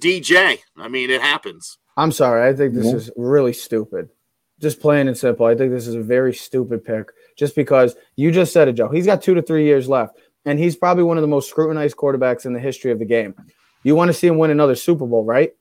DJ. 0.00 0.60
I 0.78 0.88
mean, 0.88 1.10
it 1.10 1.20
happens. 1.20 1.76
I'm 1.94 2.12
sorry. 2.12 2.48
I 2.48 2.54
think 2.54 2.72
this 2.72 2.94
is 2.94 3.10
really 3.14 3.52
stupid. 3.52 4.08
Just 4.60 4.80
plain 4.80 5.08
and 5.08 5.18
simple. 5.18 5.44
I 5.44 5.54
think 5.54 5.72
this 5.72 5.86
is 5.86 5.94
a 5.94 6.02
very 6.02 6.32
stupid 6.32 6.84
pick. 6.84 7.10
Just 7.36 7.54
because 7.54 7.96
you 8.16 8.32
just 8.32 8.52
said 8.52 8.68
it, 8.68 8.74
Joe. 8.74 8.88
He's 8.88 9.06
got 9.06 9.20
two 9.20 9.34
to 9.34 9.42
three 9.42 9.66
years 9.66 9.88
left 9.88 10.16
and 10.48 10.58
he's 10.58 10.76
probably 10.76 11.04
one 11.04 11.18
of 11.18 11.22
the 11.22 11.28
most 11.28 11.50
scrutinized 11.50 11.94
quarterbacks 11.98 12.46
in 12.46 12.54
the 12.54 12.58
history 12.58 12.90
of 12.90 12.98
the 12.98 13.04
game. 13.04 13.34
You 13.82 13.94
want 13.94 14.08
to 14.08 14.14
see 14.14 14.26
him 14.26 14.38
win 14.38 14.50
another 14.50 14.74
Super 14.74 15.06
Bowl, 15.06 15.22
right? 15.22 15.52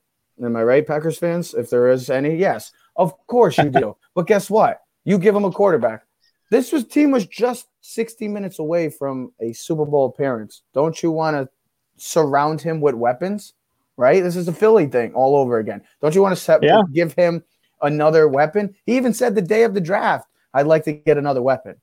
Am 0.41 0.56
I 0.56 0.63
right, 0.63 0.88
Packers 0.88 1.17
fans? 1.17 1.54
If 1.54 1.69
there 1.69 1.89
is 1.89 2.10
any, 2.10 2.38
yes, 2.38 2.71
of 2.95 3.13
course 3.28 3.58
you 3.58 3.69
do. 3.69 3.97
but 4.15 4.28
guess 4.28 4.50
what? 4.50 4.82
You 5.04 5.17
give 5.17 5.36
him 5.36 5.43
a 5.43 5.52
quarterback. 5.52 6.04
This 6.52 6.71
was 6.71 6.86
team 6.86 7.12
was 7.12 7.26
just 7.26 7.67
60 7.82 8.30
minutes 8.30 8.60
away 8.60 8.89
from 8.89 9.34
a 9.41 9.52
Super 9.52 9.86
Bowl 9.86 10.06
appearance. 10.06 10.62
Don't 10.73 11.04
you 11.04 11.12
want 11.12 11.36
to 11.36 11.50
surround 11.97 12.62
him 12.62 12.80
with 12.80 12.95
weapons? 12.95 13.56
Right? 13.97 14.23
This 14.23 14.38
is 14.38 14.47
a 14.47 14.54
Philly 14.54 14.86
thing 14.86 15.13
all 15.13 15.36
over 15.36 15.58
again. 15.58 15.82
Don't 16.00 16.15
you 16.15 16.21
want 16.21 16.38
to 16.38 16.41
set, 16.41 16.63
yeah. 16.63 16.84
give 16.93 17.12
him 17.13 17.43
another 17.82 18.30
weapon? 18.30 18.73
He 18.86 18.95
even 18.95 19.13
said 19.13 19.36
the 19.36 19.41
day 19.41 19.63
of 19.63 19.73
the 19.73 19.82
draft, 19.82 20.30
I'd 20.54 20.65
like 20.65 20.86
to 20.86 20.93
get 20.93 21.17
another 21.17 21.41
weapon. 21.41 21.76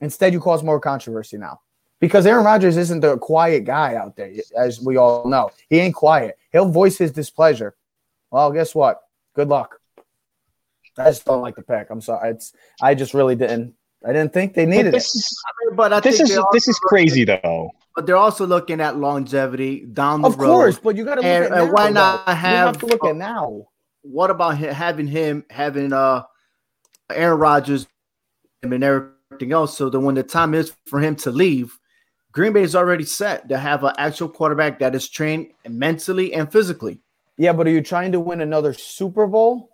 Instead, 0.00 0.32
you 0.32 0.40
cause 0.40 0.64
more 0.64 0.80
controversy 0.80 1.36
now 1.36 1.60
because 2.00 2.26
Aaron 2.26 2.44
Rodgers 2.44 2.76
isn't 2.76 3.00
the 3.00 3.16
quiet 3.18 3.64
guy 3.64 3.94
out 3.94 4.16
there, 4.16 4.32
as 4.56 4.80
we 4.80 4.96
all 4.96 5.28
know. 5.28 5.50
He 5.70 5.78
ain't 5.78 5.94
quiet. 5.94 6.38
He'll 6.52 6.68
voice 6.68 6.98
his 6.98 7.12
displeasure. 7.12 7.74
Well, 8.30 8.52
guess 8.52 8.74
what? 8.74 9.00
Good 9.34 9.48
luck. 9.48 9.80
I 10.98 11.06
just 11.06 11.24
don't 11.24 11.40
like 11.40 11.56
the 11.56 11.62
pick. 11.62 11.88
I'm 11.90 12.00
sorry. 12.00 12.30
It's 12.30 12.52
I 12.80 12.94
just 12.94 13.14
really 13.14 13.34
didn't. 13.34 13.74
I 14.06 14.12
didn't 14.12 14.32
think 14.32 14.54
they 14.54 14.66
needed 14.66 14.92
but 14.92 14.98
this 14.98 15.14
it. 15.14 15.18
Is, 15.18 15.42
but 15.74 15.92
I 15.92 16.00
this 16.00 16.20
is 16.20 16.38
this 16.52 16.68
is 16.68 16.78
crazy 16.78 17.24
though. 17.24 17.70
But 17.96 18.06
they're 18.06 18.16
also 18.16 18.46
looking 18.46 18.80
at 18.80 18.96
longevity 18.96 19.86
down 19.86 20.22
the 20.22 20.28
of 20.28 20.38
road. 20.38 20.50
Of 20.50 20.54
course, 20.56 20.78
but 20.78 20.96
you 20.96 21.04
got 21.04 21.16
to 21.16 21.20
look 21.22 21.26
and, 21.26 21.44
at 21.44 21.50
now, 21.50 21.72
why 21.72 21.90
not 21.90 22.28
have, 22.28 22.50
you 22.50 22.56
have 22.66 22.78
to 22.78 22.86
look 22.86 23.04
uh, 23.04 23.10
at 23.10 23.16
now? 23.16 23.68
What 24.02 24.30
about 24.30 24.58
having 24.58 25.06
him 25.06 25.44
having 25.48 25.92
uh 25.92 26.24
Aaron 27.10 27.38
Rodgers 27.38 27.86
and 28.62 28.84
everything 28.84 29.52
else? 29.52 29.76
So 29.76 29.88
that 29.88 30.00
when 30.00 30.16
the 30.16 30.22
time 30.22 30.54
is 30.54 30.74
for 30.86 31.00
him 31.00 31.16
to 31.16 31.30
leave, 31.30 31.78
Green 32.34 32.52
Bay 32.52 32.62
is 32.62 32.74
already 32.74 33.04
set 33.04 33.48
to 33.48 33.56
have 33.56 33.84
an 33.84 33.94
actual 33.96 34.28
quarterback 34.28 34.80
that 34.80 34.92
is 34.94 35.08
trained 35.08 35.52
mentally 35.68 36.34
and 36.34 36.50
physically. 36.50 37.00
Yeah, 37.36 37.52
but 37.52 37.68
are 37.68 37.70
you 37.70 37.80
trying 37.80 38.10
to 38.10 38.18
win 38.18 38.40
another 38.40 38.72
Super 38.72 39.28
Bowl? 39.28 39.70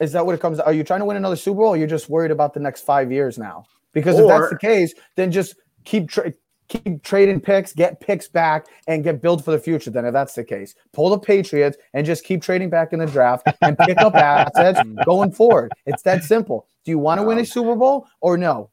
Is 0.00 0.12
that 0.12 0.24
what 0.24 0.34
it 0.34 0.40
comes? 0.40 0.58
To? 0.58 0.64
Are 0.64 0.72
you 0.72 0.82
trying 0.82 1.00
to 1.00 1.04
win 1.04 1.18
another 1.18 1.36
Super 1.36 1.58
Bowl? 1.58 1.68
Or 1.68 1.76
you're 1.76 1.86
just 1.86 2.08
worried 2.08 2.30
about 2.30 2.54
the 2.54 2.60
next 2.60 2.86
five 2.86 3.12
years 3.12 3.38
now? 3.38 3.66
Because 3.92 4.18
or, 4.18 4.22
if 4.22 4.28
that's 4.28 4.50
the 4.50 4.58
case, 4.58 4.94
then 5.16 5.30
just 5.30 5.56
keep 5.84 6.08
tra- 6.08 6.32
keep 6.68 7.02
trading 7.02 7.38
picks, 7.38 7.74
get 7.74 8.00
picks 8.00 8.28
back, 8.28 8.66
and 8.88 9.04
get 9.04 9.20
built 9.20 9.44
for 9.44 9.50
the 9.50 9.58
future. 9.58 9.90
Then, 9.90 10.06
if 10.06 10.14
that's 10.14 10.34
the 10.34 10.44
case, 10.44 10.74
pull 10.94 11.10
the 11.10 11.18
Patriots 11.18 11.76
and 11.92 12.06
just 12.06 12.24
keep 12.24 12.42
trading 12.42 12.70
back 12.70 12.94
in 12.94 12.98
the 12.98 13.06
draft 13.06 13.46
and 13.60 13.76
pick 13.78 13.98
up 13.98 14.14
assets 14.14 14.80
going 15.04 15.32
forward. 15.32 15.70
It's 15.84 16.02
that 16.04 16.24
simple. 16.24 16.66
Do 16.84 16.90
you 16.90 16.98
want 16.98 17.20
to 17.20 17.26
win 17.26 17.38
a 17.38 17.44
Super 17.44 17.76
Bowl 17.76 18.08
or 18.22 18.38
no? 18.38 18.70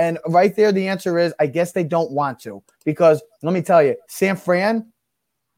And 0.00 0.18
right 0.28 0.54
there, 0.56 0.72
the 0.72 0.88
answer 0.88 1.18
is 1.18 1.34
I 1.38 1.46
guess 1.46 1.72
they 1.72 1.84
don't 1.84 2.10
want 2.10 2.40
to 2.40 2.62
because 2.84 3.22
let 3.42 3.52
me 3.52 3.60
tell 3.62 3.82
you, 3.82 3.96
San 4.08 4.34
Fran, 4.36 4.90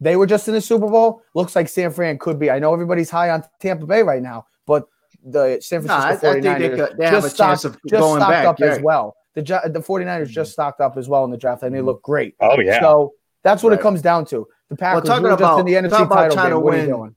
they 0.00 0.16
were 0.16 0.26
just 0.26 0.48
in 0.48 0.54
the 0.54 0.60
Super 0.60 0.88
Bowl. 0.88 1.22
Looks 1.34 1.54
like 1.54 1.68
San 1.68 1.92
Fran 1.92 2.18
could 2.18 2.38
be. 2.38 2.50
I 2.50 2.58
know 2.58 2.72
everybody's 2.72 3.08
high 3.10 3.30
on 3.30 3.44
Tampa 3.60 3.86
Bay 3.86 4.02
right 4.02 4.20
now, 4.22 4.46
but 4.66 4.86
the 5.24 5.60
San 5.60 5.82
Francisco 5.82 5.86
No, 5.86 5.98
I- 5.98 6.10
I 6.10 6.16
49ers 6.16 6.42
think 6.42 6.58
they 6.58 6.68
could- 6.76 6.96
they 6.98 7.04
have 7.04 7.22
just 7.22 7.34
a 7.34 7.38
chance 7.38 7.60
stocked, 7.60 7.76
of 7.76 7.80
just 7.88 8.00
going 8.00 8.20
stocked 8.20 8.30
back, 8.32 8.46
up 8.46 8.58
yeah. 8.58 8.66
as 8.66 8.80
well. 8.82 9.14
The 9.34 9.42
the 9.72 9.80
49ers 9.80 10.28
just 10.28 10.52
stocked 10.52 10.80
up 10.80 10.96
as 10.96 11.08
well 11.08 11.24
in 11.24 11.30
the 11.30 11.36
draft 11.38 11.62
and 11.62 11.74
they 11.74 11.80
look 11.80 12.02
great. 12.02 12.34
Oh 12.40 12.58
yeah. 12.60 12.80
So 12.80 13.12
that's 13.44 13.62
what 13.62 13.72
it 13.72 13.80
comes 13.80 14.02
down 14.02 14.24
to. 14.26 14.46
The 14.70 14.76
Packers 14.76 15.04
talking 15.08 15.22
were 15.22 15.30
just 15.30 15.40
about- 15.40 15.60
in 15.60 15.66
the 15.66 15.74
NFC 15.74 15.90
talking 15.90 16.06
about 16.06 16.16
title 16.16 16.34
trying 16.36 16.46
game. 16.46 16.52
to 16.54 16.58
What 16.60 16.74
are 16.74 16.76
you 16.78 16.82
win 16.88 16.96
doing? 16.96 17.16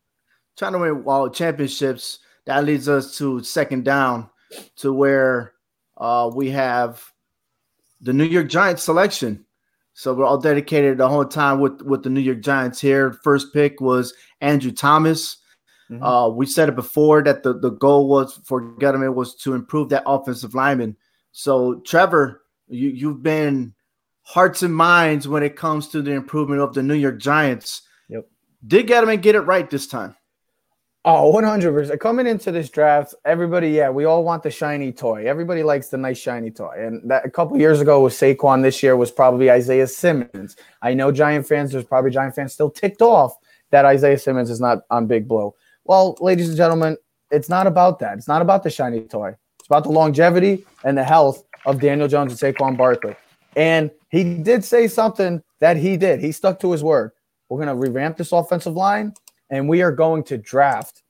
trying 0.57 0.73
to 0.73 0.79
win 0.79 1.03
all 1.07 1.29
championships. 1.29 2.19
That 2.45 2.63
leads 2.65 2.87
us 2.87 3.17
to 3.17 3.41
second 3.43 3.83
down 3.83 4.29
to 4.77 4.93
where 4.93 5.53
uh, 5.97 6.29
we 6.33 6.51
have 6.51 7.03
the 8.05 8.13
New 8.13 8.23
York 8.23 8.47
Giants 8.47 8.83
selection. 8.83 9.43
So 9.93 10.13
we're 10.13 10.25
all 10.25 10.37
dedicated 10.37 10.97
the 10.97 11.09
whole 11.09 11.25
time 11.25 11.59
with 11.59 11.81
with 11.81 12.03
the 12.03 12.09
New 12.09 12.21
York 12.21 12.41
Giants 12.41 12.79
here. 12.79 13.13
First 13.23 13.53
pick 13.53 13.81
was 13.81 14.13
Andrew 14.41 14.71
Thomas. 14.71 15.37
Mhm. 15.89 15.99
Uh, 16.01 16.29
we 16.29 16.45
said 16.45 16.69
it 16.69 16.75
before 16.75 17.23
that 17.23 17.43
the, 17.43 17.57
the 17.57 17.71
goal 17.71 18.07
was 18.07 18.39
for 18.45 18.61
Gettleman 18.77 19.15
was 19.15 19.35
to 19.37 19.53
improve 19.53 19.89
that 19.89 20.03
offensive 20.05 20.53
lineman. 20.55 20.95
So 21.31 21.81
Trevor, 21.85 22.43
you, 22.67 22.89
you've 22.89 23.23
been 23.23 23.73
hearts 24.21 24.63
and 24.63 24.75
minds 24.75 25.27
when 25.27 25.43
it 25.43 25.55
comes 25.55 25.87
to 25.89 26.01
the 26.01 26.11
improvement 26.11 26.61
of 26.61 26.73
the 26.73 26.83
New 26.83 26.95
York 26.95 27.19
Giants. 27.19 27.81
Yep. 28.09 28.27
Did 28.67 28.87
Gettleman 28.87 29.21
get 29.21 29.35
it 29.35 29.41
right 29.41 29.69
this 29.69 29.87
time? 29.87 30.15
Oh, 31.07 31.31
100%. 31.31 31.99
Coming 31.99 32.25
into 32.25 32.51
this 32.51 32.67
draft, 32.67 33.13
everybody, 33.25 33.69
yeah, 33.69 33.91
we 33.91 34.05
all 34.05 34.23
want 34.23 34.41
the 34.41 34.49
shiny 34.49 34.91
toy. 34.91 35.25
Everybody 35.27 35.61
likes 35.61 35.89
the 35.89 35.97
nice 35.97 36.17
shiny 36.17 36.49
toy. 36.49 36.73
And 36.79 37.07
that 37.11 37.23
a 37.23 37.29
couple 37.29 37.59
years 37.59 37.79
ago 37.79 37.99
was 37.99 38.15
Saquon. 38.15 38.63
This 38.63 38.81
year 38.81 38.95
was 38.95 39.11
probably 39.11 39.51
Isaiah 39.51 39.85
Simmons. 39.85 40.55
I 40.81 40.95
know 40.95 41.11
Giant 41.11 41.47
fans, 41.47 41.71
there's 41.71 41.85
probably 41.85 42.09
Giant 42.09 42.33
fans 42.33 42.53
still 42.53 42.71
ticked 42.71 43.03
off 43.03 43.37
that 43.69 43.85
Isaiah 43.85 44.17
Simmons 44.17 44.49
is 44.49 44.59
not 44.59 44.79
on 44.89 45.05
Big 45.05 45.27
Blue. 45.27 45.53
Well, 45.83 46.17
ladies 46.21 46.47
and 46.47 46.57
gentlemen, 46.57 46.97
it's 47.29 47.49
not 47.49 47.67
about 47.67 47.99
that. 47.99 48.17
It's 48.17 48.27
not 48.27 48.41
about 48.41 48.63
the 48.63 48.71
shiny 48.71 49.01
toy. 49.01 49.35
It's 49.59 49.67
about 49.67 49.83
the 49.83 49.91
longevity 49.91 50.65
and 50.83 50.97
the 50.97 51.03
health 51.03 51.43
of 51.67 51.79
Daniel 51.79 52.07
Jones 52.07 52.41
and 52.41 52.55
Saquon 52.55 52.75
Barkley. 52.75 53.15
And 53.55 53.91
he 54.09 54.23
did 54.39 54.63
say 54.63 54.87
something 54.87 55.43
that 55.59 55.77
he 55.77 55.97
did. 55.97 56.19
He 56.19 56.31
stuck 56.31 56.59
to 56.61 56.71
his 56.71 56.83
word. 56.83 57.11
We're 57.49 57.63
going 57.63 57.67
to 57.67 57.75
revamp 57.75 58.17
this 58.17 58.31
offensive 58.31 58.73
line 58.73 59.13
and 59.49 59.67
we 59.69 59.81
are 59.81 59.91
going 59.91 60.23
to 60.25 60.37
draft 60.37 61.03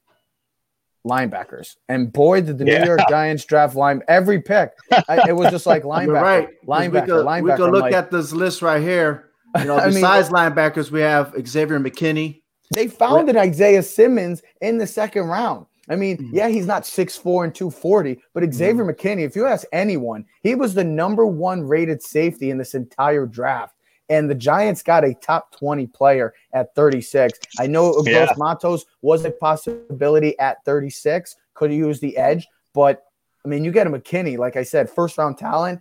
linebackers. 1.07 1.75
And 1.87 2.11
boy, 2.11 2.41
did 2.41 2.57
the 2.57 2.65
Yeah. 2.65 2.79
New 2.79 2.85
York 2.87 2.99
Giants 3.09 3.45
draft 3.45 3.75
line 3.75 4.01
every 4.07 4.41
pick. 4.41 4.71
I, 5.07 5.29
it 5.29 5.33
was 5.35 5.51
just 5.51 5.65
like 5.65 5.83
linebacker, 5.83 6.05
You're 6.05 6.13
right. 6.15 6.49
linebacker, 6.65 6.91
we 6.93 6.99
could, 7.01 7.09
linebacker. 7.25 7.43
We 7.43 7.55
could 7.57 7.71
look 7.71 7.81
like, 7.83 7.93
at 7.93 8.11
this 8.11 8.31
list 8.33 8.61
right 8.61 8.81
here. 8.81 9.29
You 9.57 9.63
know, 9.63 9.77
I 9.77 9.85
mean- 9.85 9.93
besides 9.93 10.27
linebackers, 10.29 10.91
we 10.91 10.99
have 10.99 11.33
Xavier 11.47 11.79
McKinney. 11.79 12.41
they 12.73 12.89
found 12.89 13.29
an 13.29 13.37
Isaiah 13.37 13.83
Simmons 13.83 14.41
in 14.59 14.77
the 14.77 14.85
second 14.87 15.27
round. 15.27 15.65
I 15.87 15.95
mean, 15.95 16.17
Mhm. 16.17 16.29
yeah, 16.33 16.49
he's 16.49 16.65
not 16.65 16.83
6'4 16.83 17.45
and 17.45 17.55
240, 17.55 18.21
but 18.33 18.53
Xavier 18.53 18.83
McKinney, 18.83 19.21
if 19.21 19.33
you 19.33 19.45
ask 19.45 19.65
anyone, 19.71 20.25
he 20.41 20.55
was 20.55 20.73
the 20.73 20.83
number 20.83 21.25
one 21.25 21.61
rated 21.65 22.01
safety 22.03 22.49
in 22.49 22.57
this 22.57 22.73
entire 22.73 23.25
draft. 23.25 23.74
And 24.09 24.29
the 24.29 24.35
Giants 24.35 24.83
got 24.83 25.03
a 25.03 25.13
top 25.15 25.55
20 25.57 25.87
player 25.87 26.33
at 26.53 26.73
36. 26.75 27.39
I 27.59 27.67
know 27.67 28.03
Yeah. 28.05 28.25
Gross 28.25 28.37
Matos 28.37 28.85
was 29.01 29.25
a 29.25 29.31
possibility 29.31 30.37
at 30.39 30.63
36, 30.65 31.35
could 31.53 31.73
use 31.73 31.99
the 31.99 32.15
edge, 32.17 32.47
but 32.73 33.05
I 33.43 33.47
mean, 33.47 33.63
you 33.63 33.71
get 33.71 33.87
a 33.87 33.89
McKinney, 33.89 34.37
like 34.37 34.55
I 34.55 34.63
said, 34.63 34.89
first 34.89 35.17
round 35.17 35.37
talent. 35.37 35.79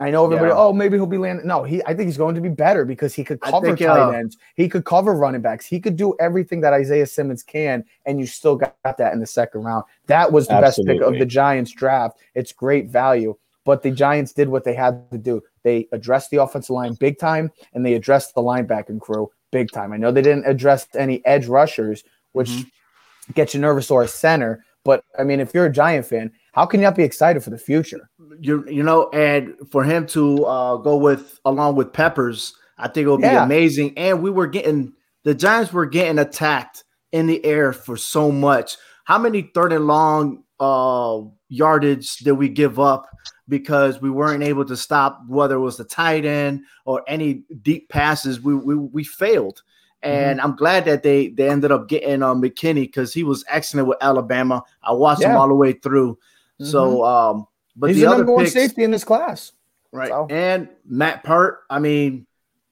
I 0.00 0.10
know 0.10 0.24
everybody, 0.24 0.48
Yeah. 0.48 0.56
oh, 0.56 0.72
maybe 0.72 0.96
he'll 0.96 1.06
be 1.06 1.18
landing. 1.18 1.46
No, 1.46 1.62
he 1.62 1.80
I 1.84 1.94
think 1.94 2.06
he's 2.06 2.16
going 2.16 2.34
to 2.34 2.40
be 2.40 2.48
better 2.48 2.84
because 2.84 3.14
he 3.14 3.22
could 3.22 3.40
cover 3.40 3.66
think, 3.66 3.78
tight 3.78 4.00
uh, 4.00 4.10
ends. 4.10 4.36
He 4.56 4.68
could 4.68 4.84
cover 4.84 5.14
running 5.14 5.40
backs. 5.40 5.66
He 5.66 5.78
could 5.78 5.96
do 5.96 6.16
everything 6.18 6.60
that 6.62 6.72
Isaiah 6.72 7.06
Simmons 7.06 7.44
can, 7.44 7.84
and 8.04 8.18
you 8.18 8.26
still 8.26 8.56
got 8.56 8.74
that 8.98 9.12
in 9.12 9.20
the 9.20 9.26
second 9.26 9.62
round. 9.62 9.84
That 10.06 10.32
was 10.32 10.48
the 10.48 10.54
best 10.60 10.80
pick 10.84 11.00
of 11.00 11.16
the 11.16 11.24
Giants 11.26 11.70
draft. 11.70 12.18
It's 12.34 12.52
great 12.52 12.88
value. 12.88 13.36
But 13.64 13.82
the 13.82 13.90
Giants 13.92 14.32
did 14.32 14.48
what 14.48 14.64
they 14.64 14.74
had 14.74 15.10
to 15.12 15.16
do. 15.16 15.42
They 15.64 15.88
addressed 15.90 16.30
the 16.30 16.36
offensive 16.42 16.70
line 16.70 16.94
big 16.94 17.18
time, 17.18 17.50
and 17.72 17.84
they 17.84 17.94
addressed 17.94 18.34
the 18.34 18.42
linebacking 18.42 19.00
crew 19.00 19.30
big 19.50 19.70
time. 19.72 19.92
I 19.92 19.96
know 19.96 20.12
they 20.12 20.22
didn't 20.22 20.46
address 20.46 20.86
any 20.94 21.24
edge 21.26 21.46
rushers, 21.46 22.04
which 22.32 22.50
Mm-hmm. 22.50 23.32
gets 23.32 23.54
you 23.54 23.60
nervous 23.60 23.90
or 23.90 24.02
a 24.02 24.08
center. 24.08 24.64
But 24.84 25.02
I 25.18 25.24
mean, 25.24 25.40
if 25.40 25.54
you're 25.54 25.64
a 25.64 25.72
Giant 25.72 26.04
fan, 26.06 26.30
how 26.52 26.66
can 26.66 26.80
you 26.80 26.84
not 26.84 26.94
be 26.94 27.04
excited 27.04 27.42
for 27.42 27.48
the 27.50 27.56
future? 27.58 28.10
You 28.38 28.68
you 28.68 28.82
know, 28.82 29.08
and 29.10 29.54
for 29.70 29.82
him 29.82 30.06
to 30.08 30.44
uh, 30.44 30.76
go 30.76 30.96
with 30.96 31.40
along 31.46 31.76
with 31.76 31.92
Peppers, 31.92 32.54
I 32.76 32.88
think 32.88 33.06
it 33.06 33.10
would 33.10 33.22
be 33.22 33.26
amazing. 33.26 33.96
And 33.96 34.22
we 34.22 34.30
were 34.30 34.46
getting 34.46 34.92
the 35.22 35.34
Giants 35.34 35.72
were 35.72 35.86
getting 35.86 36.18
attacked 36.18 36.84
in 37.12 37.26
the 37.26 37.42
air 37.46 37.72
for 37.72 37.96
so 37.96 38.30
much. 38.30 38.76
How 39.04 39.16
many 39.18 39.50
third 39.54 39.72
and 39.72 39.86
long 39.86 40.42
uh, 40.60 41.20
yardage 41.48 42.16
did 42.18 42.32
we 42.32 42.50
give 42.50 42.78
up 42.78 43.06
because 43.48 44.00
we 44.00 44.10
weren't 44.10 44.42
able 44.42 44.64
to 44.64 44.76
stop 44.76 45.20
whether 45.28 45.56
it 45.56 45.60
was 45.60 45.76
the 45.76 45.84
tight 45.84 46.24
end 46.24 46.62
or 46.84 47.02
any 47.06 47.42
deep 47.62 47.88
passes? 47.88 48.40
We 48.40 48.54
we, 48.54 48.74
we 48.76 49.04
failed. 49.04 49.62
And 50.02 50.38
Mm-hmm. 50.38 50.46
I'm 50.46 50.56
glad 50.56 50.84
that 50.84 51.02
they 51.02 51.28
they 51.28 51.48
ended 51.48 51.72
up 51.72 51.88
getting 51.88 52.22
uh, 52.22 52.34
McKinney 52.34 52.82
because 52.82 53.14
he 53.14 53.24
was 53.24 53.42
excellent 53.48 53.88
with 53.88 53.98
Alabama. 54.02 54.62
I 54.82 54.92
watched 54.92 55.22
him 55.22 55.36
all 55.36 55.48
the 55.48 55.54
way 55.54 55.72
through. 55.72 56.18
So, 56.60 57.02
um, 57.04 57.46
but 57.74 57.90
He's 57.90 58.00
the 58.00 58.06
number 58.10 58.32
one 58.32 58.46
safety 58.46 58.84
in 58.84 58.90
this 58.90 59.02
class. 59.04 59.52
right? 59.92 60.08
So- 60.10 60.26
And 60.30 60.68
Matt 60.86 61.24
Peart. 61.24 61.60
I 61.70 61.78
mean, 61.78 62.26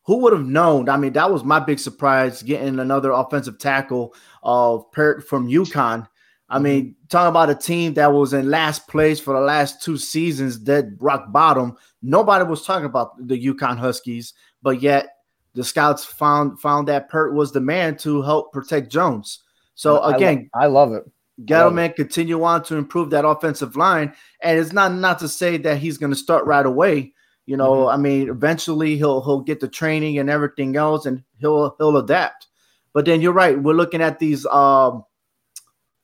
who 0.05 0.19
would 0.19 0.33
have 0.35 0.45
known? 0.47 0.89
I 0.91 0.97
mean, 0.99 1.15
that 1.15 1.31
was 1.33 1.43
my 1.43 1.59
big 1.59 1.79
surprise 1.79 2.43
getting 2.43 2.79
another 2.79 3.11
offensive 3.13 3.59
tackle 3.59 4.15
of 4.43 4.91
Peart 4.93 5.27
from 5.27 5.49
UConn. 5.49 6.07
I 6.53 6.57
Mm-hmm. 6.57 6.65
mean, 6.65 6.97
talking 7.09 7.31
about 7.31 7.49
a 7.51 7.55
team 7.55 7.95
that 7.95 8.13
was 8.13 8.35
in 8.35 8.51
last 8.51 8.87
place 8.87 9.19
for 9.19 9.33
the 9.35 9.41
last 9.41 9.83
two 9.83 9.97
seasons, 9.97 10.59
dead 10.59 10.97
rock 11.01 11.33
bottom. 11.33 11.77
Nobody 12.03 12.45
was 12.45 12.65
talking 12.67 12.85
about 12.85 13.27
the 13.27 13.43
UConn 13.43 13.79
Huskies, 13.79 14.35
but 14.63 14.83
yet 14.83 15.17
the 15.55 15.65
scouts 15.65 16.05
found 16.05 16.61
found 16.61 16.89
that 16.89 17.09
Peart 17.09 17.35
was 17.35 17.53
the 17.53 17.61
man 17.61 17.97
to 17.99 18.21
help 18.23 18.53
protect 18.53 18.91
Jones. 18.93 19.41
So 19.75 19.97
I- 19.97 20.09
I 20.09 20.11
lo- 20.11 20.17
again, 20.17 20.51
I 20.55 20.67
love 20.67 20.93
it. 20.93 21.05
Gettleman 21.47 21.97
continue 21.97 22.43
on 22.45 22.63
to 22.65 22.77
improve 22.77 23.09
that 23.11 23.25
offensive 23.27 23.75
line, 23.75 24.13
and 24.43 24.59
it's 24.59 24.73
not 24.75 24.93
not 24.95 25.19
to 25.21 25.29
say 25.29 25.57
that 25.57 25.79
he's 25.79 25.97
going 25.99 26.13
to 26.13 26.17
start 26.17 26.45
right 26.45 26.67
away. 26.67 27.15
You 27.47 27.57
know, 27.57 27.73
Mm-hmm. 27.87 27.95
I 27.95 27.97
mean, 27.97 28.29
eventually 28.29 28.97
he'll 28.99 29.23
he'll 29.25 29.41
get 29.41 29.59
the 29.61 29.69
training 29.69 30.19
and 30.19 30.29
everything 30.29 30.77
else, 30.77 31.07
and 31.07 31.23
he'll 31.39 31.75
he'll 31.79 31.97
adapt. 31.97 32.49
But 32.93 33.07
then 33.07 33.23
you're 33.23 33.33
right. 33.33 33.61
We're 33.61 33.73
looking 33.73 34.03
at 34.03 34.19
these 34.19 34.45
um 34.47 35.05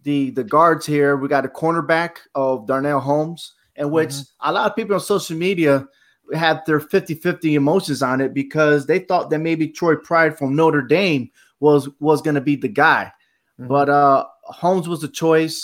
the 0.09 0.30
the 0.30 0.44
guards 0.56 0.84
here. 0.86 1.16
We 1.16 1.28
got 1.28 1.44
a 1.44 1.48
cornerback 1.62 2.12
of 2.34 2.66
Darnay 2.66 2.98
Holmes, 3.09 3.42
and 3.76 3.90
which 3.92 4.11
Mm-hmm. 4.11 4.48
a 4.48 4.52
lot 4.52 4.70
of 4.70 4.76
people 4.76 4.94
on 4.94 5.00
social 5.00 5.36
media 5.36 5.86
have 6.34 6.61
their 6.66 6.80
50-50 6.80 7.54
emotions 7.54 8.02
on 8.02 8.20
it 8.20 8.32
because 8.34 8.86
they 8.86 8.98
thought 9.00 9.30
that 9.30 9.38
maybe 9.48 9.68
Troy 9.68 9.96
Pride 9.96 10.36
from 10.38 10.56
Notre 10.56 10.82
Dame 10.82 11.30
was 11.61 11.88
was 12.00 12.22
going 12.22 12.34
to 12.36 12.40
be 12.50 12.56
the 12.56 12.68
guy. 12.84 13.12
Mhm. 13.61 13.68
But 13.68 13.88
uh 13.88 14.24
Holmes 14.62 14.88
was 14.88 15.00
the 15.00 15.09
choice. 15.24 15.56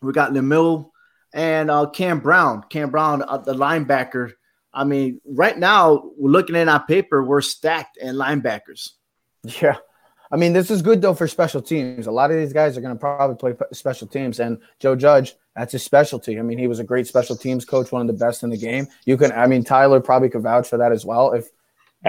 We 0.00 0.12
got 0.12 0.32
Lemieux 0.32 0.90
and 1.32 1.70
uh 1.70 1.86
Cam 1.90 2.18
Brown. 2.20 2.62
Cam 2.68 2.90
Brown, 2.90 3.22
uh, 3.22 3.38
the 3.38 3.54
linebacker. 3.54 4.32
I 4.74 4.84
mean, 4.84 5.20
right 5.42 5.58
now 5.58 5.82
we're 6.16 6.30
looking 6.36 6.56
at 6.56 6.68
our 6.68 6.84
paper, 6.86 7.22
we're 7.22 7.42
stacked 7.42 7.96
in 7.98 8.16
linebackers. 8.16 8.82
Yeah. 9.62 9.76
I 10.32 10.36
mean, 10.36 10.54
this 10.54 10.70
is 10.70 10.80
good 10.80 11.02
though 11.02 11.12
for 11.12 11.28
special 11.28 11.60
teams. 11.60 12.06
A 12.06 12.10
lot 12.10 12.30
of 12.30 12.38
these 12.38 12.54
guys 12.54 12.76
are 12.76 12.80
going 12.80 12.94
to 12.94 12.98
probably 12.98 13.36
play 13.36 13.66
special 13.72 14.06
teams, 14.08 14.40
and 14.40 14.58
Joe 14.80 14.96
Judge, 14.96 15.36
that's 15.54 15.72
his 15.72 15.84
specialty. 15.84 16.38
I 16.38 16.42
mean, 16.42 16.56
he 16.56 16.66
was 16.66 16.78
a 16.78 16.84
great 16.84 17.06
special 17.06 17.36
teams 17.36 17.66
coach, 17.66 17.92
one 17.92 18.00
of 18.00 18.06
the 18.06 18.24
best 18.24 18.42
in 18.42 18.48
the 18.48 18.56
game. 18.56 18.88
You 19.04 19.18
can, 19.18 19.30
I 19.32 19.46
mean, 19.46 19.62
Tyler 19.62 20.00
probably 20.00 20.30
could 20.30 20.42
vouch 20.42 20.66
for 20.66 20.78
that 20.78 20.90
as 20.90 21.04
well. 21.04 21.32
If 21.32 21.50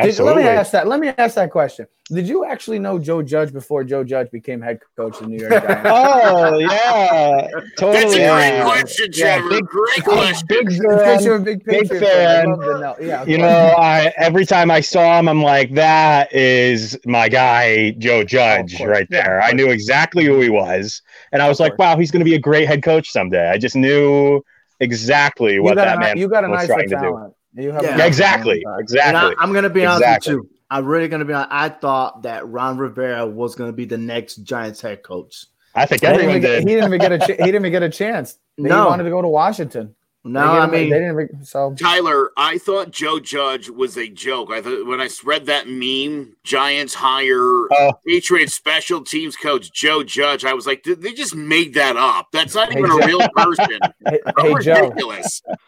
did, 0.02 0.18
let 0.20 0.36
me 0.36 0.44
ask 0.44 0.72
that. 0.72 0.88
Let 0.88 1.00
me 1.00 1.10
ask 1.10 1.36
that 1.36 1.52
question. 1.52 1.86
Did 2.10 2.28
you 2.28 2.46
actually 2.46 2.80
know 2.80 2.98
Joe 2.98 3.22
Judge 3.22 3.54
before 3.54 3.84
Joe 3.84 4.04
Judge 4.04 4.32
became 4.32 4.60
head 4.60 4.80
coach 4.98 5.16
of 5.18 5.22
the 5.22 5.28
New 5.28 5.38
York 5.39 5.52
Giants? 5.52 5.82
oh 5.86 6.58
yeah, 6.58 7.48
totally. 7.78 8.02
That's 8.02 8.14
a 8.14 8.18
great 8.18 8.20
yeah. 8.20 8.64
question, 8.64 9.08
Yeah, 9.14 9.38
Trevor. 9.38 9.50
big- 9.50 9.66
great 9.68 10.04
question. 10.04 10.48
Big 10.50 10.66
Because 10.80 11.02
fan. 11.02 11.24
you're 11.24 11.39
big, 11.39 11.64
big 11.64 11.88
fan. 11.88 12.00
Fan. 12.02 12.50
know. 12.60 12.96
Yeah, 13.00 13.22
of 13.22 13.30
You 13.30 13.38
know, 13.38 13.76
I 13.78 14.12
every 14.18 14.46
time 14.48 14.72
I 14.72 14.82
saw 14.82 15.20
him, 15.20 15.30
I'm 15.30 15.44
like, 15.44 15.74
that 15.76 16.34
is 16.34 16.98
my 17.06 17.30
guy, 17.30 17.91
Joe 17.91 18.24
Judge, 18.24 18.78
course. 18.78 18.89
right 18.89 19.08
there. 19.12 19.41
of 19.44 19.50
I 19.50 19.52
knew 19.52 19.70
exactly 19.70 20.26
who 20.26 20.41
he 20.41 20.50
was, 20.50 21.02
and 21.32 21.41
I 21.41 21.48
was 21.48 21.60
like, 21.60 21.78
wow, 21.78 21.98
he's 21.98 22.10
going 22.10 22.22
to 22.22 22.26
be 22.26 22.36
a 22.36 22.39
great 22.39 22.68
head 22.68 22.82
coach 22.82 23.10
someday. 23.12 23.50
I 23.50 23.60
just 23.60 23.76
knew 23.76 24.41
exactly 24.80 25.60
what 25.60 25.76
that 25.76 25.98
a, 25.98 26.00
man 26.00 26.18
you 26.18 26.28
got 26.28 26.44
a 26.44 26.50
was 26.50 26.62
nice 26.62 26.68
trying 26.68 26.89
to 26.89 26.96
do. 27.00 27.34
Talent. 27.56 27.66
You 27.66 27.72
have 27.72 27.84
Yeah. 27.84 27.97
Yeah, 27.97 28.06
exactly, 28.06 28.64
And 28.66 28.76
I, 28.76 28.80
exactly. 28.80 29.36
I'm 29.39 29.54
gonna 29.54 29.70
be 29.70 29.86
honest 29.86 30.01
Exactly. 30.04 30.36
with 30.36 30.43
you. 30.45 30.49
I'm 30.70 30.86
really 30.86 31.08
gonna 31.08 31.26
be 31.26 31.34
honest. 31.34 31.49
I 31.51 31.70
thought 31.70 32.24
that 32.24 32.47
Ron 32.47 32.78
Rivera 32.78 33.26
was 33.28 33.56
gonna 33.56 33.74
be 33.74 33.86
the 33.86 33.97
next 33.97 34.38
Giants 34.38 34.82
head 34.82 35.04
coach. 35.04 35.45
I 35.76 35.86
think 35.86 36.01
He 36.01 36.08
didn't, 36.08 36.30
even 36.30 36.41
get, 36.41 36.60
he 36.60 36.66
didn't 36.66 36.86
even 36.93 36.99
get 36.99 37.12
a. 37.12 37.18
Ch- 37.26 37.38
he 37.38 37.45
didn't 37.45 37.56
even 37.56 37.72
get 37.72 37.84
a 37.84 37.89
chance. 37.89 38.38
They 38.58 38.70
No. 38.70 38.86
wanted 38.88 39.04
to 39.06 39.10
go 39.10 39.22
to 39.22 39.28
Washington. 39.28 39.95
No, 40.26 40.42
They 40.42 40.48
I 40.60 40.66
mean, 40.68 40.90
they 40.90 41.00
didn't. 41.00 41.22
Even, 41.22 41.44
so 41.44 41.76
Tyler, 41.76 42.32
I 42.38 42.58
thought 42.58 42.92
Joe 42.92 43.20
Judge 43.20 43.70
was 43.70 43.98
a 43.98 44.08
joke. 44.08 44.52
I 44.52 44.62
thought 44.62 44.86
when 44.88 45.02
I 45.02 45.10
read 45.26 45.48
that 45.48 45.68
meme, 45.68 46.38
Giants 46.46 46.94
hire 46.94 47.34
Oh. 47.38 47.92
Patriots 48.08 48.54
special 48.54 49.02
teams 49.04 49.36
coach 49.36 49.74
Joe 49.74 50.02
Judge. 50.02 50.46
I 50.46 50.54
was 50.54 50.66
like, 50.66 50.84
"Did- 50.84 51.02
they 51.02 51.12
just 51.12 51.36
made 51.36 51.74
that 51.74 51.98
up. 51.98 52.28
That's 52.32 52.56
not 52.56 52.72
Hey, 52.72 52.80
even 52.80 52.92
Joe. 52.92 53.00
a 53.00 53.06
real 53.08 53.30
person. 53.36 53.80
hey, 54.08 54.20
How 54.38 54.44
hey 54.44 54.54
Joe, 54.64 54.94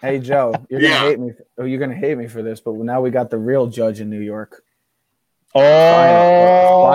hey 0.01 0.19
Joe, 0.19 0.53
you're 0.69 0.79
gonna 0.79 0.93
Yeah. 0.93 0.99
hate 1.01 1.19
me. 1.19 1.31
Oh, 1.57 1.65
you're 1.65 1.79
gonna 1.79 1.93
hate 1.95 2.17
me 2.17 2.27
for 2.27 2.41
this, 2.41 2.61
but 2.61 2.75
now 2.75 3.01
we 3.01 3.09
got 3.09 3.29
the 3.29 3.37
real 3.37 3.67
judge 3.67 3.99
in 3.99 4.09
New 4.09 4.21
York. 4.21 4.63
Oh, 5.57 6.91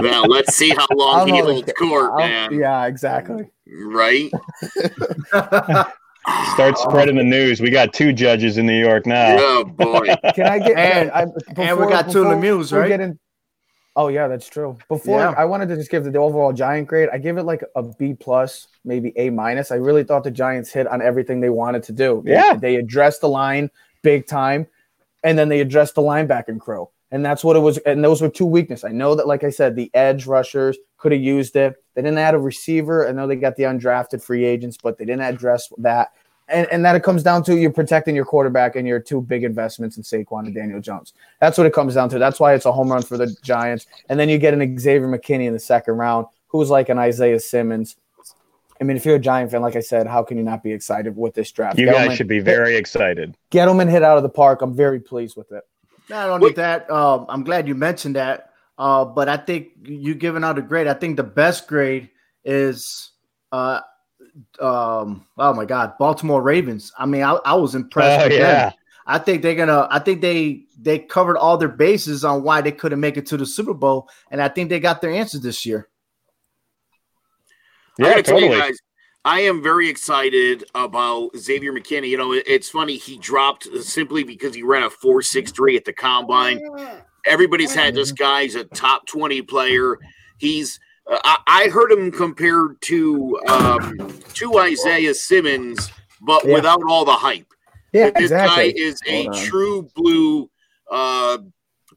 Now 0.00 0.22
let's 0.24 0.54
see 0.56 0.70
how 0.70 0.86
long 0.94 1.28
I'm 1.28 1.34
he 1.34 1.40
holds 1.40 1.66
kid- 1.66 1.76
court, 1.76 2.10
I'll- 2.12 2.18
man. 2.18 2.52
Yeah, 2.54 2.86
exactly. 2.86 3.48
Right? 3.84 4.30
Start 6.54 6.78
spreading 6.78 7.16
the 7.16 7.24
news. 7.24 7.60
We 7.60 7.70
got 7.70 7.92
two 7.92 8.12
judges 8.12 8.58
in 8.58 8.66
New 8.66 8.78
York 8.78 9.06
now. 9.06 9.36
Oh 9.38 9.64
boy. 9.64 10.06
Can 10.34 10.46
I 10.46 10.58
get 10.58 10.76
uh, 10.76 10.80
And- 10.80 11.10
I, 11.12 11.22
and 11.56 11.78
we 11.78 11.86
got 11.88 12.10
two 12.10 12.24
before 12.24 12.34
Lemieux, 12.34 12.72
we 12.72 12.78
right? 12.78 12.88
get 12.88 13.00
in- 13.00 13.18
oh 13.96 14.08
yeah, 14.08 14.28
that's 14.28 14.48
true. 14.48 14.76
Before 14.88 15.20
Yeah. 15.20 15.34
I 15.36 15.44
wanted 15.44 15.68
to 15.70 15.76
just 15.76 15.90
give 15.90 16.04
the 16.04 16.18
overall 16.18 16.52
Giant 16.52 16.86
grade. 16.88 17.08
I 17.12 17.18
give 17.18 17.38
it 17.38 17.44
like 17.44 17.62
a 17.76 17.82
B 17.82 18.14
plus, 18.14 18.68
maybe 18.84 19.12
A 19.16 19.30
minus. 19.30 19.70
I 19.70 19.76
really 19.76 20.04
thought 20.04 20.24
the 20.24 20.30
Giants 20.30 20.70
hit 20.72 20.86
on 20.86 21.00
everything 21.02 21.40
they 21.40 21.50
wanted 21.50 21.82
to 21.84 21.92
do. 21.92 22.22
They- 22.24 22.32
Yeah. 22.32 22.54
they 22.54 22.76
addressed 22.76 23.20
the 23.20 23.28
line 23.28 23.70
big 24.02 24.26
time, 24.26 24.66
and 25.24 25.38
then 25.38 25.48
they 25.48 25.60
addressed 25.60 25.94
the 25.94 26.02
linebacking 26.02 26.60
crew. 26.60 26.88
And 27.10 27.24
that's 27.24 27.42
what 27.42 27.56
it 27.56 27.60
was. 27.60 27.78
And 27.78 28.04
those 28.04 28.20
were 28.20 28.28
two 28.28 28.46
weaknesses. 28.46 28.84
I 28.84 28.92
know 28.92 29.14
that, 29.14 29.26
like 29.26 29.42
I 29.42 29.50
said, 29.50 29.74
the 29.74 29.90
edge 29.94 30.26
rushers 30.26 30.76
could 30.98 31.12
have 31.12 31.20
used 31.22 31.56
it. 31.56 31.82
They 31.94 32.02
didn't 32.02 32.18
add 32.18 32.34
a 32.34 32.38
receiver. 32.38 33.08
I 33.08 33.12
know 33.12 33.26
they 33.26 33.36
got 33.36 33.56
the 33.56 33.62
undrafted 33.62 34.22
free 34.22 34.44
agents, 34.44 34.76
but 34.82 34.98
they 34.98 35.04
didn't 35.04 35.22
address 35.22 35.72
that. 35.78 36.12
And, 36.48 36.66
and 36.70 36.84
that 36.84 36.96
it 36.96 37.02
comes 37.02 37.22
down 37.22 37.42
to 37.44 37.56
you're 37.56 37.70
protecting 37.70 38.14
your 38.14 38.24
quarterback 38.24 38.76
and 38.76 38.86
your 38.86 39.00
two 39.00 39.20
big 39.20 39.44
investments 39.44 39.96
in 39.96 40.02
Saquon 40.02 40.46
and 40.46 40.54
Daniel 40.54 40.80
Jones. 40.80 41.12
That's 41.40 41.58
what 41.58 41.66
it 41.66 41.72
comes 41.74 41.94
down 41.94 42.08
to. 42.10 42.18
That's 42.18 42.40
why 42.40 42.54
it's 42.54 42.64
a 42.64 42.72
home 42.72 42.90
run 42.90 43.02
for 43.02 43.16
the 43.16 43.34
Giants. 43.42 43.86
And 44.08 44.18
then 44.18 44.28
you 44.28 44.38
get 44.38 44.54
an 44.54 44.78
Xavier 44.78 45.08
McKinney 45.08 45.46
in 45.46 45.52
the 45.52 45.58
second 45.58 45.94
round, 45.94 46.26
who's 46.46 46.70
like 46.70 46.88
an 46.88 46.98
Isaiah 46.98 47.40
Simmons. 47.40 47.96
I 48.80 48.84
mean, 48.84 48.96
if 48.96 49.04
you're 49.04 49.16
a 49.16 49.20
Giant 49.20 49.50
fan, 49.50 49.62
like 49.62 49.76
I 49.76 49.80
said, 49.80 50.06
how 50.06 50.22
can 50.22 50.36
you 50.36 50.44
not 50.44 50.62
be 50.62 50.72
excited 50.72 51.16
with 51.16 51.34
this 51.34 51.50
draft? 51.50 51.78
You 51.78 51.86
Gettleman- 51.88 52.08
guys 52.08 52.16
should 52.16 52.28
be 52.28 52.40
very 52.40 52.76
excited. 52.76 53.36
Gettleman 53.50 53.90
hit 53.90 54.02
out 54.02 54.16
of 54.16 54.22
the 54.22 54.28
park. 54.28 54.62
I'm 54.62 54.74
very 54.74 55.00
pleased 55.00 55.36
with 55.36 55.50
it. 55.52 55.64
Not 56.08 56.30
only 56.30 56.52
that, 56.52 56.90
um, 56.90 57.26
I'm 57.28 57.44
glad 57.44 57.68
you 57.68 57.74
mentioned 57.74 58.16
that. 58.16 58.50
Uh, 58.78 59.04
but 59.04 59.28
I 59.28 59.36
think 59.36 59.70
you 59.82 60.14
giving 60.14 60.44
out 60.44 60.58
a 60.58 60.62
grade. 60.62 60.86
I 60.86 60.94
think 60.94 61.16
the 61.16 61.24
best 61.24 61.66
grade 61.66 62.10
is, 62.44 63.10
uh, 63.50 63.80
um, 64.60 65.26
oh 65.36 65.52
my 65.52 65.64
God, 65.64 65.98
Baltimore 65.98 66.40
Ravens. 66.40 66.92
I 66.96 67.06
mean, 67.06 67.22
I, 67.22 67.32
I 67.44 67.54
was 67.54 67.74
impressed. 67.74 68.20
Oh 68.20 68.28
with 68.28 68.38
them. 68.38 68.40
yeah, 68.40 68.72
I 69.04 69.18
think 69.18 69.42
they're 69.42 69.56
gonna. 69.56 69.88
I 69.90 69.98
think 69.98 70.20
they 70.20 70.62
they 70.80 71.00
covered 71.00 71.36
all 71.36 71.58
their 71.58 71.68
bases 71.68 72.24
on 72.24 72.44
why 72.44 72.60
they 72.60 72.70
couldn't 72.70 73.00
make 73.00 73.16
it 73.16 73.26
to 73.26 73.36
the 73.36 73.46
Super 73.46 73.74
Bowl, 73.74 74.08
and 74.30 74.40
I 74.40 74.48
think 74.48 74.68
they 74.68 74.78
got 74.78 75.00
their 75.00 75.10
answers 75.10 75.40
this 75.40 75.66
year. 75.66 75.88
I 77.98 78.02
yeah, 78.02 78.10
gotta 78.10 78.22
tell 78.22 78.40
you 78.40 78.50
guys, 78.50 78.78
I 79.24 79.40
am 79.40 79.62
very 79.62 79.88
excited 79.88 80.64
about 80.74 81.36
Xavier 81.36 81.72
McKinney. 81.72 82.08
You 82.08 82.16
know, 82.16 82.32
it's 82.32 82.70
funny 82.70 82.96
he 82.96 83.18
dropped 83.18 83.64
simply 83.82 84.24
because 84.24 84.54
he 84.54 84.62
ran 84.62 84.84
a 84.84 84.90
four 84.90 85.22
six 85.22 85.50
three 85.50 85.76
at 85.76 85.84
the 85.84 85.92
combine. 85.92 86.60
Everybody's 87.26 87.74
had 87.74 87.94
this 87.94 88.12
guy. 88.12 88.44
He's 88.44 88.54
a 88.54 88.64
top 88.64 89.06
twenty 89.06 89.42
player. 89.42 89.98
He's 90.38 90.78
uh, 91.10 91.18
I, 91.24 91.38
I 91.46 91.68
heard 91.68 91.90
him 91.90 92.12
compared 92.12 92.80
to 92.82 93.38
um, 93.48 94.20
to 94.34 94.58
Isaiah 94.58 95.14
Simmons, 95.14 95.90
but 96.22 96.44
Yeah. 96.44 96.54
without 96.54 96.82
all 96.88 97.04
the 97.04 97.12
hype. 97.12 97.46
Yeah, 97.92 98.10
this 98.10 98.30
exactly. 98.30 98.72
guy 98.72 98.78
is 98.78 99.00
a 99.06 99.28
true 99.46 99.88
blue 99.94 100.48
uh, 100.90 101.38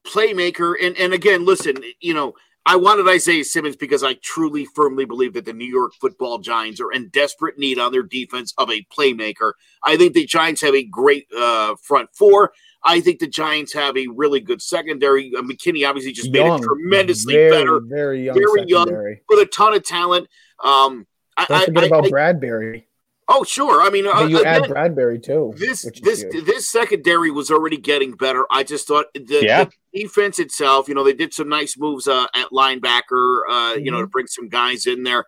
playmaker. 0.03 0.75
And 0.81 0.97
and 0.97 1.13
again, 1.13 1.45
listen, 1.45 1.77
you 1.99 2.13
know, 2.13 2.33
I 2.65 2.75
wanted 2.75 3.07
Isaiah 3.07 3.43
Simmons 3.43 3.75
because 3.75 4.03
I 4.03 4.13
truly, 4.21 4.65
firmly 4.65 5.05
believe 5.05 5.33
that 5.33 5.45
the 5.45 5.53
New 5.53 5.65
York 5.65 5.93
Football 5.99 6.37
Giants 6.39 6.79
are 6.79 6.91
in 6.91 7.09
desperate 7.09 7.57
need 7.57 7.79
on 7.79 7.91
their 7.91 8.03
defense 8.03 8.53
of 8.57 8.69
a 8.69 8.85
playmaker. 8.95 9.53
I 9.83 9.97
think 9.97 10.13
the 10.13 10.25
Giants 10.25 10.61
have 10.61 10.75
a 10.75 10.83
great 10.83 11.25
uh, 11.35 11.75
front 11.81 12.09
four. 12.13 12.53
I 12.83 12.99
think 12.99 13.19
the 13.19 13.27
Giants 13.27 13.73
have 13.73 13.97
a 13.97 14.07
really 14.07 14.39
good 14.39 14.61
secondary. 14.61 15.31
Uh, 15.35 15.41
McKinney 15.41 15.87
obviously 15.87 16.11
just 16.13 16.31
made 16.31 16.45
it 16.45 16.61
tremendously 16.61 17.33
very, 17.33 17.49
better 17.51 17.79
Very 17.79 18.25
young. 18.25 18.35
Very 18.35 18.65
young. 18.67 18.85
secondary. 18.87 19.21
with 19.29 19.39
a 19.39 19.45
ton 19.47 19.73
of 19.73 19.83
talent. 19.83 20.27
Um, 20.63 21.07
I, 21.37 21.45
Don't 21.45 21.61
I- 21.61 21.65
forget 21.65 21.83
I- 21.83 21.87
about 21.87 22.05
I- 22.05 22.09
Bradbury. 22.09 22.87
Oh, 23.27 23.43
sure. 23.43 23.81
I 23.81 23.89
mean, 23.89 24.07
uh, 24.07 24.25
you 24.25 24.43
add 24.43 24.67
Bradbury 24.67 25.19
too. 25.19 25.53
this 25.57 25.83
this 26.03 26.21
huge. 26.23 26.45
this 26.45 26.69
secondary 26.69 27.31
was 27.31 27.49
already 27.51 27.77
getting 27.77 28.11
better. 28.13 28.45
I 28.51 28.63
just 28.63 28.87
thought 28.87 29.05
the, 29.13 29.39
Yeah. 29.41 29.65
the 29.93 30.01
defense 30.01 30.39
itself, 30.39 30.87
you 30.87 30.95
know, 30.95 31.03
they 31.03 31.13
did 31.13 31.33
some 31.33 31.49
nice 31.49 31.77
moves 31.77 32.07
uh, 32.07 32.25
at 32.35 32.49
linebacker, 32.51 33.41
uh, 33.49 33.73
you 33.75 33.91
know, 33.91 33.97
Mm-hmm. 33.97 34.03
to 34.03 34.07
bring 34.07 34.27
some 34.27 34.49
guys 34.49 34.85
in 34.87 35.03
there. 35.03 35.25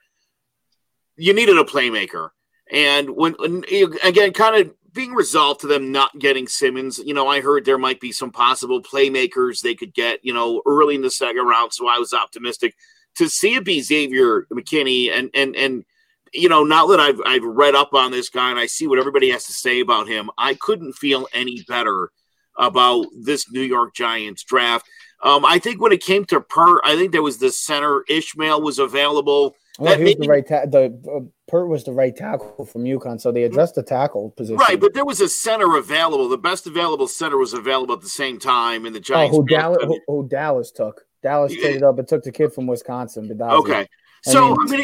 You 1.15 1.33
needed 1.33 1.57
a 1.57 1.63
playmaker, 1.63 2.29
and 2.71 3.09
when, 3.11 3.33
when 3.37 3.63
again, 4.03 4.33
kind 4.33 4.55
of 4.65 4.73
being 4.91 5.13
resolved 5.13 5.61
to 5.61 5.67
them 5.67 5.91
not 5.91 6.17
getting 6.19 6.47
Simmons. 6.47 6.99
You 6.99 7.13
know, 7.13 7.27
I 7.27 7.41
heard 7.41 7.65
there 7.65 7.77
might 7.77 7.99
be 7.99 8.11
some 8.11 8.31
possible 8.31 8.81
playmakers 8.81 9.61
they 9.61 9.75
could 9.75 9.93
get, 9.93 10.19
you 10.23 10.33
know, 10.33 10.61
early 10.65 10.95
in 10.95 11.01
the 11.01 11.09
second 11.11 11.45
round. 11.45 11.73
So 11.73 11.87
I 11.87 11.97
was 11.99 12.13
optimistic 12.13 12.75
to 13.15 13.27
see 13.29 13.55
it 13.55 13.65
be 13.65 13.81
Xavier 13.81 14.47
McKinney 14.51 15.11
and 15.11 15.29
and 15.35 15.55
and 15.55 15.85
you 16.33 16.49
know, 16.49 16.63
now 16.63 16.87
that 16.87 16.99
I've 16.99 17.21
I've 17.25 17.43
read 17.43 17.75
up 17.75 17.93
on 17.93 18.11
this 18.11 18.29
guy 18.29 18.49
and 18.49 18.59
I 18.59 18.65
see 18.65 18.87
what 18.87 18.99
everybody 18.99 19.29
has 19.29 19.45
to 19.45 19.53
say 19.53 19.79
about 19.79 20.07
him, 20.07 20.29
I 20.37 20.55
couldn't 20.55 20.93
feel 20.93 21.27
any 21.33 21.63
better 21.67 22.11
about 22.57 23.05
this 23.19 23.51
New 23.51 23.61
York 23.61 23.93
Giants 23.95 24.43
draft. 24.43 24.87
Um, 25.21 25.45
I 25.45 25.57
think 25.57 25.81
when 25.81 25.91
it 25.91 26.03
came 26.03 26.25
to 26.25 26.41
Per, 26.41 26.81
I 26.83 26.95
think 26.95 27.11
there 27.11 27.21
was 27.21 27.37
the 27.37 27.51
center 27.51 28.03
Ishmael 28.09 28.61
was 28.61 28.79
available. 28.79 29.55
Well, 29.79 29.91
that 29.91 29.99
he 29.99 30.05
was 30.05 30.15
the 30.15 30.27
right 30.27 30.47
ta- 30.47 30.65
the 30.65 30.99
uh, 31.15 31.25
Peart 31.49 31.67
was 31.67 31.83
the 31.83 31.93
right 31.93 32.15
tackle 32.15 32.65
from 32.65 32.83
UConn, 32.83 33.19
so 33.19 33.31
they 33.31 33.43
addressed 33.43 33.75
the 33.75 33.83
tackle 33.83 34.31
position. 34.31 34.57
Right, 34.57 34.79
but 34.79 34.93
there 34.93 35.05
was 35.05 35.21
a 35.21 35.29
center 35.29 35.77
available. 35.77 36.27
The 36.29 36.37
best 36.37 36.67
available 36.67 37.07
center 37.07 37.37
was 37.37 37.53
available 37.53 37.95
at 37.95 38.01
the 38.01 38.09
same 38.09 38.37
time, 38.37 38.85
and 38.85 38.93
the 38.93 38.99
oh, 38.99 39.03
Giants. 39.03 39.35
who 39.35 39.45
passed 39.45 39.61
Dallas 39.61 39.83
who, 39.83 39.99
who 40.07 40.27
Dallas 40.27 40.71
took? 40.71 41.05
Dallas 41.23 41.55
traded 41.55 41.83
up 41.83 41.97
and 41.97 42.07
took 42.07 42.23
the 42.23 42.31
kid 42.31 42.53
from 42.53 42.67
Wisconsin. 42.67 43.29
Biadasz. 43.29 43.59
Okay, 43.61 43.87
so 44.23 44.55
I 44.59 44.65
mean- 44.65 44.79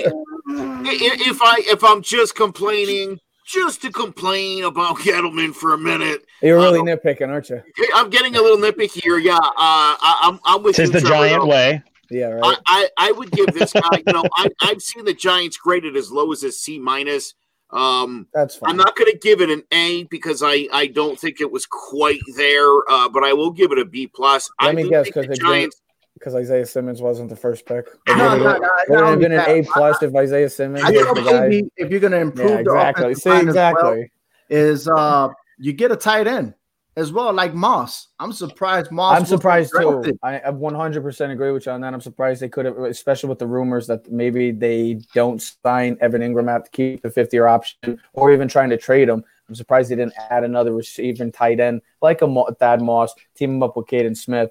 mean, 0.45 0.87
i- 0.87 0.89
i- 0.89 1.29
if 1.29 1.41
I 1.41 1.55
if 1.67 1.83
I'm 1.83 2.01
just 2.01 2.35
complaining, 2.35 3.19
just 3.45 3.81
to 3.83 3.91
complain 3.91 4.63
about 4.63 4.97
Gettleman 4.99 5.53
for 5.55 5.73
a 5.73 5.77
minute, 5.77 6.23
You're 6.41 6.57
really 6.57 6.79
Uh, 6.79 6.83
nitpicking, 6.95 7.29
aren't 7.29 7.49
you? 7.49 7.61
I'm 7.95 8.09
getting 8.09 8.35
a 8.35 8.41
little 8.41 8.57
nitpicky 8.57 9.01
here. 9.03 9.17
Yeah, 9.17 9.37
uh, 9.37 9.41
I, 9.57 10.19
I'm 10.23 10.39
I'm 10.45 10.63
with 10.63 10.75
Tis 10.75 10.89
you, 10.89 10.93
the 10.93 10.99
Trevor, 11.01 11.15
giant 11.15 11.41
though. 11.43 11.47
way. 11.47 11.83
Yeah, 12.11 12.25
right. 12.29 12.57
I, 12.65 12.89
I, 12.97 13.09
I 13.09 13.11
would 13.11 13.29
give 13.31 13.47
this 13.53 13.71
guy, 13.71 14.01
you 14.07 14.13
know, 14.13 14.23
I, 14.35 14.49
I've 14.63 14.81
seen 14.81 15.05
the 15.05 15.13
Giants 15.13 15.57
graded 15.57 15.95
as 15.95 16.11
low 16.11 16.31
as 16.31 16.43
a 16.43 16.51
C 16.51 16.79
minus. 16.79 17.35
Um, 17.71 18.25
That's 18.33 18.55
fine. 18.55 18.71
I'm 18.71 18.77
not 18.77 18.95
going 18.95 19.11
to 19.11 19.17
give 19.19 19.41
it 19.41 19.51
an 19.51 19.61
A 19.71 20.05
because 20.05 20.41
I, 20.41 20.67
I 20.73 20.87
don't 20.87 21.19
think 21.19 21.39
it 21.39 21.51
was 21.51 21.67
quite 21.67 22.21
there, 22.35 22.67
uh, 22.89 23.09
but 23.09 23.23
I 23.23 23.33
will 23.33 23.51
give 23.51 23.71
it 23.71 23.77
a 23.77 23.85
B 23.85 24.07
plus. 24.07 24.49
Let 24.59 24.69
I 24.69 24.71
me 24.73 24.89
guess, 24.89 25.05
because 25.05 25.27
the 25.27 25.33
it 25.33 25.35
didn't- 25.35 25.47
Giants. 25.47 25.81
Because 26.19 26.35
Isaiah 26.35 26.65
Simmons 26.65 27.01
wasn't 27.01 27.29
the 27.29 27.35
first 27.35 27.65
pick. 27.65 27.85
It 28.07 28.17
No, 28.17 28.29
would 28.37 28.43
no, 28.43 28.49
have 28.49 28.61
no, 28.61 28.67
been, 28.87 28.95
would 28.97 29.05
have 29.09 29.19
been 29.19 29.31
an 29.31 29.49
A 29.49 29.63
plus 29.63 30.03
if 30.03 30.13
Isaiah 30.15 30.49
Simmons 30.49 30.83
I 30.83 30.91
was 30.91 31.05
the 31.15 31.21
guy. 31.31 31.61
if 31.77 31.89
you're 31.89 31.99
going 32.01 32.11
to 32.11 32.19
improve 32.19 32.49
Yeah, 32.51 32.57
exactly. 32.59 33.03
offensive 33.13 33.21
See, 33.23 33.29
line 33.29 33.47
as 33.49 33.55
well, 33.55 33.69
exactly. 33.93 34.11
is 34.49 34.87
uh 34.87 35.29
you 35.57 35.73
get 35.73 35.91
a 35.91 35.95
tight 35.95 36.27
end 36.27 36.53
as 36.97 37.13
well, 37.13 37.31
like 37.31 37.53
Moss. 37.53 38.07
I'm 38.19 38.33
surprised 38.33 38.91
Moss. 38.91 39.17
I'm 39.17 39.25
surprised 39.25 39.71
too. 39.77 40.03
I, 40.21 40.39
I 40.39 40.51
100% 40.51 41.31
agree 41.31 41.51
with 41.51 41.65
you 41.65 41.71
on 41.71 41.81
that. 41.81 41.93
I'm 41.93 42.01
surprised 42.01 42.41
they 42.41 42.49
could 42.49 42.65
have, 42.65 42.77
especially 42.79 43.29
with 43.29 43.39
the 43.39 43.47
rumors 43.47 43.87
that 43.87 44.11
maybe 44.11 44.51
they 44.51 44.99
don't 45.13 45.41
sign 45.41 45.97
Evan 46.01 46.21
Engram 46.21 46.49
out 46.49 46.65
to 46.65 46.71
keep 46.71 47.01
the 47.01 47.09
50 47.09 47.37
year 47.37 47.47
option 47.47 47.99
or 48.13 48.33
even 48.33 48.47
trying 48.49 48.69
to 48.71 48.77
trade 48.77 49.07
him. 49.07 49.23
I'm 49.47 49.55
surprised 49.55 49.89
they 49.89 49.95
didn't 49.95 50.13
add 50.29 50.43
another 50.43 50.73
receiving 50.73 51.31
tight 51.31 51.59
end 51.59 51.81
like 52.01 52.21
a 52.21 52.27
Mo- 52.27 52.49
Thad 52.59 52.81
Moss, 52.81 53.13
team 53.35 53.51
him 53.55 53.63
up 53.63 53.77
with 53.77 53.87
Kaden 53.87 54.15
Smith. 54.17 54.49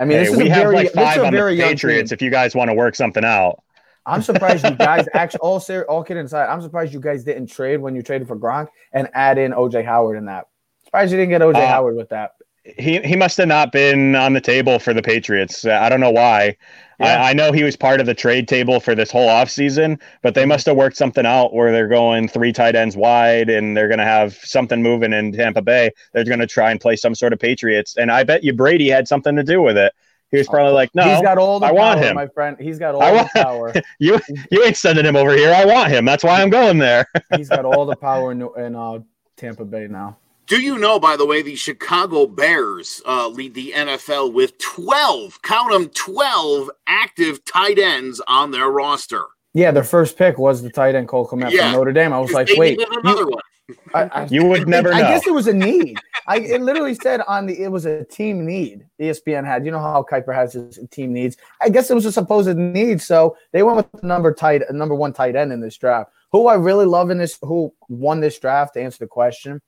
I 0.00 0.04
mean, 0.06 0.18
Hey, 0.18 0.24
this 0.24 0.32
is 0.32 0.38
we 0.38 0.48
a 0.48 0.54
have 0.54 0.62
very, 0.62 0.74
like 0.74 0.92
five 0.92 1.22
on 1.22 1.32
the 1.32 1.56
Patriots 1.58 2.10
if 2.10 2.22
you 2.22 2.30
guys 2.30 2.54
want 2.54 2.70
to 2.70 2.74
work 2.74 2.94
something 2.94 3.24
out. 3.24 3.62
I'm 4.06 4.22
surprised 4.22 4.64
you 4.64 4.74
guys 4.74 5.06
actually 5.14 5.40
all 5.40 5.60
ser- 5.60 5.84
all 5.88 6.02
kidding 6.02 6.24
aside. 6.24 6.48
I'm 6.48 6.62
surprised 6.62 6.94
you 6.94 7.00
guys 7.00 7.22
didn't 7.22 7.48
trade 7.48 7.76
when 7.80 7.94
you 7.94 8.02
traded 8.02 8.26
for 8.26 8.36
Gronk 8.36 8.68
and 8.92 9.08
add 9.12 9.36
in 9.36 9.52
OJ 9.52 9.84
Howard 9.84 10.16
in 10.16 10.24
that. 10.24 10.46
Surprised 10.84 11.12
you 11.12 11.18
didn't 11.18 11.30
get 11.30 11.42
OJ 11.42 11.56
Uh, 11.56 11.66
Howard 11.66 11.96
with 11.96 12.08
that. 12.08 12.32
He 12.78 13.00
he 13.00 13.16
must 13.16 13.36
have 13.38 13.48
not 13.48 13.72
been 13.72 14.14
on 14.14 14.32
the 14.32 14.40
table 14.40 14.78
for 14.78 14.94
the 14.94 15.02
Patriots. 15.02 15.64
I 15.64 15.88
don't 15.88 16.00
know 16.00 16.10
why. 16.10 16.56
Yeah. 16.98 17.22
I, 17.22 17.30
I 17.30 17.32
know 17.32 17.50
he 17.50 17.62
was 17.64 17.76
part 17.76 18.00
of 18.00 18.06
the 18.06 18.14
trade 18.14 18.46
table 18.46 18.78
for 18.78 18.94
this 18.94 19.10
whole 19.10 19.28
offseason, 19.28 19.98
but 20.22 20.34
they 20.34 20.44
must 20.44 20.66
have 20.66 20.76
worked 20.76 20.98
something 20.98 21.24
out 21.24 21.54
where 21.54 21.72
they're 21.72 21.88
going 21.88 22.28
three 22.28 22.52
tight 22.52 22.76
ends 22.76 22.96
wide 22.96 23.48
and 23.48 23.74
they're 23.74 23.88
going 23.88 23.98
to 23.98 24.04
have 24.04 24.34
something 24.34 24.82
moving 24.82 25.14
in 25.14 25.32
Tampa 25.32 25.62
Bay. 25.62 25.90
They're 26.12 26.24
going 26.24 26.40
to 26.40 26.46
try 26.46 26.70
and 26.70 26.78
play 26.78 26.96
some 26.96 27.14
sort 27.14 27.32
of 27.32 27.38
Patriots. 27.38 27.96
And 27.96 28.10
I 28.10 28.24
bet 28.24 28.44
you 28.44 28.52
Brady 28.52 28.88
had 28.88 29.08
something 29.08 29.34
to 29.36 29.42
do 29.42 29.62
with 29.62 29.78
it. 29.78 29.94
He 30.30 30.36
was 30.36 30.46
probably 30.46 30.74
like, 30.74 30.94
no, 30.94 31.02
he's 31.02 31.22
got 31.22 31.38
all 31.38 31.58
the 31.58 31.66
I 31.66 31.70
power, 31.70 31.78
want 31.78 32.00
him. 32.00 32.14
my 32.14 32.28
friend. 32.28 32.56
He's 32.60 32.78
got 32.78 32.94
all 32.94 33.02
I 33.02 33.24
the 33.24 33.30
power. 33.34 33.72
you 33.98 34.20
you 34.50 34.62
ain't 34.62 34.76
sending 34.76 35.04
him 35.04 35.16
over 35.16 35.34
here. 35.34 35.52
I 35.52 35.64
want 35.64 35.90
him. 35.90 36.04
That's 36.04 36.22
why 36.22 36.40
I'm 36.40 36.50
going 36.50 36.78
there. 36.78 37.06
He's 37.34 37.48
got 37.48 37.64
all 37.64 37.84
the 37.84 37.96
power 37.96 38.30
in, 38.30 38.48
in 38.56 38.76
uh, 38.76 39.00
Tampa 39.36 39.64
Bay 39.64 39.88
now. 39.88 40.18
Do 40.50 40.60
you 40.60 40.78
know, 40.78 40.98
by 40.98 41.16
the 41.16 41.24
way, 41.24 41.42
the 41.42 41.54
Chicago 41.54 42.26
Bears 42.26 43.00
uh, 43.06 43.28
lead 43.28 43.54
the 43.54 43.70
NFL 43.70 44.32
with 44.32 44.58
12, 44.58 45.40
count 45.42 45.70
them, 45.70 45.88
12 45.90 46.68
active 46.88 47.44
tight 47.44 47.78
ends 47.78 48.20
on 48.26 48.50
their 48.50 48.68
roster. 48.68 49.22
Yeah, 49.54 49.70
their 49.70 49.84
first 49.84 50.18
pick 50.18 50.38
was 50.38 50.60
the 50.60 50.68
tight 50.68 50.96
end 50.96 51.06
Cole 51.06 51.28
Kmet 51.28 51.52
Yeah. 51.52 51.70
from 51.70 51.78
Notre 51.78 51.92
Dame. 51.92 52.12
I 52.12 52.18
was 52.18 52.32
like, 52.32 52.48
wait, 52.56 52.84
another 53.04 53.20
you, 53.20 53.28
one. 53.28 53.42
I, 53.94 54.22
I, 54.22 54.26
You 54.28 54.44
would 54.46 54.66
never 54.66 54.92
I 54.92 55.02
guess 55.02 55.24
it 55.24 55.32
was 55.32 55.46
a 55.46 55.52
need. 55.52 55.96
I 56.26 56.38
it 56.38 56.60
literally 56.62 56.96
said 56.96 57.20
on 57.28 57.46
the 57.46 57.62
it 57.62 57.70
was 57.70 57.86
a 57.86 58.04
team 58.06 58.44
need. 58.44 58.84
ESPN 59.00 59.46
had. 59.46 59.64
You 59.64 59.70
know 59.70 59.78
how 59.78 60.02
Kiper 60.02 60.34
has 60.34 60.54
his 60.54 60.80
team 60.90 61.12
needs. 61.12 61.36
I 61.60 61.68
guess 61.68 61.92
it 61.92 61.94
was 61.94 62.06
a 62.06 62.12
supposed 62.12 62.56
need. 62.56 63.00
So 63.00 63.36
they 63.52 63.62
went 63.62 63.76
with 63.76 63.86
the 63.92 64.04
number 64.04 64.34
tight 64.34 64.62
number 64.72 64.96
one 64.96 65.12
tight 65.12 65.36
end 65.36 65.52
in 65.52 65.60
this 65.60 65.76
draft. 65.76 66.10
Who 66.32 66.48
I 66.48 66.54
really 66.54 66.86
love 66.86 67.10
in 67.10 67.18
this, 67.18 67.38
who 67.40 67.72
won 67.88 68.18
this 68.18 68.36
draft 68.40 68.74
to 68.74 68.82
answer 68.82 68.98
the 68.98 69.06
question, 69.06 69.60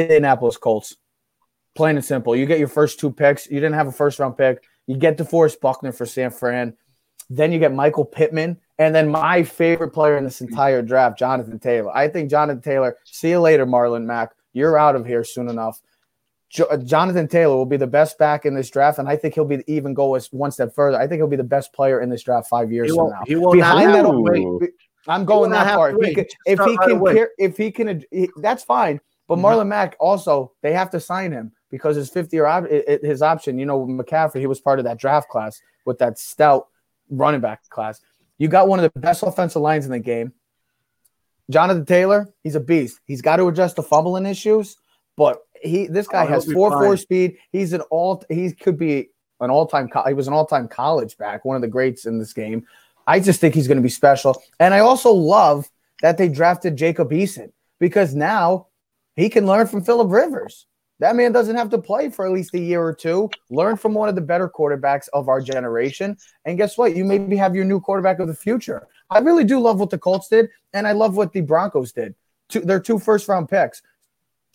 Indianapolis 0.00 0.56
Colts. 0.56 0.96
Plain 1.74 1.96
and 1.96 2.04
simple. 2.04 2.34
You 2.34 2.46
get 2.46 2.58
your 2.58 2.68
first 2.68 2.98
two 3.00 3.10
picks. 3.12 3.46
You 3.46 3.56
didn't 3.60 3.74
have 3.74 3.86
a 3.86 3.92
first 3.92 4.18
round 4.18 4.36
pick. 4.36 4.64
You 4.86 4.96
get 4.96 5.18
DeForest 5.18 5.60
Buckner 5.60 5.92
for 5.92 6.06
San 6.06 6.30
Fran. 6.30 6.74
Then 7.28 7.52
you 7.52 7.58
get 7.58 7.74
Michael 7.74 8.04
Pittman. 8.04 8.58
And 8.78 8.94
then 8.94 9.08
my 9.08 9.42
favorite 9.42 9.90
player 9.90 10.16
in 10.16 10.24
this 10.24 10.40
entire 10.40 10.82
draft, 10.82 11.18
Jonathan 11.18 11.58
Taylor. 11.58 11.94
I 11.96 12.08
think 12.08 12.30
Jonathan 12.30 12.62
Taylor, 12.62 12.96
see 13.04 13.30
you 13.30 13.40
later, 13.40 13.66
Marlon 13.66 14.04
Mack. 14.04 14.32
You're 14.52 14.78
out 14.78 14.96
of 14.96 15.06
here 15.06 15.24
soon 15.24 15.48
enough. 15.48 15.80
Jo- 16.50 16.66
uh, 16.70 16.76
Jonathan 16.76 17.26
Taylor 17.26 17.56
will 17.56 17.66
be 17.66 17.76
the 17.76 17.86
best 17.86 18.18
back 18.18 18.46
in 18.46 18.54
this 18.54 18.70
draft, 18.70 18.98
and 18.98 19.08
I 19.08 19.16
think 19.16 19.34
he'll 19.34 19.44
be 19.44 19.62
even 19.66 19.94
go 19.94 20.14
as 20.14 20.32
one 20.32 20.50
step 20.50 20.74
further. 20.74 20.98
I 20.98 21.06
think 21.06 21.18
he'll 21.18 21.26
be 21.26 21.36
the 21.36 21.42
best 21.44 21.72
player 21.72 22.00
in 22.00 22.08
this 22.08 22.22
draft 22.22 22.48
five 22.48 22.70
years 22.70 22.90
He 22.90 22.96
from 22.96 23.10
now. 23.10 23.22
he 23.26 23.34
Behind 23.34 23.92
that, 23.94 24.02
to 24.02 24.10
wait. 24.10 24.44
Ooh. 24.44 24.60
I'm 25.08 25.24
going 25.24 25.50
that 25.50 25.74
far. 25.74 25.92
to 25.92 25.98
If 25.98 26.06
he 26.06 26.14
can, 26.14 26.26
if 26.46 26.58
he 26.60 26.76
right 26.76 27.16
can, 27.16 27.26
if 27.38 27.56
he 27.56 27.70
can, 27.70 28.04
that's 28.36 28.62
fine. 28.64 29.00
But. 29.28 29.38
Marlon 29.38 29.66
Mack 29.66 29.96
also, 29.98 30.52
they 30.62 30.72
have 30.72 30.90
to 30.90 31.00
sign 31.00 31.32
him 31.32 31.52
because 31.70 31.96
his 31.96 32.10
50 32.10 32.36
year 32.36 32.46
op- 32.46 32.68
his 32.68 33.22
option. 33.22 33.58
You 33.58 33.66
know, 33.66 33.86
McCaffrey, 33.86 34.40
he 34.40 34.46
was 34.46 34.60
part 34.60 34.78
of 34.78 34.84
that 34.84 34.98
draft 34.98 35.28
class 35.28 35.60
with 35.84 35.98
that 35.98 36.18
stout 36.18 36.68
running 37.10 37.40
back 37.40 37.68
class. 37.68 38.00
You 38.38 38.48
got 38.48 38.68
one 38.68 38.78
of 38.78 38.92
the 38.92 39.00
best 39.00 39.22
offensive 39.22 39.62
lines 39.62 39.86
in 39.86 39.92
the 39.92 39.98
game. 39.98 40.32
Jonathan 41.50 41.86
Taylor, 41.86 42.28
he's 42.42 42.54
a 42.54 42.60
beast. 42.60 43.00
He's 43.04 43.22
got 43.22 43.36
to 43.36 43.46
adjust 43.48 43.76
the 43.76 43.82
fumbling 43.82 44.26
issues, 44.26 44.76
but 45.16 45.38
he 45.62 45.86
this 45.86 46.08
guy 46.08 46.24
Oh, 46.24 46.28
has 46.28 46.44
he'll 46.44 46.54
four 46.54 46.70
four 46.72 46.96
speed. 46.96 47.38
He's 47.52 47.72
an 47.72 47.82
all 47.82 48.22
he 48.28 48.52
could 48.52 48.76
be 48.76 49.10
an 49.40 49.50
all 49.50 49.66
time. 49.66 49.88
He 50.06 50.14
was 50.14 50.26
an 50.26 50.34
all 50.34 50.46
time 50.46 50.68
college 50.68 51.16
back, 51.16 51.44
one 51.44 51.56
of 51.56 51.62
the 51.62 51.68
greats 51.68 52.04
in 52.04 52.18
this 52.18 52.32
game. 52.32 52.66
I 53.06 53.20
just 53.20 53.40
think 53.40 53.54
he's 53.54 53.68
going 53.68 53.76
to 53.76 53.82
be 53.82 53.88
special, 53.88 54.42
and 54.58 54.74
I 54.74 54.80
also 54.80 55.12
love 55.12 55.70
that 56.02 56.18
they 56.18 56.28
drafted 56.28 56.76
Jacob 56.76 57.10
Eason 57.10 57.52
because 57.78 58.14
now 58.14 58.66
he 59.16 59.28
can 59.28 59.46
learn 59.46 59.66
from 59.66 59.82
Philip 59.82 60.10
Rivers. 60.10 60.66
That 60.98 61.16
man 61.16 61.32
doesn't 61.32 61.56
have 61.56 61.68
to 61.70 61.78
play 61.78 62.08
for 62.08 62.24
at 62.24 62.32
least 62.32 62.54
a 62.54 62.58
year 62.58 62.82
or 62.82 62.94
two. 62.94 63.28
Learn 63.50 63.76
from 63.76 63.92
one 63.92 64.08
of 64.08 64.14
the 64.14 64.20
better 64.20 64.48
quarterbacks 64.48 65.08
of 65.12 65.28
our 65.28 65.40
generation. 65.40 66.16
And 66.44 66.56
guess 66.56 66.78
what? 66.78 66.96
You 66.96 67.04
maybe 67.04 67.36
have 67.36 67.54
your 67.54 67.66
new 67.66 67.80
quarterback 67.80 68.18
of 68.18 68.28
the 68.28 68.34
future. 68.34 68.88
I 69.10 69.18
really 69.18 69.44
do 69.44 69.60
love 69.60 69.78
what 69.78 69.90
the 69.90 69.98
Colts 69.98 70.28
did, 70.28 70.48
and 70.72 70.86
I 70.86 70.92
love 70.92 71.16
what 71.16 71.32
the 71.32 71.42
Broncos 71.42 71.92
did. 71.92 72.14
Two, 72.48 72.60
their 72.60 72.80
two 72.80 72.98
first 72.98 73.28
round 73.28 73.48
picks. 73.48 73.82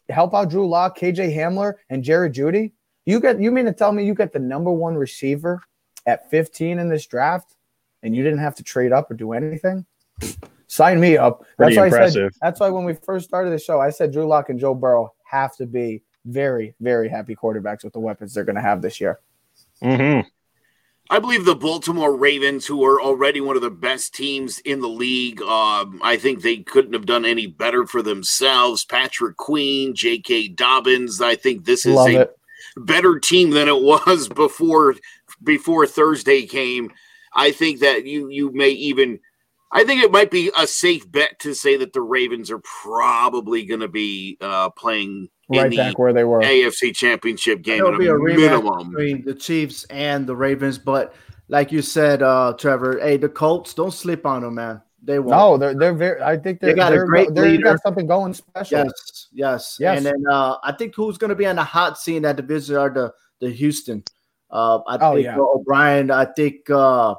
Help 0.09 0.33
out 0.33 0.49
Drew 0.49 0.67
Lock, 0.67 0.97
KJ 0.97 1.35
Hamler, 1.35 1.75
and 1.89 2.03
Jared 2.03 2.33
Jeudy. 2.33 2.71
You 3.05 3.19
get 3.19 3.39
you 3.39 3.51
mean 3.51 3.65
to 3.65 3.73
tell 3.73 3.91
me 3.91 4.05
you 4.05 4.15
get 4.15 4.33
the 4.33 4.39
number 4.39 4.71
one 4.71 4.95
receiver 4.95 5.61
at 6.05 6.29
15 6.29 6.79
in 6.79 6.89
this 6.89 7.05
draft, 7.05 7.55
and 8.03 8.15
you 8.15 8.23
didn't 8.23 8.39
have 8.39 8.55
to 8.55 8.63
trade 8.63 8.91
up 8.91 9.11
or 9.11 9.13
do 9.13 9.33
anything? 9.33 9.85
Sign 10.71 11.01
me 11.01 11.17
up. 11.17 11.43
Pretty 11.57 11.75
that's 11.75 11.91
why 11.91 12.01
I 12.01 12.09
said 12.09 12.29
that's 12.41 12.59
why 12.61 12.69
when 12.69 12.85
we 12.85 12.93
first 12.93 13.25
started 13.25 13.49
the 13.51 13.59
show, 13.59 13.81
I 13.81 13.89
said 13.89 14.13
Drew 14.13 14.25
Lock 14.25 14.47
and 14.47 14.57
Joe 14.57 14.73
Burrow 14.73 15.13
have 15.25 15.53
to 15.57 15.65
be 15.65 16.01
very, 16.23 16.75
very 16.79 17.09
happy 17.09 17.35
quarterbacks 17.35 17.83
with 17.83 17.91
the 17.91 17.99
weapons 17.99 18.33
they're 18.33 18.45
going 18.45 18.55
to 18.55 18.61
have 18.61 18.81
this 18.81 19.01
year. 19.01 19.19
hmm 19.81 20.21
I 21.09 21.19
believe 21.19 21.43
the 21.43 21.55
Baltimore 21.55 22.15
Ravens, 22.15 22.65
who 22.65 22.85
are 22.85 23.01
already 23.01 23.41
one 23.41 23.57
of 23.57 23.61
the 23.61 23.69
best 23.69 24.15
teams 24.15 24.59
in 24.59 24.79
the 24.79 24.87
league, 24.87 25.41
um, 25.41 25.99
I 26.01 26.15
think 26.15 26.41
they 26.41 26.59
couldn't 26.59 26.93
have 26.93 27.05
done 27.05 27.25
any 27.25 27.47
better 27.47 27.85
for 27.85 28.01
themselves. 28.01 28.85
Patrick 28.85 29.35
Queen, 29.35 29.93
J.K. 29.93 30.47
Dobbins. 30.47 31.19
I 31.19 31.35
think 31.35 31.65
this 31.65 31.85
is 31.85 31.95
Love 31.95 32.07
a 32.07 32.21
it. 32.21 32.37
better 32.77 33.19
team 33.19 33.49
than 33.49 33.67
it 33.67 33.81
was 33.81 34.29
before 34.35 34.95
before 35.43 35.85
Thursday 35.85 36.45
came. 36.45 36.93
I 37.35 37.51
think 37.51 37.81
that 37.81 38.05
you 38.05 38.29
you 38.29 38.53
may 38.53 38.69
even 38.69 39.19
I 39.73 39.83
think 39.85 40.03
it 40.03 40.11
might 40.11 40.31
be 40.31 40.51
a 40.57 40.67
safe 40.67 41.09
bet 41.09 41.39
to 41.39 41.53
say 41.55 41.77
that 41.77 41.93
the 41.93 42.01
Ravens 42.01 42.51
are 42.51 42.59
probably 42.59 43.65
going 43.65 43.79
to 43.79 43.87
be 43.87 44.37
uh, 44.41 44.69
playing 44.71 45.29
in 45.49 45.59
Right 45.59 45.69
the 45.71 45.77
back 45.77 45.99
where 45.99 46.13
they 46.13 46.23
were. 46.23 46.41
AFC 46.41 46.93
Championship 46.95 47.61
game 47.61 47.77
There'll 47.83 47.97
be 47.97 48.07
a 48.07 48.15
a 48.15 48.19
rematch 48.19 48.35
minimum. 48.37 48.89
between 48.91 49.25
the 49.25 49.33
Chiefs 49.33 49.83
and 49.85 50.27
the 50.27 50.35
Ravens. 50.35 50.77
But 50.77 51.13
like 51.47 51.71
you 51.71 51.81
said, 51.81 52.21
uh, 52.21 52.53
Trevor, 52.57 52.99
hey, 53.01 53.17
the 53.17 53.29
Colts, 53.29 53.73
don't 53.73 53.93
sleep 53.93 54.25
on 54.25 54.41
them, 54.43 54.55
man. 54.55 54.81
They 55.03 55.19
won't. 55.19 55.31
No, 55.31 55.57
they're 55.57 55.73
they're 55.73 55.93
very. 55.95 56.21
I 56.21 56.37
think 56.37 56.59
They 56.59 56.67
they're, 56.67 56.75
got 56.75 56.91
a 56.93 56.95
they're, 56.97 57.05
great 57.07 57.33
they're 57.33 57.57
got 57.59 57.81
something 57.81 58.05
going 58.07 58.33
special. 58.33 58.79
Yes, 58.85 59.27
yes, 59.33 59.77
Yes. 59.79 59.97
And 59.97 60.05
then 60.05 60.23
uh, 60.29 60.57
I 60.63 60.73
think 60.73 60.93
who's 60.95 61.17
going 61.17 61.29
to 61.29 61.35
be 61.35 61.47
on 61.47 61.55
the 61.55 61.63
hot 61.63 61.97
seat 61.97 62.17
in 62.17 62.23
that 62.23 62.35
division 62.35 62.75
are 62.75 62.89
the 62.89 63.11
the 63.39 63.49
Houston. 63.49 64.03
Uh, 64.51 64.79
I 64.87 64.97
Oh, 65.01 65.15
think 65.15 65.25
yeah. 65.25 65.37
O'Brien. 65.39 66.11
I 66.11 66.25
think 66.25 66.69
uh, 66.69 67.15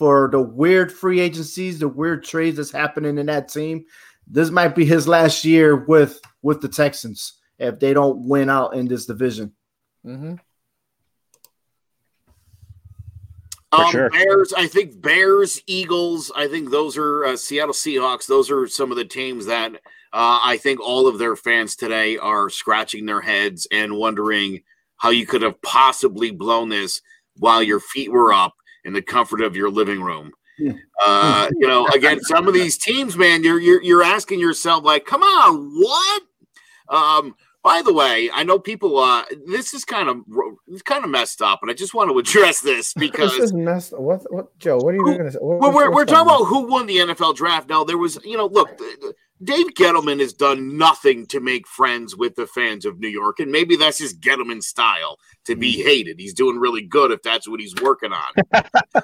for 0.00 0.30
the 0.32 0.40
weird 0.40 0.90
free 0.90 1.20
agencies, 1.20 1.78
the 1.78 1.86
weird 1.86 2.24
trades 2.24 2.56
that's 2.56 2.70
happening 2.70 3.18
in 3.18 3.26
that 3.26 3.50
team, 3.50 3.84
this 4.26 4.48
might 4.48 4.74
be 4.74 4.86
his 4.86 5.06
last 5.06 5.44
year 5.44 5.76
with 5.76 6.18
with 6.40 6.62
the 6.62 6.68
Texans 6.70 7.34
if 7.58 7.78
they 7.78 7.92
don't 7.92 8.26
win 8.26 8.48
out 8.48 8.74
in 8.74 8.88
this 8.88 9.04
division. 9.04 9.52
hmm 10.02 10.36
For 13.74 13.82
Um, 13.82 13.90
sure. 13.92 14.08
Bears, 14.08 14.54
I 14.54 14.68
think 14.68 15.02
Bears, 15.02 15.60
Eagles, 15.66 16.32
I 16.34 16.48
think 16.48 16.70
those 16.70 16.96
are 16.96 17.26
uh, 17.26 17.36
Seattle 17.36 17.74
Seahawks. 17.74 18.26
Those 18.26 18.50
are 18.50 18.66
some 18.66 18.90
of 18.90 18.96
the 18.96 19.04
teams 19.04 19.44
that 19.46 19.74
uh, 19.74 20.40
I 20.42 20.56
think 20.56 20.80
all 20.80 21.08
of 21.08 21.18
their 21.18 21.36
fans 21.36 21.76
today 21.76 22.16
are 22.16 22.48
scratching 22.48 23.04
their 23.04 23.20
heads 23.20 23.68
and 23.70 23.98
wondering 23.98 24.62
how 24.96 25.10
you 25.10 25.26
could 25.26 25.42
have 25.42 25.60
possibly 25.60 26.30
blown 26.30 26.70
this 26.70 27.02
while 27.36 27.62
your 27.62 27.80
feet 27.80 28.10
were 28.10 28.32
up 28.32 28.54
in 28.90 28.94
the 28.94 29.02
comfort 29.02 29.40
of 29.40 29.54
your 29.54 29.70
living 29.70 30.02
room. 30.02 30.32
Uh, 31.06 31.48
you 31.58 31.66
know, 31.68 31.86
again, 31.94 32.20
some 32.22 32.48
of 32.48 32.54
these 32.54 32.76
teams, 32.76 33.16
man, 33.16 33.44
you're 33.44 33.60
you're 33.60 33.82
you're 33.82 34.02
asking 34.02 34.40
yourself, 34.40 34.84
like, 34.84 35.06
come 35.06 35.22
on, 35.22 35.70
what? 35.80 36.22
Um, 36.88 37.34
by 37.62 37.82
the 37.82 37.92
way, 37.94 38.30
I 38.34 38.42
know 38.42 38.58
people. 38.58 38.98
Uh, 38.98 39.22
this 39.46 39.72
is 39.74 39.84
kind 39.84 40.08
of 40.08 40.16
it's 40.66 40.82
kind 40.82 41.04
of 41.04 41.10
messed 41.10 41.40
up, 41.40 41.60
and 41.62 41.70
I 41.70 41.74
just 41.74 41.94
want 41.94 42.10
to 42.10 42.18
address 42.24 42.60
this 42.60 42.92
because 42.98 43.30
This 43.32 43.44
is 43.44 43.52
messed. 43.52 43.98
What? 43.98 44.22
What? 44.32 44.58
Joe? 44.58 44.78
What 44.78 44.94
are 44.94 44.96
you 44.96 45.04
going 45.04 45.18
to 45.18 45.32
say? 45.32 45.38
What- 45.40 45.60
well, 45.60 45.72
we're, 45.72 45.92
we're 45.94 46.04
talking 46.04 46.26
about 46.28 46.44
who 46.46 46.66
won 46.66 46.86
the 46.86 46.96
NFL 46.96 47.36
draft. 47.36 47.68
Now, 47.68 47.84
there 47.84 47.98
was, 47.98 48.18
you 48.24 48.36
know, 48.36 48.46
look, 48.46 48.76
th- 48.76 49.00
th- 49.00 49.14
Dave 49.42 49.68
Gettleman 49.74 50.20
has 50.20 50.32
done 50.34 50.76
nothing 50.76 51.26
to 51.26 51.40
make 51.40 51.66
friends 51.66 52.14
with 52.16 52.34
the 52.34 52.46
fans 52.46 52.84
of 52.84 52.98
New 53.00 53.08
York, 53.08 53.40
and 53.40 53.50
maybe 53.50 53.74
that's 53.76 53.98
his 53.98 54.12
Gettleman 54.14 54.62
style 54.62 55.16
to 55.46 55.56
be 55.56 55.78
Mm. 55.78 55.84
hated. 55.84 56.16
He's 56.20 56.34
doing 56.34 56.58
really 56.58 56.82
good 56.82 57.10
if 57.10 57.22
that's 57.22 57.48
what 57.48 57.58
he's 57.60 57.74
working 57.82 58.12
on. 58.12 58.34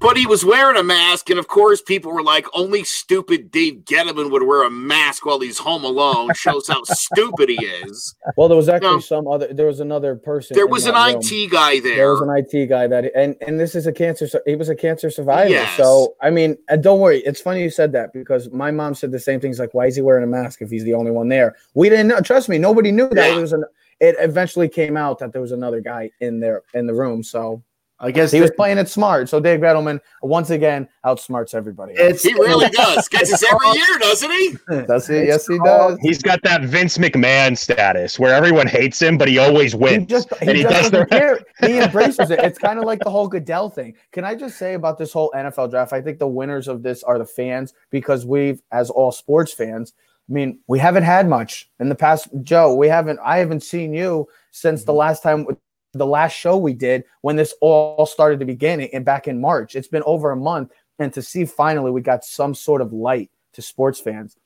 but 0.00 0.16
he 0.16 0.26
was 0.26 0.44
wearing 0.44 0.76
a 0.76 0.82
mask, 0.82 1.30
and 1.30 1.38
of 1.38 1.48
course, 1.48 1.82
people 1.82 2.12
were 2.12 2.22
like, 2.22 2.46
only 2.54 2.84
stupid 2.84 3.50
Dave 3.50 3.80
Gettleman 3.84 4.30
would 4.30 4.42
wear 4.44 4.62
a 4.62 4.70
mask 4.70 5.26
while 5.26 5.40
he's 5.40 5.58
home 5.58 5.84
alone. 5.84 6.30
Shows 6.34 6.68
how 6.68 6.82
stupid 6.84 7.48
he 7.48 7.56
is. 7.64 8.14
Well, 8.36 8.48
there 8.48 8.56
was 8.56 8.68
actually 8.68 8.90
No. 8.94 9.00
some 9.00 9.26
other. 9.26 9.52
There 9.52 9.66
was 9.66 9.80
another 9.80 10.14
person. 10.16 10.54
There 10.54 10.66
was 10.68 10.86
an 10.86 10.94
room. 10.94 11.20
IT 11.22 11.48
guy 11.50 11.80
There 11.80 11.96
there. 11.96 12.12
was 12.12 12.20
an 12.22 12.30
IT 12.30 12.66
guy 12.68 12.86
that, 12.86 13.10
and 13.16 13.34
and 13.46 13.58
this 13.58 13.74
is 13.74 13.86
a 13.86 13.92
cancer. 13.92 14.28
He 14.46 14.54
was 14.54 14.68
a 14.68 14.76
cancer 14.76 15.10
survivor. 15.10 15.50
Yes. 15.50 15.76
So 15.76 16.14
I 16.20 16.30
mean, 16.30 16.56
and 16.68 16.82
don't 16.82 17.00
worry. 17.00 17.18
It's 17.20 17.40
funny 17.40 17.62
you 17.62 17.70
said 17.70 17.92
that 17.92 18.12
because 18.12 18.50
my 18.52 18.70
mom 18.70 18.94
said 18.94 19.10
the 19.10 19.18
same 19.18 19.39
things. 19.40 19.58
Like, 19.58 19.74
why 19.74 19.86
is 19.86 19.96
he 19.96 20.02
wearing 20.02 20.24
a 20.24 20.26
mask 20.26 20.62
if 20.62 20.70
he's 20.70 20.84
the 20.84 20.94
only 20.94 21.10
one 21.10 21.28
there? 21.28 21.56
We 21.74 21.88
didn't 21.88 22.08
know. 22.08 22.20
Trust 22.20 22.48
me, 22.48 22.58
nobody 22.58 22.92
knew 22.92 23.08
that 23.08 23.16
Yeah. 23.16 23.32
there 23.32 23.40
was 23.40 23.52
an. 23.52 23.64
It 24.00 24.16
eventually 24.18 24.68
came 24.68 24.96
out 24.96 25.18
that 25.18 25.32
there 25.32 25.42
was 25.42 25.52
another 25.52 25.80
guy 25.80 26.10
in 26.20 26.40
there 26.40 26.62
in 26.72 26.86
the 26.86 26.94
room. 26.94 27.22
So 27.22 27.62
I 28.02 28.10
guess 28.10 28.32
he 28.32 28.40
was 28.40 28.50
playing 28.56 28.78
it 28.78 28.88
smart. 28.88 29.28
So 29.28 29.40
Dave 29.40 29.60
Gettleman 29.60 30.00
once 30.22 30.48
again 30.48 30.88
outsmarts 31.04 31.54
everybody. 31.54 31.92
it's 31.96 32.22
He 32.22 32.32
really 32.32 32.70
does. 32.70 33.08
Gets 33.08 33.32
us 33.32 33.44
every 33.44 33.68
year, 33.78 33.98
doesn't 33.98 34.30
he? 34.30 34.56
Does 34.86 35.06
he? 35.06 35.26
Yes, 35.26 35.46
he 35.46 35.58
does. 35.58 35.98
He's 36.00 36.22
got 36.22 36.42
that 36.42 36.62
Vince 36.62 36.96
McMahon 36.96 37.56
status 37.58 38.18
where 38.18 38.34
everyone 38.34 38.66
hates 38.66 39.00
him, 39.00 39.18
but 39.18 39.28
he 39.28 39.38
always 39.38 39.72
He 39.72 39.78
wins. 39.78 40.06
just 40.06 40.34
he, 40.36 40.46
and 40.48 40.56
he 40.56 40.62
just 40.62 40.74
does 40.74 40.90
doesn't 40.90 41.10
care. 41.10 41.40
He 41.60 41.78
embraces 41.78 42.30
it. 42.30 42.38
It's 42.38 42.58
kind 42.58 42.78
of 42.78 42.86
like 42.86 43.00
the 43.00 43.10
whole 43.10 43.28
Goodell 43.28 43.68
thing. 43.68 43.94
Can 44.12 44.24
I 44.24 44.34
just 44.34 44.56
say 44.56 44.74
about 44.74 44.96
this 44.96 45.12
whole 45.12 45.30
NFL 45.36 45.70
draft? 45.70 45.92
I 45.92 46.00
think 46.00 46.18
the 46.18 46.26
winners 46.26 46.68
of 46.68 46.82
this 46.82 47.02
are 47.02 47.18
the 47.18 47.26
fans 47.26 47.74
because 47.90 48.24
we've, 48.24 48.62
as 48.72 48.88
all 48.88 49.12
sports 49.12 49.52
fans, 49.52 49.92
I 50.30 50.32
mean, 50.32 50.60
we 50.68 50.78
haven't 50.78 51.02
had 51.02 51.28
much 51.28 51.68
in 51.80 51.88
the 51.88 51.94
past. 51.94 52.28
Joe, 52.42 52.74
we 52.74 52.88
haven't. 52.88 53.18
I 53.22 53.38
haven't 53.38 53.62
seen 53.62 53.92
you 53.92 54.26
since 54.52 54.84
the 54.84 54.92
mm-hmm. 54.92 54.98
last 54.98 55.22
time, 55.22 55.46
the 55.92 56.06
last 56.06 56.32
show 56.36 56.56
we 56.56 56.72
did 56.72 57.04
when 57.22 57.36
this 57.36 57.54
all 57.60 58.06
started 58.06 58.38
to 58.40 58.46
begin 58.46 58.80
and 58.80 59.04
back 59.04 59.26
in 59.28 59.40
March. 59.40 59.74
It's 59.74 59.88
been 59.88 60.02
over 60.06 60.30
a 60.30 60.36
month, 60.36 60.70
and 60.98 61.12
to 61.14 61.22
see 61.22 61.44
finally 61.44 61.90
we 61.90 62.00
got 62.00 62.24
some 62.24 62.54
sort 62.54 62.80
of 62.80 62.92
light 62.92 63.30
to 63.54 63.62
sports 63.62 63.98
fans. 64.00 64.36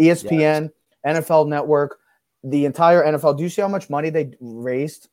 ESPN, 0.00 0.70
NFL 1.06 1.48
Network, 1.48 1.98
the 2.44 2.64
entire 2.66 3.02
NFL. 3.04 3.36
Do 3.36 3.42
you 3.42 3.48
see 3.48 3.62
how 3.62 3.68
much 3.68 3.88
money 3.90 4.10
they 4.10 4.32
raised? 4.40 5.08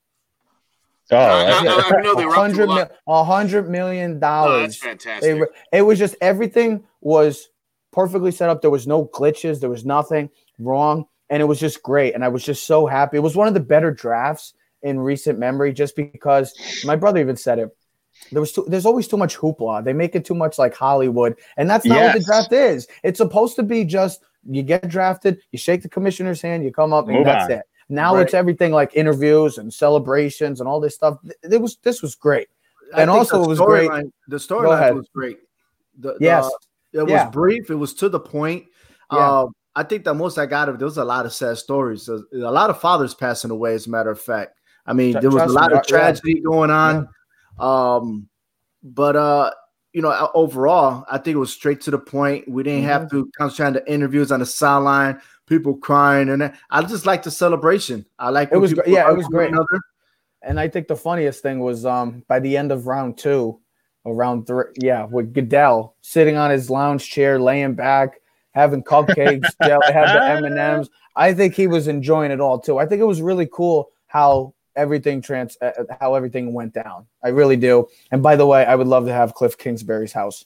oh, 1.11 1.17
I, 1.17 1.45
that's- 1.45 1.91
I, 1.91 1.95
I 1.97 2.01
know 2.01 2.15
they 2.15 2.23
A 2.23 2.27
were 2.27 2.31
up 2.31 2.35
to 2.35 2.39
a 2.39 2.41
hundred 2.41 2.67
lot. 2.69 2.75
mil- 2.75 3.15
a 3.15 3.23
hundred 3.23 3.69
million 3.69 4.11
Oh, 4.11 4.19
that's 4.19 4.21
dollars. 4.21 4.77
fantastic. 4.77 5.37
it, 5.41 5.49
it 5.71 5.81
was 5.83 5.99
just 5.99 6.15
everything 6.21 6.83
was 7.01 7.49
perfectly 7.91 8.31
set 8.31 8.49
up. 8.49 8.61
There 8.61 8.69
was 8.71 8.87
no 8.87 9.05
glitches. 9.07 9.59
There 9.59 9.69
was 9.69 9.85
nothing 9.85 10.29
wrong, 10.59 11.05
and 11.29 11.41
it 11.41 11.45
was 11.45 11.59
just 11.59 11.81
great. 11.83 12.13
And 12.13 12.23
I 12.23 12.27
was 12.27 12.43
just 12.43 12.65
so 12.67 12.85
happy. 12.85 13.17
It 13.17 13.21
was 13.21 13.35
one 13.35 13.47
of 13.47 13.53
the 13.53 13.59
better 13.61 13.91
drafts 13.91 14.53
in 14.87 14.99
recent 14.99 15.37
memory, 15.39 15.73
just 15.73 15.95
because 15.95 16.53
my 16.85 16.95
brother 16.95 17.19
even 17.19 17.35
said 17.35 17.59
it. 17.59 17.69
There 18.31 18.41
was 18.41 18.51
too, 18.51 18.65
there's 18.67 18.85
always 18.85 19.07
too 19.07 19.17
much 19.17 19.37
hoopla. 19.37 19.83
They 19.83 19.93
make 19.93 20.15
it 20.15 20.25
too 20.25 20.33
much 20.33 20.57
like 20.57 20.73
Hollywood, 20.75 21.35
and 21.57 21.69
that's 21.69 21.85
not 21.85 21.95
what 22.01 22.13
the 22.13 22.19
Yes. 22.19 22.25
draft 22.25 22.51
is. 22.53 22.87
It's 23.03 23.17
supposed 23.17 23.55
to 23.57 23.63
be 23.63 23.83
just 23.85 24.23
you 24.49 24.63
get 24.63 24.87
drafted, 24.87 25.39
you 25.51 25.59
shake 25.59 25.81
the 25.83 25.89
commissioner's 25.89 26.41
hand, 26.41 26.63
you 26.63 26.71
come 26.71 26.93
up, 26.93 27.07
and 27.07 27.17
Move 27.17 27.25
that's 27.25 27.45
on. 27.45 27.51
it. 27.59 27.65
Now 27.89 28.15
Right. 28.15 28.21
it's 28.23 28.33
everything 28.33 28.71
like 28.71 28.95
interviews 28.95 29.57
and 29.59 29.71
celebrations 29.73 30.59
and 30.61 30.67
all 30.69 30.79
this 30.79 30.95
stuff. 30.95 31.17
It 31.43 31.61
was 31.61 31.77
this 31.83 32.01
was 32.01 32.15
great. 32.15 32.47
I 32.95 33.01
And 33.01 33.09
also 33.11 33.43
it 33.43 33.47
was 33.47 33.59
great- 33.59 33.89
storyline- 33.89 34.11
The 34.29 34.37
storyline 34.37 34.95
was 34.95 35.09
great. 35.13 35.39
The, 35.99 36.13
the- 36.13 36.17
Yes. 36.21 36.49
it 36.93 37.01
was 37.03 37.11
Yeah. 37.11 37.29
brief. 37.29 37.69
It 37.69 37.75
was 37.75 37.93
to 37.95 38.09
the 38.09 38.19
point. 38.19 38.65
Yeah. 39.11 39.41
Um, 39.41 39.53
I 39.75 39.83
think 39.83 40.05
the 40.05 40.13
most 40.13 40.37
I 40.39 40.45
got 40.47 40.69
of 40.69 40.79
there 40.79 40.85
was 40.87 40.97
a 40.97 41.05
lot 41.05 41.25
of 41.27 41.33
sad 41.33 41.57
stories. 41.57 42.09
A, 42.09 42.21
a 42.33 42.49
lot 42.51 42.69
of 42.71 42.79
fathers 42.81 43.13
passing 43.13 43.51
away. 43.51 43.75
As 43.75 43.85
a 43.85 43.89
matter 43.91 44.09
of 44.09 44.19
fact, 44.19 44.56
I 44.87 44.93
mean 44.93 45.13
Tr- 45.13 45.19
there 45.19 45.29
was 45.31 45.43
a 45.43 45.53
lot 45.53 45.71
me, 45.71 45.77
of 45.77 45.79
uh, 45.79 45.83
yeah. 45.89 45.97
tragedy 45.99 46.39
going 46.41 46.71
on. 46.71 47.07
Um, 47.59 48.27
but 48.83 49.15
uh, 49.15 49.51
you 49.93 50.01
know, 50.01 50.31
overall, 50.33 51.05
I 51.11 51.17
think 51.17 51.35
it 51.35 51.39
was 51.39 51.51
straight 51.53 51.81
to 51.81 51.91
the 51.91 51.97
point. 51.99 52.47
We 52.47 52.63
didn't 52.63 52.81
Mm-hmm. 52.81 52.89
have 52.89 53.09
to 53.11 53.29
concentrate 53.37 53.67
on 53.67 53.73
the 53.73 53.91
interviews 53.91 54.31
on 54.31 54.39
the 54.39 54.45
sideline, 54.45 55.19
people 55.47 55.75
crying, 55.75 56.29
and. 56.29 56.53
I 56.69 56.81
just 56.83 57.05
like 57.05 57.23
the 57.23 57.31
celebration. 57.31 58.05
I 58.19 58.29
like 58.29 58.49
It 58.51 58.57
was 58.57 58.73
yeah, 58.85 59.09
it 59.09 59.17
was 59.17 59.27
great. 59.27 59.49
another. 59.49 59.79
And 60.43 60.59
I 60.59 60.67
think 60.69 60.87
the 60.87 60.95
funniest 60.95 61.41
thing 61.41 61.59
was 61.59 61.85
um 61.85 62.23
by 62.27 62.39
the 62.39 62.55
end 62.55 62.71
of 62.71 62.85
round 62.87 63.17
two, 63.17 63.59
or 64.03 64.13
round 64.15 64.45
three, 64.47 64.65
yeah, 64.79 65.05
with 65.05 65.33
Goodell 65.33 65.95
sitting 66.01 66.37
on 66.37 66.51
his 66.51 66.69
lounge 66.69 67.09
chair, 67.09 67.39
laying 67.39 67.73
back, 67.73 68.21
having 68.51 68.83
cupcakes, 68.83 69.47
had 69.61 69.79
the 69.81 70.23
M 70.23 70.45
and 70.45 70.57
M's. 70.59 70.89
I 71.15 71.33
think 71.33 71.55
he 71.55 71.65
was 71.65 71.87
enjoying 71.87 72.31
it 72.31 72.39
all 72.39 72.59
too. 72.59 72.77
I 72.77 72.85
think 72.85 73.01
it 73.01 73.05
was 73.05 73.21
really 73.21 73.49
cool 73.51 73.89
how 74.05 74.53
everything 74.77 75.21
trans 75.21 75.57
uh, 75.61 75.71
how 75.99 76.15
everything 76.15 76.53
went 76.53 76.73
down. 76.73 77.05
I 77.23 77.29
really 77.29 77.57
do. 77.57 77.87
And 78.11 78.23
by 78.23 78.35
the 78.35 78.45
way, 78.45 78.65
I 78.65 78.75
would 78.75 78.87
love 78.87 79.05
to 79.07 79.13
have 79.13 79.33
Cliff 79.33 79.57
Kingsbury's 79.57 80.13
house. 80.13 80.45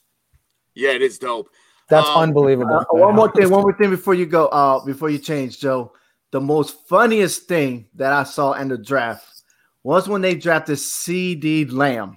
Yeah, 0.74 0.90
it 0.90 1.02
is 1.02 1.18
dope. 1.18 1.48
That's 1.88 2.08
Um, 2.08 2.22
unbelievable. 2.22 2.78
Uh, 2.78 2.84
one 2.90 3.14
more 3.14 3.30
thing, 3.30 3.50
one 3.50 3.62
more 3.62 3.76
thing 3.76 3.90
before 3.90 4.14
you 4.14 4.26
go, 4.26 4.46
uh, 4.46 4.84
before 4.84 5.10
you 5.10 5.18
change, 5.18 5.60
Joe. 5.60 5.92
The 6.30 6.40
most 6.40 6.88
funniest 6.88 7.42
thing 7.46 7.86
that 7.94 8.12
I 8.12 8.22
saw 8.24 8.54
in 8.54 8.68
the 8.68 8.78
draft 8.78 9.42
was 9.82 10.08
when 10.08 10.22
they 10.22 10.34
drafted 10.34 10.78
CeeDee 10.78 11.70
Lamb. 11.70 12.16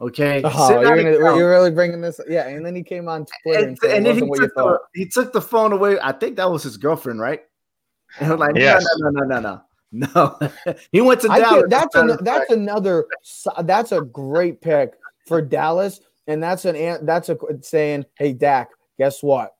Okay, 0.00 0.40
Oh, 0.44 0.80
you're, 0.80 0.96
gonna, 0.96 1.36
you're 1.36 1.50
really 1.50 1.70
bringing 1.72 2.00
this, 2.00 2.18
yeah. 2.26 2.48
And 2.48 2.64
then 2.64 2.74
he 2.74 2.82
came 2.82 3.06
on 3.08 3.26
Twitter 3.42 3.66
and, 3.68 3.78
and, 3.82 3.92
and 3.92 4.06
then 4.06 4.14
he 4.14 4.22
wasn't 4.22 4.30
what 4.30 4.38
you 4.40 4.46
took, 4.46 4.54
the, 4.54 4.78
he 4.94 5.06
took 5.06 5.32
the 5.32 5.42
phone 5.42 5.72
away. 5.72 5.98
I 6.00 6.12
think 6.12 6.36
that 6.36 6.50
was 6.50 6.62
his 6.62 6.78
girlfriend, 6.78 7.20
right? 7.20 7.42
And 8.18 8.32
I'm 8.32 8.38
like, 8.38 8.56
Yes. 8.56 8.82
no, 8.98 9.10
no, 9.10 9.20
no, 9.20 9.26
no, 9.26 9.40
no, 9.40 9.62
no. 9.92 10.38
he 10.92 11.00
went 11.00 11.20
to 11.22 11.30
I 11.30 11.40
Dallas. 11.40 11.54
think 11.62 11.70
that's 11.70 11.96
as 11.96 12.10
an, 12.10 12.18
that's 12.24 12.50
another 12.50 13.06
that's 13.64 13.92
a 13.92 14.00
great 14.02 14.60
pick 14.60 14.92
for 15.26 15.42
Dallas, 15.42 16.00
and 16.26 16.42
that's 16.42 16.64
an 16.64 16.76
an- 16.76 17.04
that's 17.06 17.28
a 17.28 17.36
saying, 17.62 18.04
hey 18.16 18.32
Dak, 18.32 18.70
guess 18.98 19.22
what? 19.22 19.54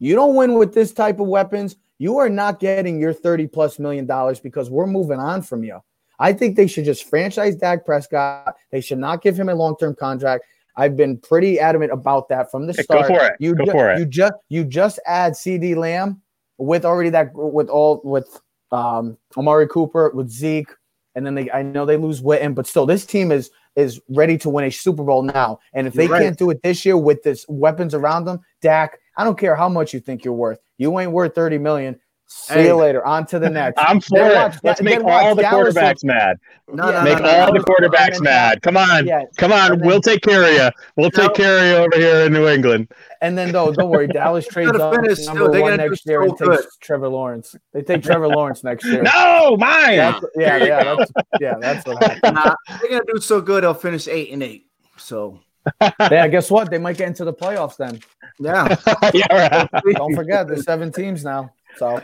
You 0.00 0.14
don't 0.14 0.34
win 0.34 0.54
with 0.54 0.74
this 0.74 0.92
type 0.92 1.20
of 1.20 1.26
weapons. 1.28 1.76
You 1.98 2.18
are 2.18 2.28
not 2.28 2.60
getting 2.60 3.00
your 3.00 3.12
thirty 3.12 3.46
plus 3.46 3.78
million 3.78 4.06
dollars 4.06 4.40
because 4.40 4.70
we're 4.70 4.86
moving 4.86 5.18
on 5.18 5.42
from 5.42 5.64
you. 5.64 5.80
I 6.20 6.32
think 6.32 6.56
they 6.56 6.66
should 6.66 6.84
just 6.84 7.08
franchise 7.08 7.54
Dak 7.56 7.84
Prescott. 7.86 8.54
They 8.72 8.80
should 8.80 8.98
not 8.98 9.22
give 9.22 9.38
him 9.38 9.48
a 9.48 9.54
long 9.54 9.76
term 9.76 9.94
contract. 9.94 10.44
I've 10.76 10.96
been 10.96 11.18
pretty 11.18 11.58
adamant 11.58 11.92
about 11.92 12.28
that 12.28 12.50
from 12.52 12.66
the 12.66 12.72
Yeah, 12.72 12.82
go 12.88 13.02
start. 13.02 13.06
for 13.08 13.26
it. 13.26 13.36
You 13.40 13.54
Go 13.54 13.64
ju- 13.64 13.70
for 13.72 13.90
it. 13.90 13.98
you 14.00 14.06
just 14.06 14.32
you 14.48 14.64
just 14.64 14.98
add 15.06 15.32
CeeDee 15.32 15.76
Lamb 15.76 16.20
with 16.56 16.84
already 16.84 17.10
that 17.10 17.30
with 17.34 17.68
all 17.68 18.00
with 18.04 18.40
um 18.72 19.16
Amari 19.36 19.68
Cooper 19.68 20.10
with 20.14 20.30
Zeke, 20.30 20.70
and 21.14 21.24
then 21.26 21.34
they 21.34 21.50
I 21.50 21.62
know 21.62 21.86
they 21.86 21.96
lose 21.96 22.20
Witten, 22.20 22.54
but 22.54 22.66
still 22.66 22.86
this 22.86 23.06
team 23.06 23.32
is 23.32 23.50
is 23.76 24.00
ready 24.08 24.36
to 24.38 24.48
win 24.48 24.64
a 24.64 24.70
Super 24.70 25.04
Bowl 25.04 25.22
now. 25.22 25.60
And 25.72 25.86
if 25.86 25.94
they 25.94 26.08
right. 26.08 26.22
can't 26.22 26.38
do 26.38 26.50
it 26.50 26.62
this 26.62 26.84
year 26.84 26.96
with 26.96 27.22
this 27.22 27.46
weapons 27.48 27.94
around 27.94 28.24
them, 28.24 28.40
Dak, 28.60 28.98
I 29.16 29.24
don't 29.24 29.38
care 29.38 29.54
how 29.54 29.68
much 29.68 29.94
you 29.94 30.00
think 30.00 30.24
you're 30.24 30.34
worth. 30.34 30.58
You 30.78 30.98
ain't 30.98 31.12
worth 31.12 31.34
30 31.34 31.58
million. 31.58 32.00
See 32.30 32.54
Hey. 32.54 32.66
you 32.66 32.74
later. 32.76 33.04
On 33.06 33.24
to 33.26 33.38
the 33.38 33.48
next. 33.48 33.78
I'm 33.78 34.00
for 34.02 34.18
Then 34.18 34.30
it. 34.30 34.34
watch- 34.34 34.56
Let's 34.62 34.82
make 34.82 35.02
all 35.02 35.34
the 35.34 35.40
Dallas 35.42 35.74
will- 35.74 35.82
quarterbacks 35.82 36.04
mad. 36.04 36.36
No, 36.70 36.90
no, 36.92 37.00
Make 37.02 37.20
no, 37.20 37.26
all 37.30 37.46
no, 37.46 37.52
the 37.54 37.58
no. 37.60 37.64
quarterbacks 37.64 38.12
then- 38.14 38.22
mad. 38.24 38.60
Come 38.60 38.76
on. 38.76 39.06
Yeah. 39.06 39.22
Come 39.38 39.50
on. 39.50 39.78
Then- 39.78 39.86
we'll 39.86 40.02
take 40.02 40.20
care 40.20 40.42
of 40.44 40.52
you. 40.52 40.68
We'll 40.96 41.10
take 41.10 41.32
care 41.32 41.56
of 41.58 41.64
you 41.64 41.74
over 41.76 41.96
here 41.96 42.26
in 42.26 42.34
New 42.34 42.46
England. 42.46 42.92
And 43.22 43.36
then 43.36 43.50
though, 43.50 43.72
don't 43.72 43.88
worry, 43.88 44.08
Dallas 44.08 44.46
trades 44.50 44.72
gonna 44.72 44.84
up 44.84 44.94
finish 44.96 45.24
number 45.24 45.40
still. 45.44 45.52
They're 45.52 45.62
one 45.62 45.76
next 45.78 46.06
year 46.06 46.22
so 46.28 46.36
and 46.46 46.58
takes. 46.58 46.76
Trevor 46.76 47.08
Lawrence. 47.08 47.56
They 47.72 47.80
take 47.80 48.02
Trevor 48.02 48.28
Lawrence 48.28 48.62
next 48.62 48.84
year. 48.84 49.02
No, 49.02 49.56
mine. 49.58 49.96
That's, 49.96 50.24
yeah, 50.36 50.56
yeah, 50.58 50.94
that's, 50.96 51.12
yeah, 51.40 51.54
that's 51.58 51.86
what 51.86 52.02
happened. 52.02 52.34
Nah, 52.34 52.54
they're 52.80 52.90
gonna 52.90 53.02
do 53.14 53.20
so 53.22 53.40
good. 53.40 53.64
They'll 53.64 53.72
finish 53.72 54.06
eight 54.06 54.32
and 54.32 54.42
eight. 54.42 54.66
So 54.98 55.40
Yeah, 56.10 56.28
guess 56.28 56.50
what? 56.50 56.70
They 56.70 56.78
might 56.78 56.98
get 56.98 57.08
into 57.08 57.24
the 57.24 57.32
playoffs 57.32 57.78
then. 57.78 58.00
yeah, 58.38 58.76
yeah, 59.14 59.58
right. 59.58 59.94
Don't 59.96 60.14
forget, 60.14 60.46
there's 60.46 60.64
seven 60.64 60.92
teams 60.92 61.24
now. 61.24 61.52
So 61.76 62.02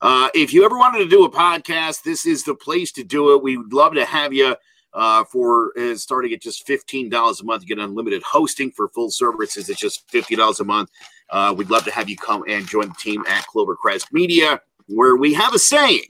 Uh, 0.00 0.28
if 0.34 0.52
you 0.52 0.64
ever 0.64 0.76
wanted 0.76 0.98
to 0.98 1.08
do 1.08 1.24
a 1.24 1.30
podcast, 1.30 2.02
this 2.02 2.26
is 2.26 2.42
the 2.44 2.54
place 2.54 2.90
to 2.92 3.04
do 3.04 3.34
it. 3.34 3.42
We 3.42 3.56
would 3.56 3.72
love 3.72 3.94
to 3.94 4.04
have 4.04 4.32
you 4.32 4.56
uh, 4.92 5.24
for 5.24 5.72
uh, 5.78 5.96
starting 5.96 6.32
at 6.32 6.40
just 6.40 6.66
$15 6.66 7.40
a 7.40 7.44
month. 7.44 7.62
You 7.62 7.74
get 7.74 7.82
unlimited 7.82 8.22
hosting 8.22 8.70
for 8.70 8.88
full 8.88 9.10
services. 9.10 9.68
It's 9.68 9.80
just 9.80 10.08
$50 10.08 10.60
a 10.60 10.64
month. 10.64 10.90
Uh, 11.30 11.54
we'd 11.56 11.70
love 11.70 11.84
to 11.84 11.90
have 11.90 12.08
you 12.08 12.16
come 12.16 12.44
and 12.48 12.66
join 12.66 12.88
the 12.88 12.94
team 13.00 13.24
at 13.26 13.44
Clovercrest 13.46 14.12
Media, 14.12 14.60
where 14.86 15.16
we 15.16 15.34
have 15.34 15.54
a 15.54 15.58
saying 15.58 16.04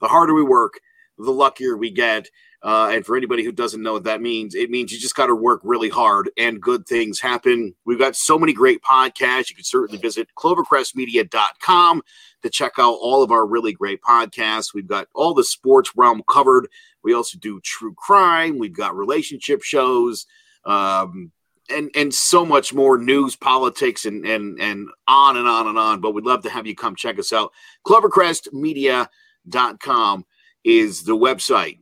the 0.00 0.08
harder 0.08 0.34
we 0.34 0.42
work, 0.42 0.80
the 1.18 1.30
luckier 1.30 1.76
we 1.76 1.90
get. 1.90 2.28
Uh, 2.62 2.90
and 2.92 3.04
for 3.04 3.16
anybody 3.16 3.42
who 3.42 3.50
doesn't 3.50 3.82
know 3.82 3.94
what 3.94 4.04
that 4.04 4.22
means, 4.22 4.54
it 4.54 4.70
means 4.70 4.92
you 4.92 5.00
just 5.00 5.16
got 5.16 5.26
to 5.26 5.34
work 5.34 5.60
really 5.64 5.88
hard 5.88 6.30
and 6.36 6.60
good 6.60 6.86
things 6.86 7.18
happen. 7.18 7.74
We've 7.84 7.98
got 7.98 8.14
so 8.14 8.38
many 8.38 8.52
great 8.52 8.82
podcasts. 8.82 9.50
You 9.50 9.56
can 9.56 9.64
certainly 9.64 10.00
visit 10.00 10.28
clovercrestmedia.com 10.38 12.02
to 12.42 12.50
check 12.50 12.74
out 12.78 12.98
all 13.00 13.24
of 13.24 13.32
our 13.32 13.44
really 13.44 13.72
great 13.72 14.00
podcasts. 14.00 14.72
We've 14.72 14.86
got 14.86 15.08
all 15.12 15.34
the 15.34 15.42
sports 15.42 15.90
realm 15.96 16.22
covered. 16.30 16.68
We 17.02 17.14
also 17.14 17.36
do 17.36 17.58
true 17.60 17.94
crime. 17.94 18.58
We've 18.58 18.76
got 18.76 18.96
relationship 18.96 19.62
shows, 19.62 20.26
um, 20.64 21.32
and 21.68 21.90
and 21.96 22.14
so 22.14 22.44
much 22.44 22.72
more 22.72 22.96
news, 22.96 23.34
politics, 23.34 24.04
and 24.04 24.24
and 24.24 24.60
and 24.60 24.88
on 25.08 25.36
and 25.36 25.48
on 25.48 25.66
and 25.66 25.78
on. 25.78 26.00
But 26.00 26.12
we'd 26.12 26.24
love 26.24 26.42
to 26.42 26.50
have 26.50 26.64
you 26.66 26.76
come 26.76 26.94
check 26.94 27.18
us 27.18 27.32
out. 27.32 27.50
ClovercrestMedia.com 27.86 30.26
is 30.64 31.02
the 31.02 31.16
website. 31.16 31.78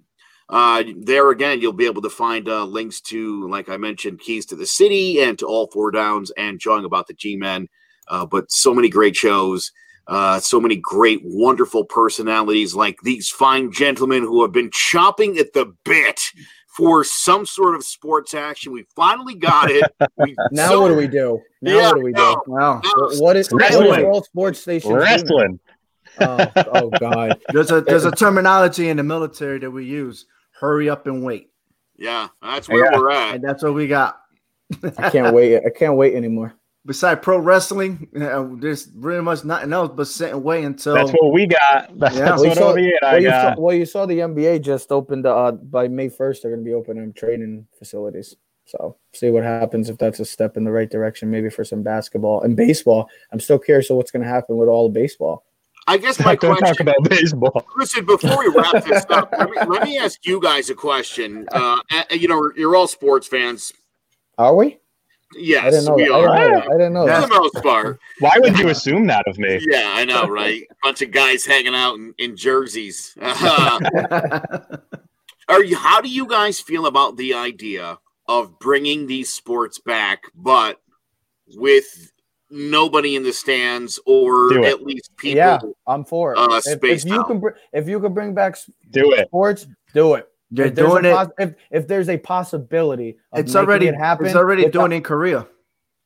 Uh, 0.51 0.83
there 0.97 1.31
again, 1.31 1.61
you'll 1.61 1.73
be 1.73 1.87
able 1.87 2.03
to 2.03 2.11
find 2.11 2.49
uh, 2.49 2.65
links 2.65 3.01
to, 3.01 3.49
like 3.49 3.69
I 3.69 3.77
mentioned, 3.77 4.19
keys 4.21 4.45
to 4.47 4.57
the 4.57 4.67
city 4.67 5.21
and 5.21 5.39
to 5.39 5.47
all 5.47 5.69
four 5.73 5.91
downs 5.93 6.31
and 6.37 6.59
jawing 6.59 6.85
about 6.85 7.07
the 7.07 7.15
G 7.15 7.37
Men. 7.37 7.69
Uh, 8.09 8.27
but 8.27 8.51
so 8.51 8.75
many 8.75 8.89
great 8.89 9.15
shows, 9.15 9.71
uh, 10.09 10.41
so 10.41 10.61
many 10.61 10.75
great, 10.77 11.21
wonderful 11.23 11.85
personalities 11.85 12.75
like 12.75 12.99
these 13.03 13.31
fine 13.31 13.71
gentlemen 13.71 14.23
who 14.25 14.43
have 14.43 14.51
been 14.51 14.71
chopping 14.73 15.39
at 15.39 15.53
the 15.53 15.73
bit 15.85 16.21
for 16.77 17.05
some 17.05 17.47
sort 17.47 17.77
of 17.77 17.85
sports 17.85 18.35
action. 18.35 18.73
We 18.73 18.87
finally 18.97 19.35
got 19.37 19.71
it. 19.71 19.85
Now 20.51 20.69
so- 20.71 20.81
what 20.83 20.89
do 20.89 20.97
we 20.97 21.07
do? 21.07 21.41
Now 21.63 21.73
Yeah, 21.77 21.87
what 21.91 21.97
do 21.99 22.03
we 22.03 22.13
do? 22.13 22.21
no. 22.23 22.43
Wow. 22.49 22.81
What- 22.83 23.17
What 23.21 23.37
is, 23.37 23.49
what 23.53 23.63
is 23.63 23.77
Wrestling. 23.77 24.05
all 24.07 24.25
sports 24.25 24.59
stations? 24.61 24.91
doing? 24.91 25.01
Wrestling. 25.01 25.61
Oh, 26.21 26.47
oh 26.75 26.91
God. 26.99 27.39
There's 27.53 27.71
a 27.71 27.81
there's 27.81 28.05
a 28.05 28.11
terminology 28.25 28.89
in 28.89 28.97
the 28.97 29.05
military 29.05 29.61
that 29.61 29.71
we 29.71 29.85
use. 29.85 30.27
Hurry 30.61 30.91
up 30.91 31.07
and 31.07 31.25
wait. 31.25 31.51
Yeah, 31.97 32.29
that's 32.43 32.69
where 32.69 32.85
Yeah. 32.93 32.99
we're 32.99 33.11
at. 33.11 33.35
And 33.37 33.45
that's 33.45 33.63
what 33.63 33.75
we 33.75 33.87
got. 33.87 34.21
I 34.99 35.11
can't 35.11 35.35
wait. 35.35 35.57
I 35.65 35.71
can't 35.71 35.97
wait 35.97 36.15
anymore. 36.15 36.55
Besides 36.87 37.21
pro 37.23 37.39
wrestling, 37.39 38.09
uh, 38.19 38.47
there's 38.59 38.89
really 38.95 39.21
much 39.21 39.45
nothing 39.45 39.73
else 39.73 39.91
but 39.95 40.07
sit 40.07 40.31
and 40.33 40.43
wait 40.43 40.65
until 40.65 40.95
That's 40.95 41.11
what 41.11 41.33
we 41.33 41.47
got. 41.47 41.91
That's 41.99 42.17
Yeah. 42.17 42.31
Well, 42.37 42.43
you 42.45 42.49
what 42.51 42.59
saw- 42.59 42.73
Ovi 42.75 42.85
and 42.85 42.93
Well 43.03 43.11
I 43.15 43.17
you, 43.19 43.29
got. 43.29 43.57
saw, 43.57 43.61
well, 43.63 43.75
you 43.77 43.85
saw 43.87 44.07
the 44.07 44.19
NBA 44.21 44.63
just 44.63 44.91
opened 44.91 45.27
uh, 45.27 45.53
by 45.53 45.89
May 45.89 46.09
1st. 46.09 46.41
They're 46.43 46.51
going 46.53 46.65
to 46.65 46.69
be 46.69 46.75
opening 46.75 47.13
training 47.13 47.67
facilities. 47.79 48.37
So 48.65 48.97
see 49.13 49.31
what 49.31 49.43
happens 49.43 49.91
if 49.91 49.99
that's 49.99 50.21
a 50.21 50.25
step 50.25 50.57
in 50.57 50.65
the 50.65 50.71
right 50.71 50.89
direction, 50.91 51.31
maybe 51.31 51.51
for 51.51 51.65
some 51.65 51.83
basketball 51.83 52.43
and 52.43 52.57
baseball. 52.57 53.09
I'm 53.33 53.41
still 53.41 53.59
curious 53.59 53.91
of 53.91 53.97
what's 53.97 54.11
going 54.13 54.23
to 54.23 54.29
happen 54.29 54.57
with 54.57 54.69
all 54.69 54.89
the 54.89 54.99
baseball. 54.99 55.45
I 55.91 55.97
guess 55.97 56.21
my 56.21 56.37
Don't 56.37 56.51
talk 56.53 56.59
question, 56.61 56.89
about 56.89 57.03
baseball. 57.09 57.67
listen, 57.77 58.05
before 58.07 58.39
we 58.39 58.49
wrap 58.55 58.85
this 58.85 59.05
up, 59.11 59.33
let 59.37 59.51
me, 59.51 59.57
let 59.67 59.83
me 59.83 59.99
ask 59.99 60.25
you 60.25 60.41
guys 60.41 60.71
a 60.71 60.75
question. 60.75 61.47
Uh, 61.51 61.79
you 62.11 62.29
know, 62.29 62.51
you're 62.57 62.77
all 62.77 62.87
sports 62.87 63.27
fans. 63.27 63.73
Are 64.39 64.55
we? 64.55 64.79
Yes, 65.37 65.65
I 65.65 65.71
didn't 65.71 65.85
know. 65.87 65.95
we 65.95 66.05
That. 66.09 66.13
I 66.13 66.19
are. 66.21 66.37
didn't 66.39 66.53
know. 66.53 66.61
I 66.61 66.77
didn't 66.79 66.93
know. 66.93 67.07
For 67.07 67.13
that. 67.13 67.29
the 67.29 67.35
most 67.35 67.55
part. 67.65 68.01
Why 68.21 68.33
would 68.37 68.59
you 68.59 68.69
assume 68.69 69.07
that 69.09 69.27
of 69.27 69.37
me? 69.39 69.59
Yeah, 69.69 69.93
I 69.95 70.05
know, 70.05 70.27
right? 70.29 70.63
Bunch 70.83 71.03
of 71.03 71.11
guys 71.11 71.45
hanging 71.45 71.75
out 71.75 71.97
in, 71.97 72.15
in 72.19 72.37
jerseys. 72.37 73.17
Uh, 73.21 73.81
are 75.49 75.65
you? 75.65 75.77
How 75.77 76.01
do 76.01 76.09
you 76.09 76.27
guys 76.27 76.61
feel 76.61 76.87
about 76.87 77.17
the 77.17 77.35
idea 77.35 77.99
of 78.29 78.59
bringing 78.61 79.07
these 79.09 79.33
sports 79.33 79.79
back, 79.81 80.23
but 80.35 80.81
with 81.55 82.13
nobody 82.51 83.17
in 83.17 83.23
the 83.23 83.33
stands, 83.33 83.99
or 84.07 84.59
at 84.65 84.83
least 84.83 85.11
people? 85.17 85.37
Yeah, 85.39 85.59
I'm 85.87 86.05
for 86.05 86.33
it. 86.35 86.39
Uh, 86.39 86.61
if, 86.67 86.83
if 86.85 87.05
you 87.05 87.21
out. 87.21 87.27
can, 87.27 87.41
br- 87.41 87.51
if 87.73 87.89
you 87.89 88.01
can 88.01 88.13
bring 88.13 88.35
back 88.35 88.57
Do 88.91 89.13
it. 89.13 89.29
sports, 89.29 89.67
do 89.95 90.15
it. 90.15 90.29
They're 90.51 90.67
if 90.67 90.75
there's 90.75 90.89
doing 90.91 91.05
a 91.05 91.09
it. 91.11 91.15
pos- 91.15 91.29
if, 91.39 91.55
if 91.71 91.89
there's 91.89 92.09
a 92.09 92.19
possibility, 92.19 93.17
of 93.33 93.39
It's 93.45 93.55
already 93.55 93.87
it 93.87 93.95
happen. 93.95 94.27
it's 94.27 94.35
already 94.37 94.65
without- 94.65 94.81
doing 94.81 94.93
it 94.93 94.97
in 94.97 95.03
Korea. 95.03 95.47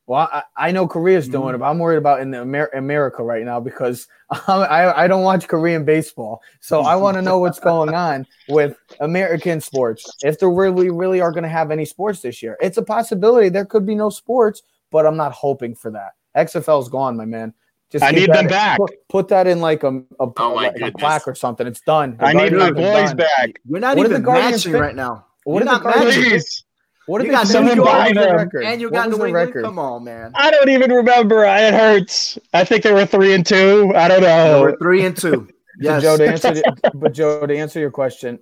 Well, 0.07 0.29
I, 0.31 0.43
I 0.55 0.71
know 0.71 0.87
Korea's 0.87 1.29
doing 1.29 1.53
Mhm. 1.53 1.55
it, 1.55 1.59
but 1.61 1.71
I'm 1.71 1.79
worried 1.79 1.97
about 1.97 2.21
in 2.21 2.31
the 2.31 2.43
Amer- 2.43 2.71
America 2.75 3.23
right 3.25 3.43
now 3.43 3.59
because 3.59 4.07
I, 4.31 4.93
I 5.05 5.09
don't 5.09 5.23
watch 5.23 5.49
Korean 5.49 5.87
baseball, 5.87 6.43
so 6.61 6.83
I 6.83 6.95
want 6.95 7.15
to 7.17 7.23
know 7.23 7.39
what's 7.39 7.59
going 7.59 7.95
on 7.95 8.27
with 8.51 8.77
American 9.01 9.63
sports. 9.63 10.05
If 10.23 10.39
there 10.39 10.51
really, 10.51 10.91
really 10.91 11.23
are 11.23 11.33
going 11.33 11.45
to 11.45 11.49
have 11.49 11.71
any 11.71 11.87
sports 11.87 12.21
this 12.21 12.43
year, 12.43 12.59
it's 12.61 12.77
a 12.77 12.83
possibility 12.83 13.49
there 13.49 13.65
could 13.65 13.87
be 13.87 13.95
no 13.95 14.11
sports, 14.11 14.61
but 14.91 15.07
I'm 15.07 15.17
not 15.17 15.33
hoping 15.33 15.75
for 15.75 15.91
that. 15.93 16.11
XFL's 16.37 16.89
gone, 16.89 17.17
my 17.17 17.25
man. 17.25 17.55
Just 17.91 18.05
I 18.05 18.11
need 18.11 18.29
them 18.31 18.45
in- 18.45 18.49
back. 18.49 18.79
Put, 18.79 18.93
put 19.09 19.29
that 19.29 19.47
in 19.47 19.61
like 19.61 19.83
a, 19.85 19.89
a, 20.19 20.29
Oh, 20.37 20.53
like 20.55 20.81
a 20.81 20.91
plaque 20.93 21.29
or 21.29 21.35
something. 21.35 21.67
It's 21.67 21.81
done. 21.83 22.17
The 22.17 22.25
I 22.27 22.33
need 22.33 22.53
my 22.53 22.73
boys 22.73 23.11
done. 23.11 23.17
back. 23.19 23.61
We're 23.67 23.79
not 23.79 23.97
What 23.97 24.05
did 24.05 24.11
the 24.13 24.15
even 24.17 24.23
Guardians 24.25 24.53
matching 24.53 24.73
pick? 24.73 24.81
right 24.81 24.97
now. 24.97 25.27
What 25.45 25.55
You're 25.55 25.61
did 25.61 25.69
the 25.69 25.73
not 25.73 25.83
Guardians 25.83 26.17
matching. 26.17 26.31
Please. 26.31 26.65
What 27.07 27.19
did 27.19 27.27
You 27.27 27.33
they 27.33 27.37
got 27.37 27.47
do? 27.47 27.53
someone 27.53 27.79
What 27.79 27.85
was 27.85 27.93
buy 27.93 28.09
the 28.09 28.21
them. 28.27 28.37
record? 28.37 28.65
And 28.65 28.81
you 28.81 28.87
What 28.89 28.95
got 28.95 29.09
was 29.11 29.19
New 29.19 29.27
the 29.27 29.33
record? 29.33 29.65
Come 29.65 29.79
on, 29.79 30.05
man. 30.05 30.33
I 30.35 30.51
don't 30.51 30.71
even 30.71 30.91
remember. 30.91 31.45
It 31.45 31.75
hurts. 31.75 32.39
I 32.55 32.65
think 32.65 32.83
they 32.83 32.93
were 32.93 33.05
three 33.07 33.35
and 33.35 33.45
two. 33.47 33.93
I 33.95 34.09
don't 34.09 34.23
know. 34.23 34.63
we're 34.63 34.77
three 34.79 35.05
and 35.05 35.17
two. 35.17 35.49
Yes. 35.81 36.03
Joe, 36.03 36.17
to 36.17 36.29
answer, 36.29 36.63
but 36.95 37.13
Joe, 37.15 37.45
to 37.47 37.57
answer 37.57 37.81
your 37.81 37.91
question, 37.91 38.39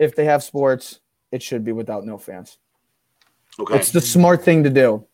if 0.00 0.16
they 0.16 0.24
have 0.24 0.42
sports, 0.42 0.98
it 1.30 1.44
should 1.44 1.64
be 1.64 1.70
without 1.70 2.04
no 2.04 2.18
fans. 2.18 2.58
Okay. 3.60 3.76
It's 3.76 3.92
the 3.92 4.00
smart 4.00 4.42
thing 4.42 4.64
to 4.64 4.70
do. 4.70 5.06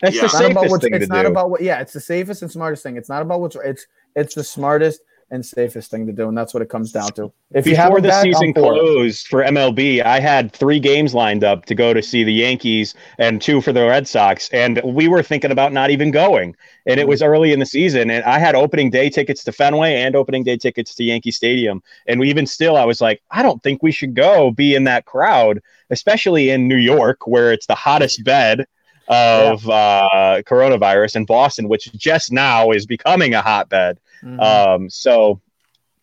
That's 0.00 0.16
Yeah. 0.16 0.22
the 0.22 0.24
It's 0.26 0.34
not 0.34 0.50
about 0.50 0.54
safest 0.60 0.70
what's. 0.70 0.84
thing 0.84 0.92
to 0.92 0.98
It's 0.98 1.08
not 1.08 1.22
do. 1.22 1.28
about 1.28 1.50
what. 1.50 1.62
Yeah, 1.62 1.80
it's 1.80 1.92
the 1.92 2.00
safest 2.00 2.42
and 2.42 2.50
smartest 2.50 2.82
thing. 2.82 2.96
It's 2.96 3.08
not 3.08 3.22
about 3.22 3.40
what's. 3.40 3.56
It's 3.56 3.86
it's 4.16 4.34
the 4.34 4.44
smartest 4.44 5.00
and 5.30 5.44
safest 5.44 5.90
thing 5.90 6.06
to 6.06 6.12
do, 6.12 6.28
and 6.28 6.36
that's 6.36 6.52
what 6.52 6.62
it 6.62 6.68
comes 6.68 6.92
down 6.92 7.10
to. 7.12 7.32
If 7.52 7.66
you 7.66 7.74
have 7.76 7.88
Before 7.88 8.00
the 8.02 8.08
back, 8.08 8.22
season 8.24 8.48
I'm 8.48 8.54
for 8.54 8.74
it. 8.74 8.78
closed 8.80 9.26
for 9.26 9.42
MLB, 9.42 10.02
I 10.02 10.20
had 10.20 10.52
three 10.52 10.78
games 10.78 11.14
lined 11.14 11.42
up 11.42 11.64
to 11.66 11.74
go 11.74 11.94
to 11.94 12.02
see 12.02 12.24
the 12.24 12.32
Yankees 12.32 12.94
and 13.18 13.40
two 13.40 13.60
for 13.60 13.72
the 13.72 13.86
Red 13.86 14.06
Sox, 14.06 14.48
and 14.50 14.80
we 14.84 15.08
were 15.08 15.22
thinking 15.22 15.50
about 15.50 15.72
not 15.72 15.90
even 15.90 16.10
going. 16.10 16.54
And 16.86 17.00
it 17.00 17.08
was 17.08 17.20
mm-hmm. 17.20 17.30
early 17.30 17.52
in 17.52 17.58
the 17.58 17.66
season, 17.66 18.10
and 18.10 18.22
I 18.24 18.38
had 18.38 18.54
opening 18.54 18.90
day 18.90 19.08
tickets 19.08 19.42
to 19.44 19.52
Fenway 19.52 19.94
and 19.94 20.14
opening 20.14 20.44
day 20.44 20.56
tickets 20.56 20.94
to 20.96 21.04
Yankee 21.04 21.30
Stadium. 21.30 21.82
And 22.06 22.22
even 22.24 22.46
still, 22.46 22.76
I 22.76 22.84
was 22.84 23.00
like, 23.00 23.22
I 23.30 23.42
don't 23.42 23.62
think 23.62 23.82
we 23.82 23.92
should 23.92 24.14
go 24.14 24.50
be 24.50 24.74
in 24.74 24.84
that 24.84 25.06
crowd, 25.06 25.60
especially 25.90 26.50
in 26.50 26.68
New 26.68 26.76
York, 26.76 27.26
where 27.26 27.52
it's 27.52 27.66
the 27.66 27.74
hottest 27.74 28.22
bed 28.24 28.66
of 29.08 29.68
uh, 29.68 30.42
coronavirus, 30.46 31.16
in 31.16 31.24
Boston, 31.24 31.68
which 31.68 31.92
just 31.92 32.32
now 32.32 32.70
is 32.70 32.86
becoming 32.86 33.34
a 33.34 33.42
hotbed. 33.42 33.98
Mhm. 34.22 34.40
Um, 34.40 34.90
so 34.90 35.40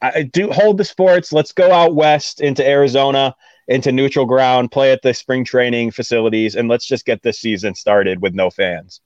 I 0.02 0.12
I 0.12 0.24
do 0.24 0.52
hold 0.52 0.78
the 0.78 0.86
sports. 0.86 1.32
Let's 1.34 1.52
go 1.52 1.72
out 1.72 1.96
west 1.96 2.42
into 2.42 2.68
Arizona, 2.68 3.36
into 3.68 3.92
neutral 3.92 4.26
ground, 4.26 4.72
play 4.72 4.92
at 4.92 5.02
the 5.02 5.14
spring 5.14 5.46
training 5.46 5.92
facilities, 5.92 6.56
and 6.56 6.68
let's 6.70 6.86
just 6.86 7.06
get 7.06 7.22
this 7.22 7.40
season 7.40 7.74
started 7.76 8.22
with 8.22 8.34
no 8.34 8.50
fans. 8.50 9.02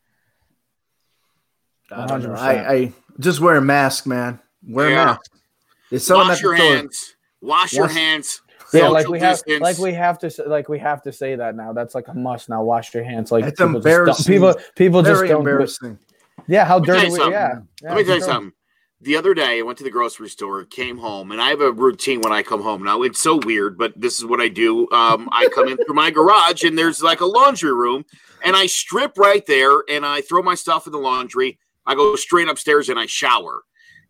I, 1.91 2.07
don't 2.07 2.23
know. 2.23 2.29
100. 2.31 2.35
I, 2.37 2.73
I 2.73 2.93
just 3.19 3.39
wear 3.39 3.55
a 3.57 3.61
mask, 3.61 4.07
man. 4.07 4.39
Wear 4.67 4.89
Yeah. 4.89 5.01
a 5.01 5.05
mask. 5.05 5.31
It's 5.91 6.07
selling 6.07 6.27
Wash 6.29 6.41
your 6.41 6.55
hands. 6.55 7.15
Wash 7.41 7.73
your 7.73 7.87
hands. 7.87 8.41
Yeah, 8.75 8.87
like 8.89 9.07
we 9.07 9.19
have, 9.19 9.35
distance. 9.37 9.61
like 9.61 9.77
we 9.77 9.93
have 9.93 10.19
to, 10.19 10.29
say- 10.29 10.45
like 10.45 10.69
we 10.69 10.79
have 10.79 11.01
to 11.03 11.11
say 11.11 11.35
that 11.35 11.55
now. 11.55 11.73
That's 11.73 11.95
like 11.95 12.07
a 12.07 12.13
must 12.13 12.49
now. 12.49 12.63
Wash 12.63 12.93
your 12.93 13.03
hands. 13.03 13.31
Like 13.31 13.45
It's 13.45 13.59
people 13.59 13.73
just 13.73 13.83
don't- 13.85 13.93
embarrassing. 13.93 14.33
people, 14.33 14.55
people 14.75 15.01
just 15.03 15.23
don't. 15.25 15.39
embarrassing. 15.39 15.99
Yeah, 16.47 16.65
how 16.65 16.77
Let 16.77 16.81
me 16.81 16.85
tell 16.87 16.95
dirty. 16.95 17.07
you 17.07 17.11
We, 17.13 17.17
something. 17.17 17.31
yeah, 17.33 17.53
Let 17.83 17.97
me 17.97 18.03
tell 18.03 18.13
you 18.15 18.21
keep 18.21 18.23
something. 18.23 18.51
The 19.01 19.17
other 19.17 19.33
day, 19.33 19.59
I 19.59 19.61
went 19.61 19.77
to 19.79 19.83
the 19.83 19.89
grocery 19.91 20.29
store, 20.29 20.63
came 20.65 20.97
home, 20.97 21.31
and 21.31 21.41
I 21.41 21.49
have 21.49 21.61
a 21.61 21.71
routine 21.71 22.21
when 22.21 22.31
I 22.33 22.41
come 22.43 22.61
home. 22.61 22.81
Now, 22.83 23.03
it's 23.03 23.19
so 23.21 23.35
weird, 23.37 23.77
but 23.77 23.93
this 23.99 24.17
is 24.17 24.25
what 24.25 24.39
I 24.41 24.47
do. 24.47 24.89
Um, 24.91 25.29
I 25.31 25.47
come 25.53 25.67
in 25.67 25.77
through 25.77 25.93
my 25.95 26.09
garage, 26.11 26.63
and 26.63 26.77
there's 26.77 27.03
like 27.03 27.19
a 27.19 27.25
laundry 27.25 27.73
room, 27.73 28.05
and 28.43 28.55
I 28.55 28.65
strip 28.67 29.17
right 29.17 29.45
there, 29.45 29.83
and 29.89 30.05
I 30.05 30.21
throw 30.21 30.41
my 30.41 30.55
stuff 30.55 30.87
in 30.87 30.93
the 30.93 30.97
laundry. 30.99 31.59
I 31.85 31.93
go 31.93 32.15
straight 32.15 32.47
upstairs 32.47 32.89
and 32.89 32.97
I 32.97 33.05
shower. 33.05 33.61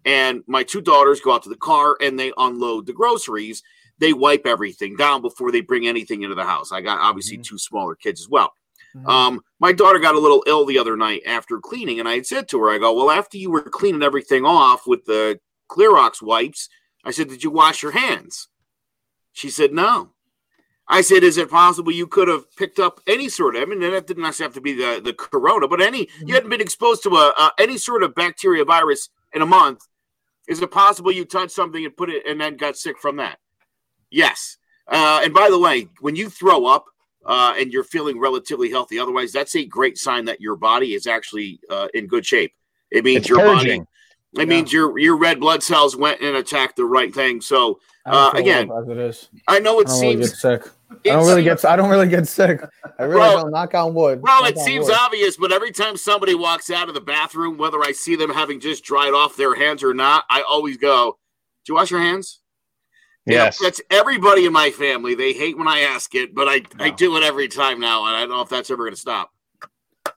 And 0.05 0.43
my 0.47 0.63
two 0.63 0.81
daughters 0.81 1.19
go 1.19 1.33
out 1.33 1.43
to 1.43 1.49
the 1.49 1.57
car 1.57 1.97
and 1.99 2.17
they 2.17 2.31
unload 2.37 2.85
the 2.85 2.93
groceries. 2.93 3.63
They 3.99 4.13
wipe 4.13 4.45
everything 4.45 4.95
down 4.95 5.21
before 5.21 5.51
they 5.51 5.61
bring 5.61 5.87
anything 5.87 6.23
into 6.23 6.35
the 6.35 6.43
house. 6.43 6.71
I 6.71 6.81
got 6.81 6.99
obviously 6.99 7.37
Mhm. 7.37 7.43
two 7.43 7.57
smaller 7.57 7.95
kids 7.95 8.21
as 8.21 8.29
well. 8.29 8.53
Mhm. 8.95 9.07
Um, 9.07 9.41
my 9.59 9.71
daughter 9.71 9.99
got 9.99 10.15
a 10.15 10.19
little 10.19 10.43
ill 10.47 10.65
the 10.65 10.79
other 10.79 10.97
night 10.97 11.23
after 11.25 11.59
cleaning, 11.59 11.99
and 11.99 12.07
I 12.07 12.15
had 12.15 12.25
said 12.27 12.47
to 12.49 12.59
her, 12.59 12.69
I 12.69 12.77
go, 12.77 12.93
Well, 12.93 13.11
after 13.11 13.37
you 13.37 13.49
were 13.51 13.61
cleaning 13.61 14.03
everything 14.03 14.45
off 14.45 14.85
with 14.87 15.05
the 15.05 15.39
Clorox 15.69 16.21
wipes, 16.21 16.69
I 17.03 17.11
said, 17.11 17.29
Did 17.29 17.43
you 17.43 17.49
wash 17.51 17.83
your 17.83 17.91
hands? 17.91 18.47
She 19.33 19.49
said, 19.49 19.73
No. 19.73 20.11
I 20.87 21.01
said, 21.01 21.23
Is 21.23 21.37
it 21.37 21.49
possible 21.49 21.91
you 21.91 22.05
could 22.07 22.27
have 22.27 22.53
picked 22.57 22.79
up 22.79 23.01
any 23.07 23.27
sort 23.27 23.55
of, 23.55 23.61
I 23.63 23.65
mean, 23.65 23.79
that 23.79 24.07
didn't 24.07 24.23
have 24.23 24.53
to 24.53 24.61
be 24.61 24.73
the, 24.73 25.01
the 25.03 25.13
corona, 25.13 25.67
but 25.67 25.81
any, 25.81 26.09
you 26.25 26.33
hadn't 26.33 26.49
been 26.49 26.61
exposed 26.61 27.03
to 27.03 27.09
a, 27.15 27.33
uh, 27.37 27.49
any 27.57 27.77
sort 27.77 28.03
of 28.03 28.13
bacteria 28.13 28.63
virus 28.65 29.09
in 29.33 29.41
a 29.41 29.45
month. 29.45 29.87
Is 30.47 30.61
it 30.61 30.69
possible 30.69 31.11
you 31.11 31.25
touched 31.25 31.51
something 31.53 31.83
and 31.83 31.97
put 31.97 32.09
it 32.11 32.23
and 32.27 32.39
then 32.39 32.55
got 32.55 32.77
sick 32.77 32.99
from 33.01 33.15
that? 33.17 33.39
Yes. 34.15 34.57
Uh, 34.87 35.21
and 35.23 35.33
by 35.33 35.49
the 35.49 35.59
way, 35.59 35.89
when 35.99 36.15
you 36.15 36.29
throw 36.29 36.65
up, 36.65 36.85
uh, 37.25 37.55
and 37.57 37.73
you're 37.73 37.83
feeling 37.83 38.19
relatively 38.19 38.69
healthy. 38.69 38.99
Otherwise, 38.99 39.31
that's 39.31 39.55
a 39.55 39.65
great 39.65 39.97
sign 39.97 40.25
that 40.25 40.39
your 40.39 40.55
body 40.55 40.93
is 40.93 41.07
actually 41.07 41.59
uh, 41.71 41.87
in 41.95 42.05
good 42.05 42.23
shape. 42.23 42.53
It 42.91 43.03
means 43.03 43.21
It's 43.21 43.29
your 43.29 43.39
purging. 43.39 43.81
body. 43.81 44.43
It 44.43 44.47
means 44.47 44.71
your 44.71 44.99
your 44.99 45.17
red 45.17 45.39
blood 45.39 45.63
cells 45.63 45.95
went 45.95 46.21
and 46.21 46.35
attacked 46.35 46.75
the 46.75 46.85
right 46.85 47.11
thing. 47.11 47.41
So 47.41 47.79
uh, 48.05 48.29
again, 48.35 48.69
it 48.87 48.97
is. 48.97 49.29
I 49.47 49.57
know 49.59 49.77
I 49.77 49.81
it 49.81 49.87
don't 49.87 50.01
really 50.01 50.15
get 50.17 50.25
seems. 50.27 50.39
sick. 50.39 50.61
I 50.91 50.95
don't 51.09 51.25
really 51.25 51.41
get. 51.43 51.65
I 51.65 51.75
don't 51.75 51.89
really 51.89 52.07
get 52.09 52.27
sick. 52.27 52.61
I 52.99 53.03
really 53.03 53.21
Bro- 53.21 53.41
don't. 53.41 53.51
Knock 53.51 53.73
on 53.73 53.93
wood. 53.95 54.21
Well, 54.21 54.41
Knock 54.43 54.51
it 54.51 54.59
seems 54.59 54.85
wood. 54.85 54.95
obvious, 54.99 55.35
but 55.37 55.51
every 55.51 55.71
time 55.71 55.97
somebody 55.97 56.35
walks 56.35 56.69
out 56.69 56.89
of 56.89 56.93
the 56.93 57.01
bathroom, 57.01 57.57
whether 57.57 57.81
I 57.81 57.91
see 57.91 58.15
them 58.15 58.29
having 58.29 58.59
just 58.59 58.83
dried 58.83 59.13
off 59.13 59.35
their 59.35 59.55
hands 59.55 59.81
or 59.83 59.93
not, 59.95 60.25
I 60.29 60.43
always 60.47 60.77
go, 60.77 61.17
"Do 61.65 61.71
you 61.71 61.75
wash 61.75 61.89
your 61.89 62.01
hands?" 62.01 62.39
You 63.25 63.37
know, 63.37 63.43
Yes. 63.45 63.59
that's 63.59 63.81
everybody 63.89 64.45
in 64.45 64.53
my 64.53 64.69
family. 64.69 65.15
They 65.15 65.33
hate 65.33 65.57
when 65.57 65.67
I 65.67 65.79
ask 65.79 66.13
it, 66.13 66.35
but 66.35 66.47
I, 66.47 66.61
I 66.79 66.91
do 66.91 67.17
it 67.17 67.23
every 67.23 67.47
time 67.47 67.79
now, 67.79 68.05
and 68.05 68.15
I 68.15 68.21
don't 68.21 68.29
know 68.29 68.41
if 68.41 68.49
that's 68.49 68.69
ever 68.69 68.83
going 68.83 68.93
to 68.93 68.99
stop. 68.99 69.31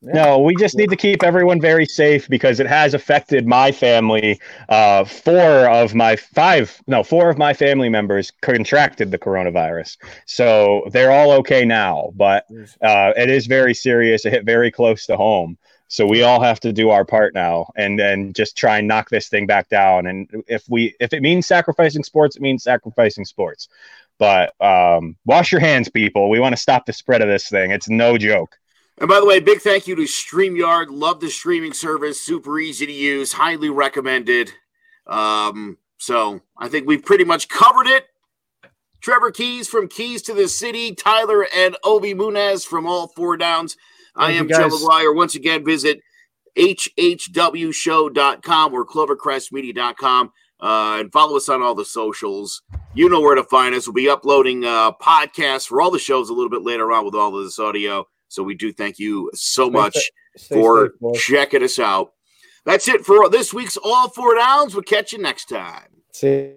No, 0.02 0.38
we 0.38 0.54
just 0.56 0.76
need 0.76 0.90
to 0.90 0.96
keep 0.96 1.22
everyone 1.22 1.60
very 1.60 1.86
safe 1.86 2.28
because 2.28 2.60
it 2.60 2.66
has 2.66 2.92
affected 2.92 3.46
my 3.46 3.72
family. 3.72 4.38
Uh, 4.68 5.04
four 5.04 5.66
of 5.68 5.94
my 5.94 6.14
five, 6.14 6.80
no, 6.86 7.02
four 7.02 7.30
of 7.30 7.38
my 7.38 7.54
family 7.54 7.88
members 7.88 8.30
contracted 8.42 9.10
the 9.10 9.18
coronavirus, 9.18 9.96
so 10.26 10.84
they're 10.92 11.10
all 11.10 11.32
okay 11.32 11.64
now. 11.64 12.12
But 12.14 12.44
uh, 12.82 13.12
it 13.16 13.30
is 13.30 13.46
very 13.46 13.74
serious. 13.74 14.26
It 14.26 14.34
hit 14.34 14.44
very 14.44 14.70
close 14.70 15.06
to 15.06 15.16
home. 15.16 15.56
So 15.88 16.06
we 16.06 16.22
all 16.22 16.40
have 16.42 16.60
to 16.60 16.72
do 16.72 16.90
our 16.90 17.04
part 17.04 17.34
now, 17.34 17.72
and 17.74 17.98
then 17.98 18.32
just 18.34 18.56
try 18.56 18.78
and 18.78 18.86
knock 18.86 19.08
this 19.08 19.28
thing 19.28 19.46
back 19.46 19.68
down. 19.70 20.06
And 20.06 20.28
if 20.46 20.68
we, 20.68 20.94
if 21.00 21.14
it 21.14 21.22
means 21.22 21.46
sacrificing 21.46 22.04
sports, 22.04 22.36
it 22.36 22.42
means 22.42 22.62
sacrificing 22.62 23.24
sports. 23.24 23.68
But 24.18 24.52
um, 24.60 25.16
wash 25.24 25.50
your 25.50 25.60
hands, 25.60 25.88
people. 25.88 26.28
We 26.28 26.40
want 26.40 26.52
to 26.54 26.60
stop 26.60 26.84
the 26.86 26.92
spread 26.92 27.22
of 27.22 27.28
this 27.28 27.48
thing. 27.48 27.70
It's 27.70 27.88
no 27.88 28.18
joke. 28.18 28.58
And 28.98 29.08
by 29.08 29.20
the 29.20 29.26
way, 29.26 29.40
big 29.40 29.60
thank 29.60 29.86
you 29.86 29.94
to 29.94 30.02
StreamYard. 30.02 30.86
Love 30.90 31.20
the 31.20 31.30
streaming 31.30 31.72
service. 31.72 32.20
Super 32.20 32.58
easy 32.58 32.84
to 32.84 32.92
use. 32.92 33.32
Highly 33.32 33.70
recommended. 33.70 34.52
Um, 35.06 35.78
so 35.98 36.40
I 36.56 36.68
think 36.68 36.86
we've 36.86 37.04
pretty 37.04 37.24
much 37.24 37.48
covered 37.48 37.86
it. 37.86 38.06
Trevor 39.00 39.30
Keys 39.30 39.68
from 39.68 39.88
Keys 39.88 40.22
to 40.22 40.34
the 40.34 40.48
City, 40.48 40.94
Tyler 40.94 41.46
and 41.54 41.76
Ovi 41.84 42.14
Munez 42.14 42.66
from 42.66 42.86
All 42.86 43.06
Four 43.06 43.36
Downs. 43.36 43.76
I 44.18 44.32
am 44.32 44.48
Joe 44.48 44.68
McGuire. 44.68 45.14
Once 45.14 45.34
again, 45.34 45.64
visit 45.64 46.00
hhwshow.com 46.56 48.74
or 48.74 48.84
clovercrestmedia.com 48.84 50.32
uh, 50.60 50.96
and 50.98 51.12
follow 51.12 51.36
us 51.36 51.48
on 51.48 51.62
all 51.62 51.74
the 51.74 51.84
socials. 51.84 52.62
You 52.94 53.08
know 53.08 53.20
where 53.20 53.36
to 53.36 53.44
find 53.44 53.74
us. 53.74 53.86
We'll 53.86 53.94
be 53.94 54.10
uploading 54.10 54.64
uh, 54.64 54.92
podcasts 54.92 55.68
for 55.68 55.80
all 55.80 55.90
the 55.90 55.98
shows 55.98 56.30
a 56.30 56.34
little 56.34 56.50
bit 56.50 56.62
later 56.62 56.92
on 56.92 57.04
with 57.04 57.14
all 57.14 57.36
of 57.36 57.44
this 57.44 57.58
audio. 57.58 58.06
So 58.28 58.42
we 58.42 58.54
do 58.54 58.72
thank 58.72 58.98
you 58.98 59.30
so 59.34 59.70
much 59.70 59.96
stay, 60.36 60.54
for 60.54 60.92
safe, 61.14 61.22
checking 61.22 61.62
us 61.62 61.78
out. 61.78 62.12
That's 62.64 62.88
it 62.88 63.06
for 63.06 63.30
this 63.30 63.54
week's 63.54 63.76
All 63.76 64.10
Four 64.10 64.34
Downs. 64.34 64.74
We'll 64.74 64.82
catch 64.82 65.12
you 65.12 65.18
next 65.18 65.48
time. 65.48 65.86
See. 66.12 66.54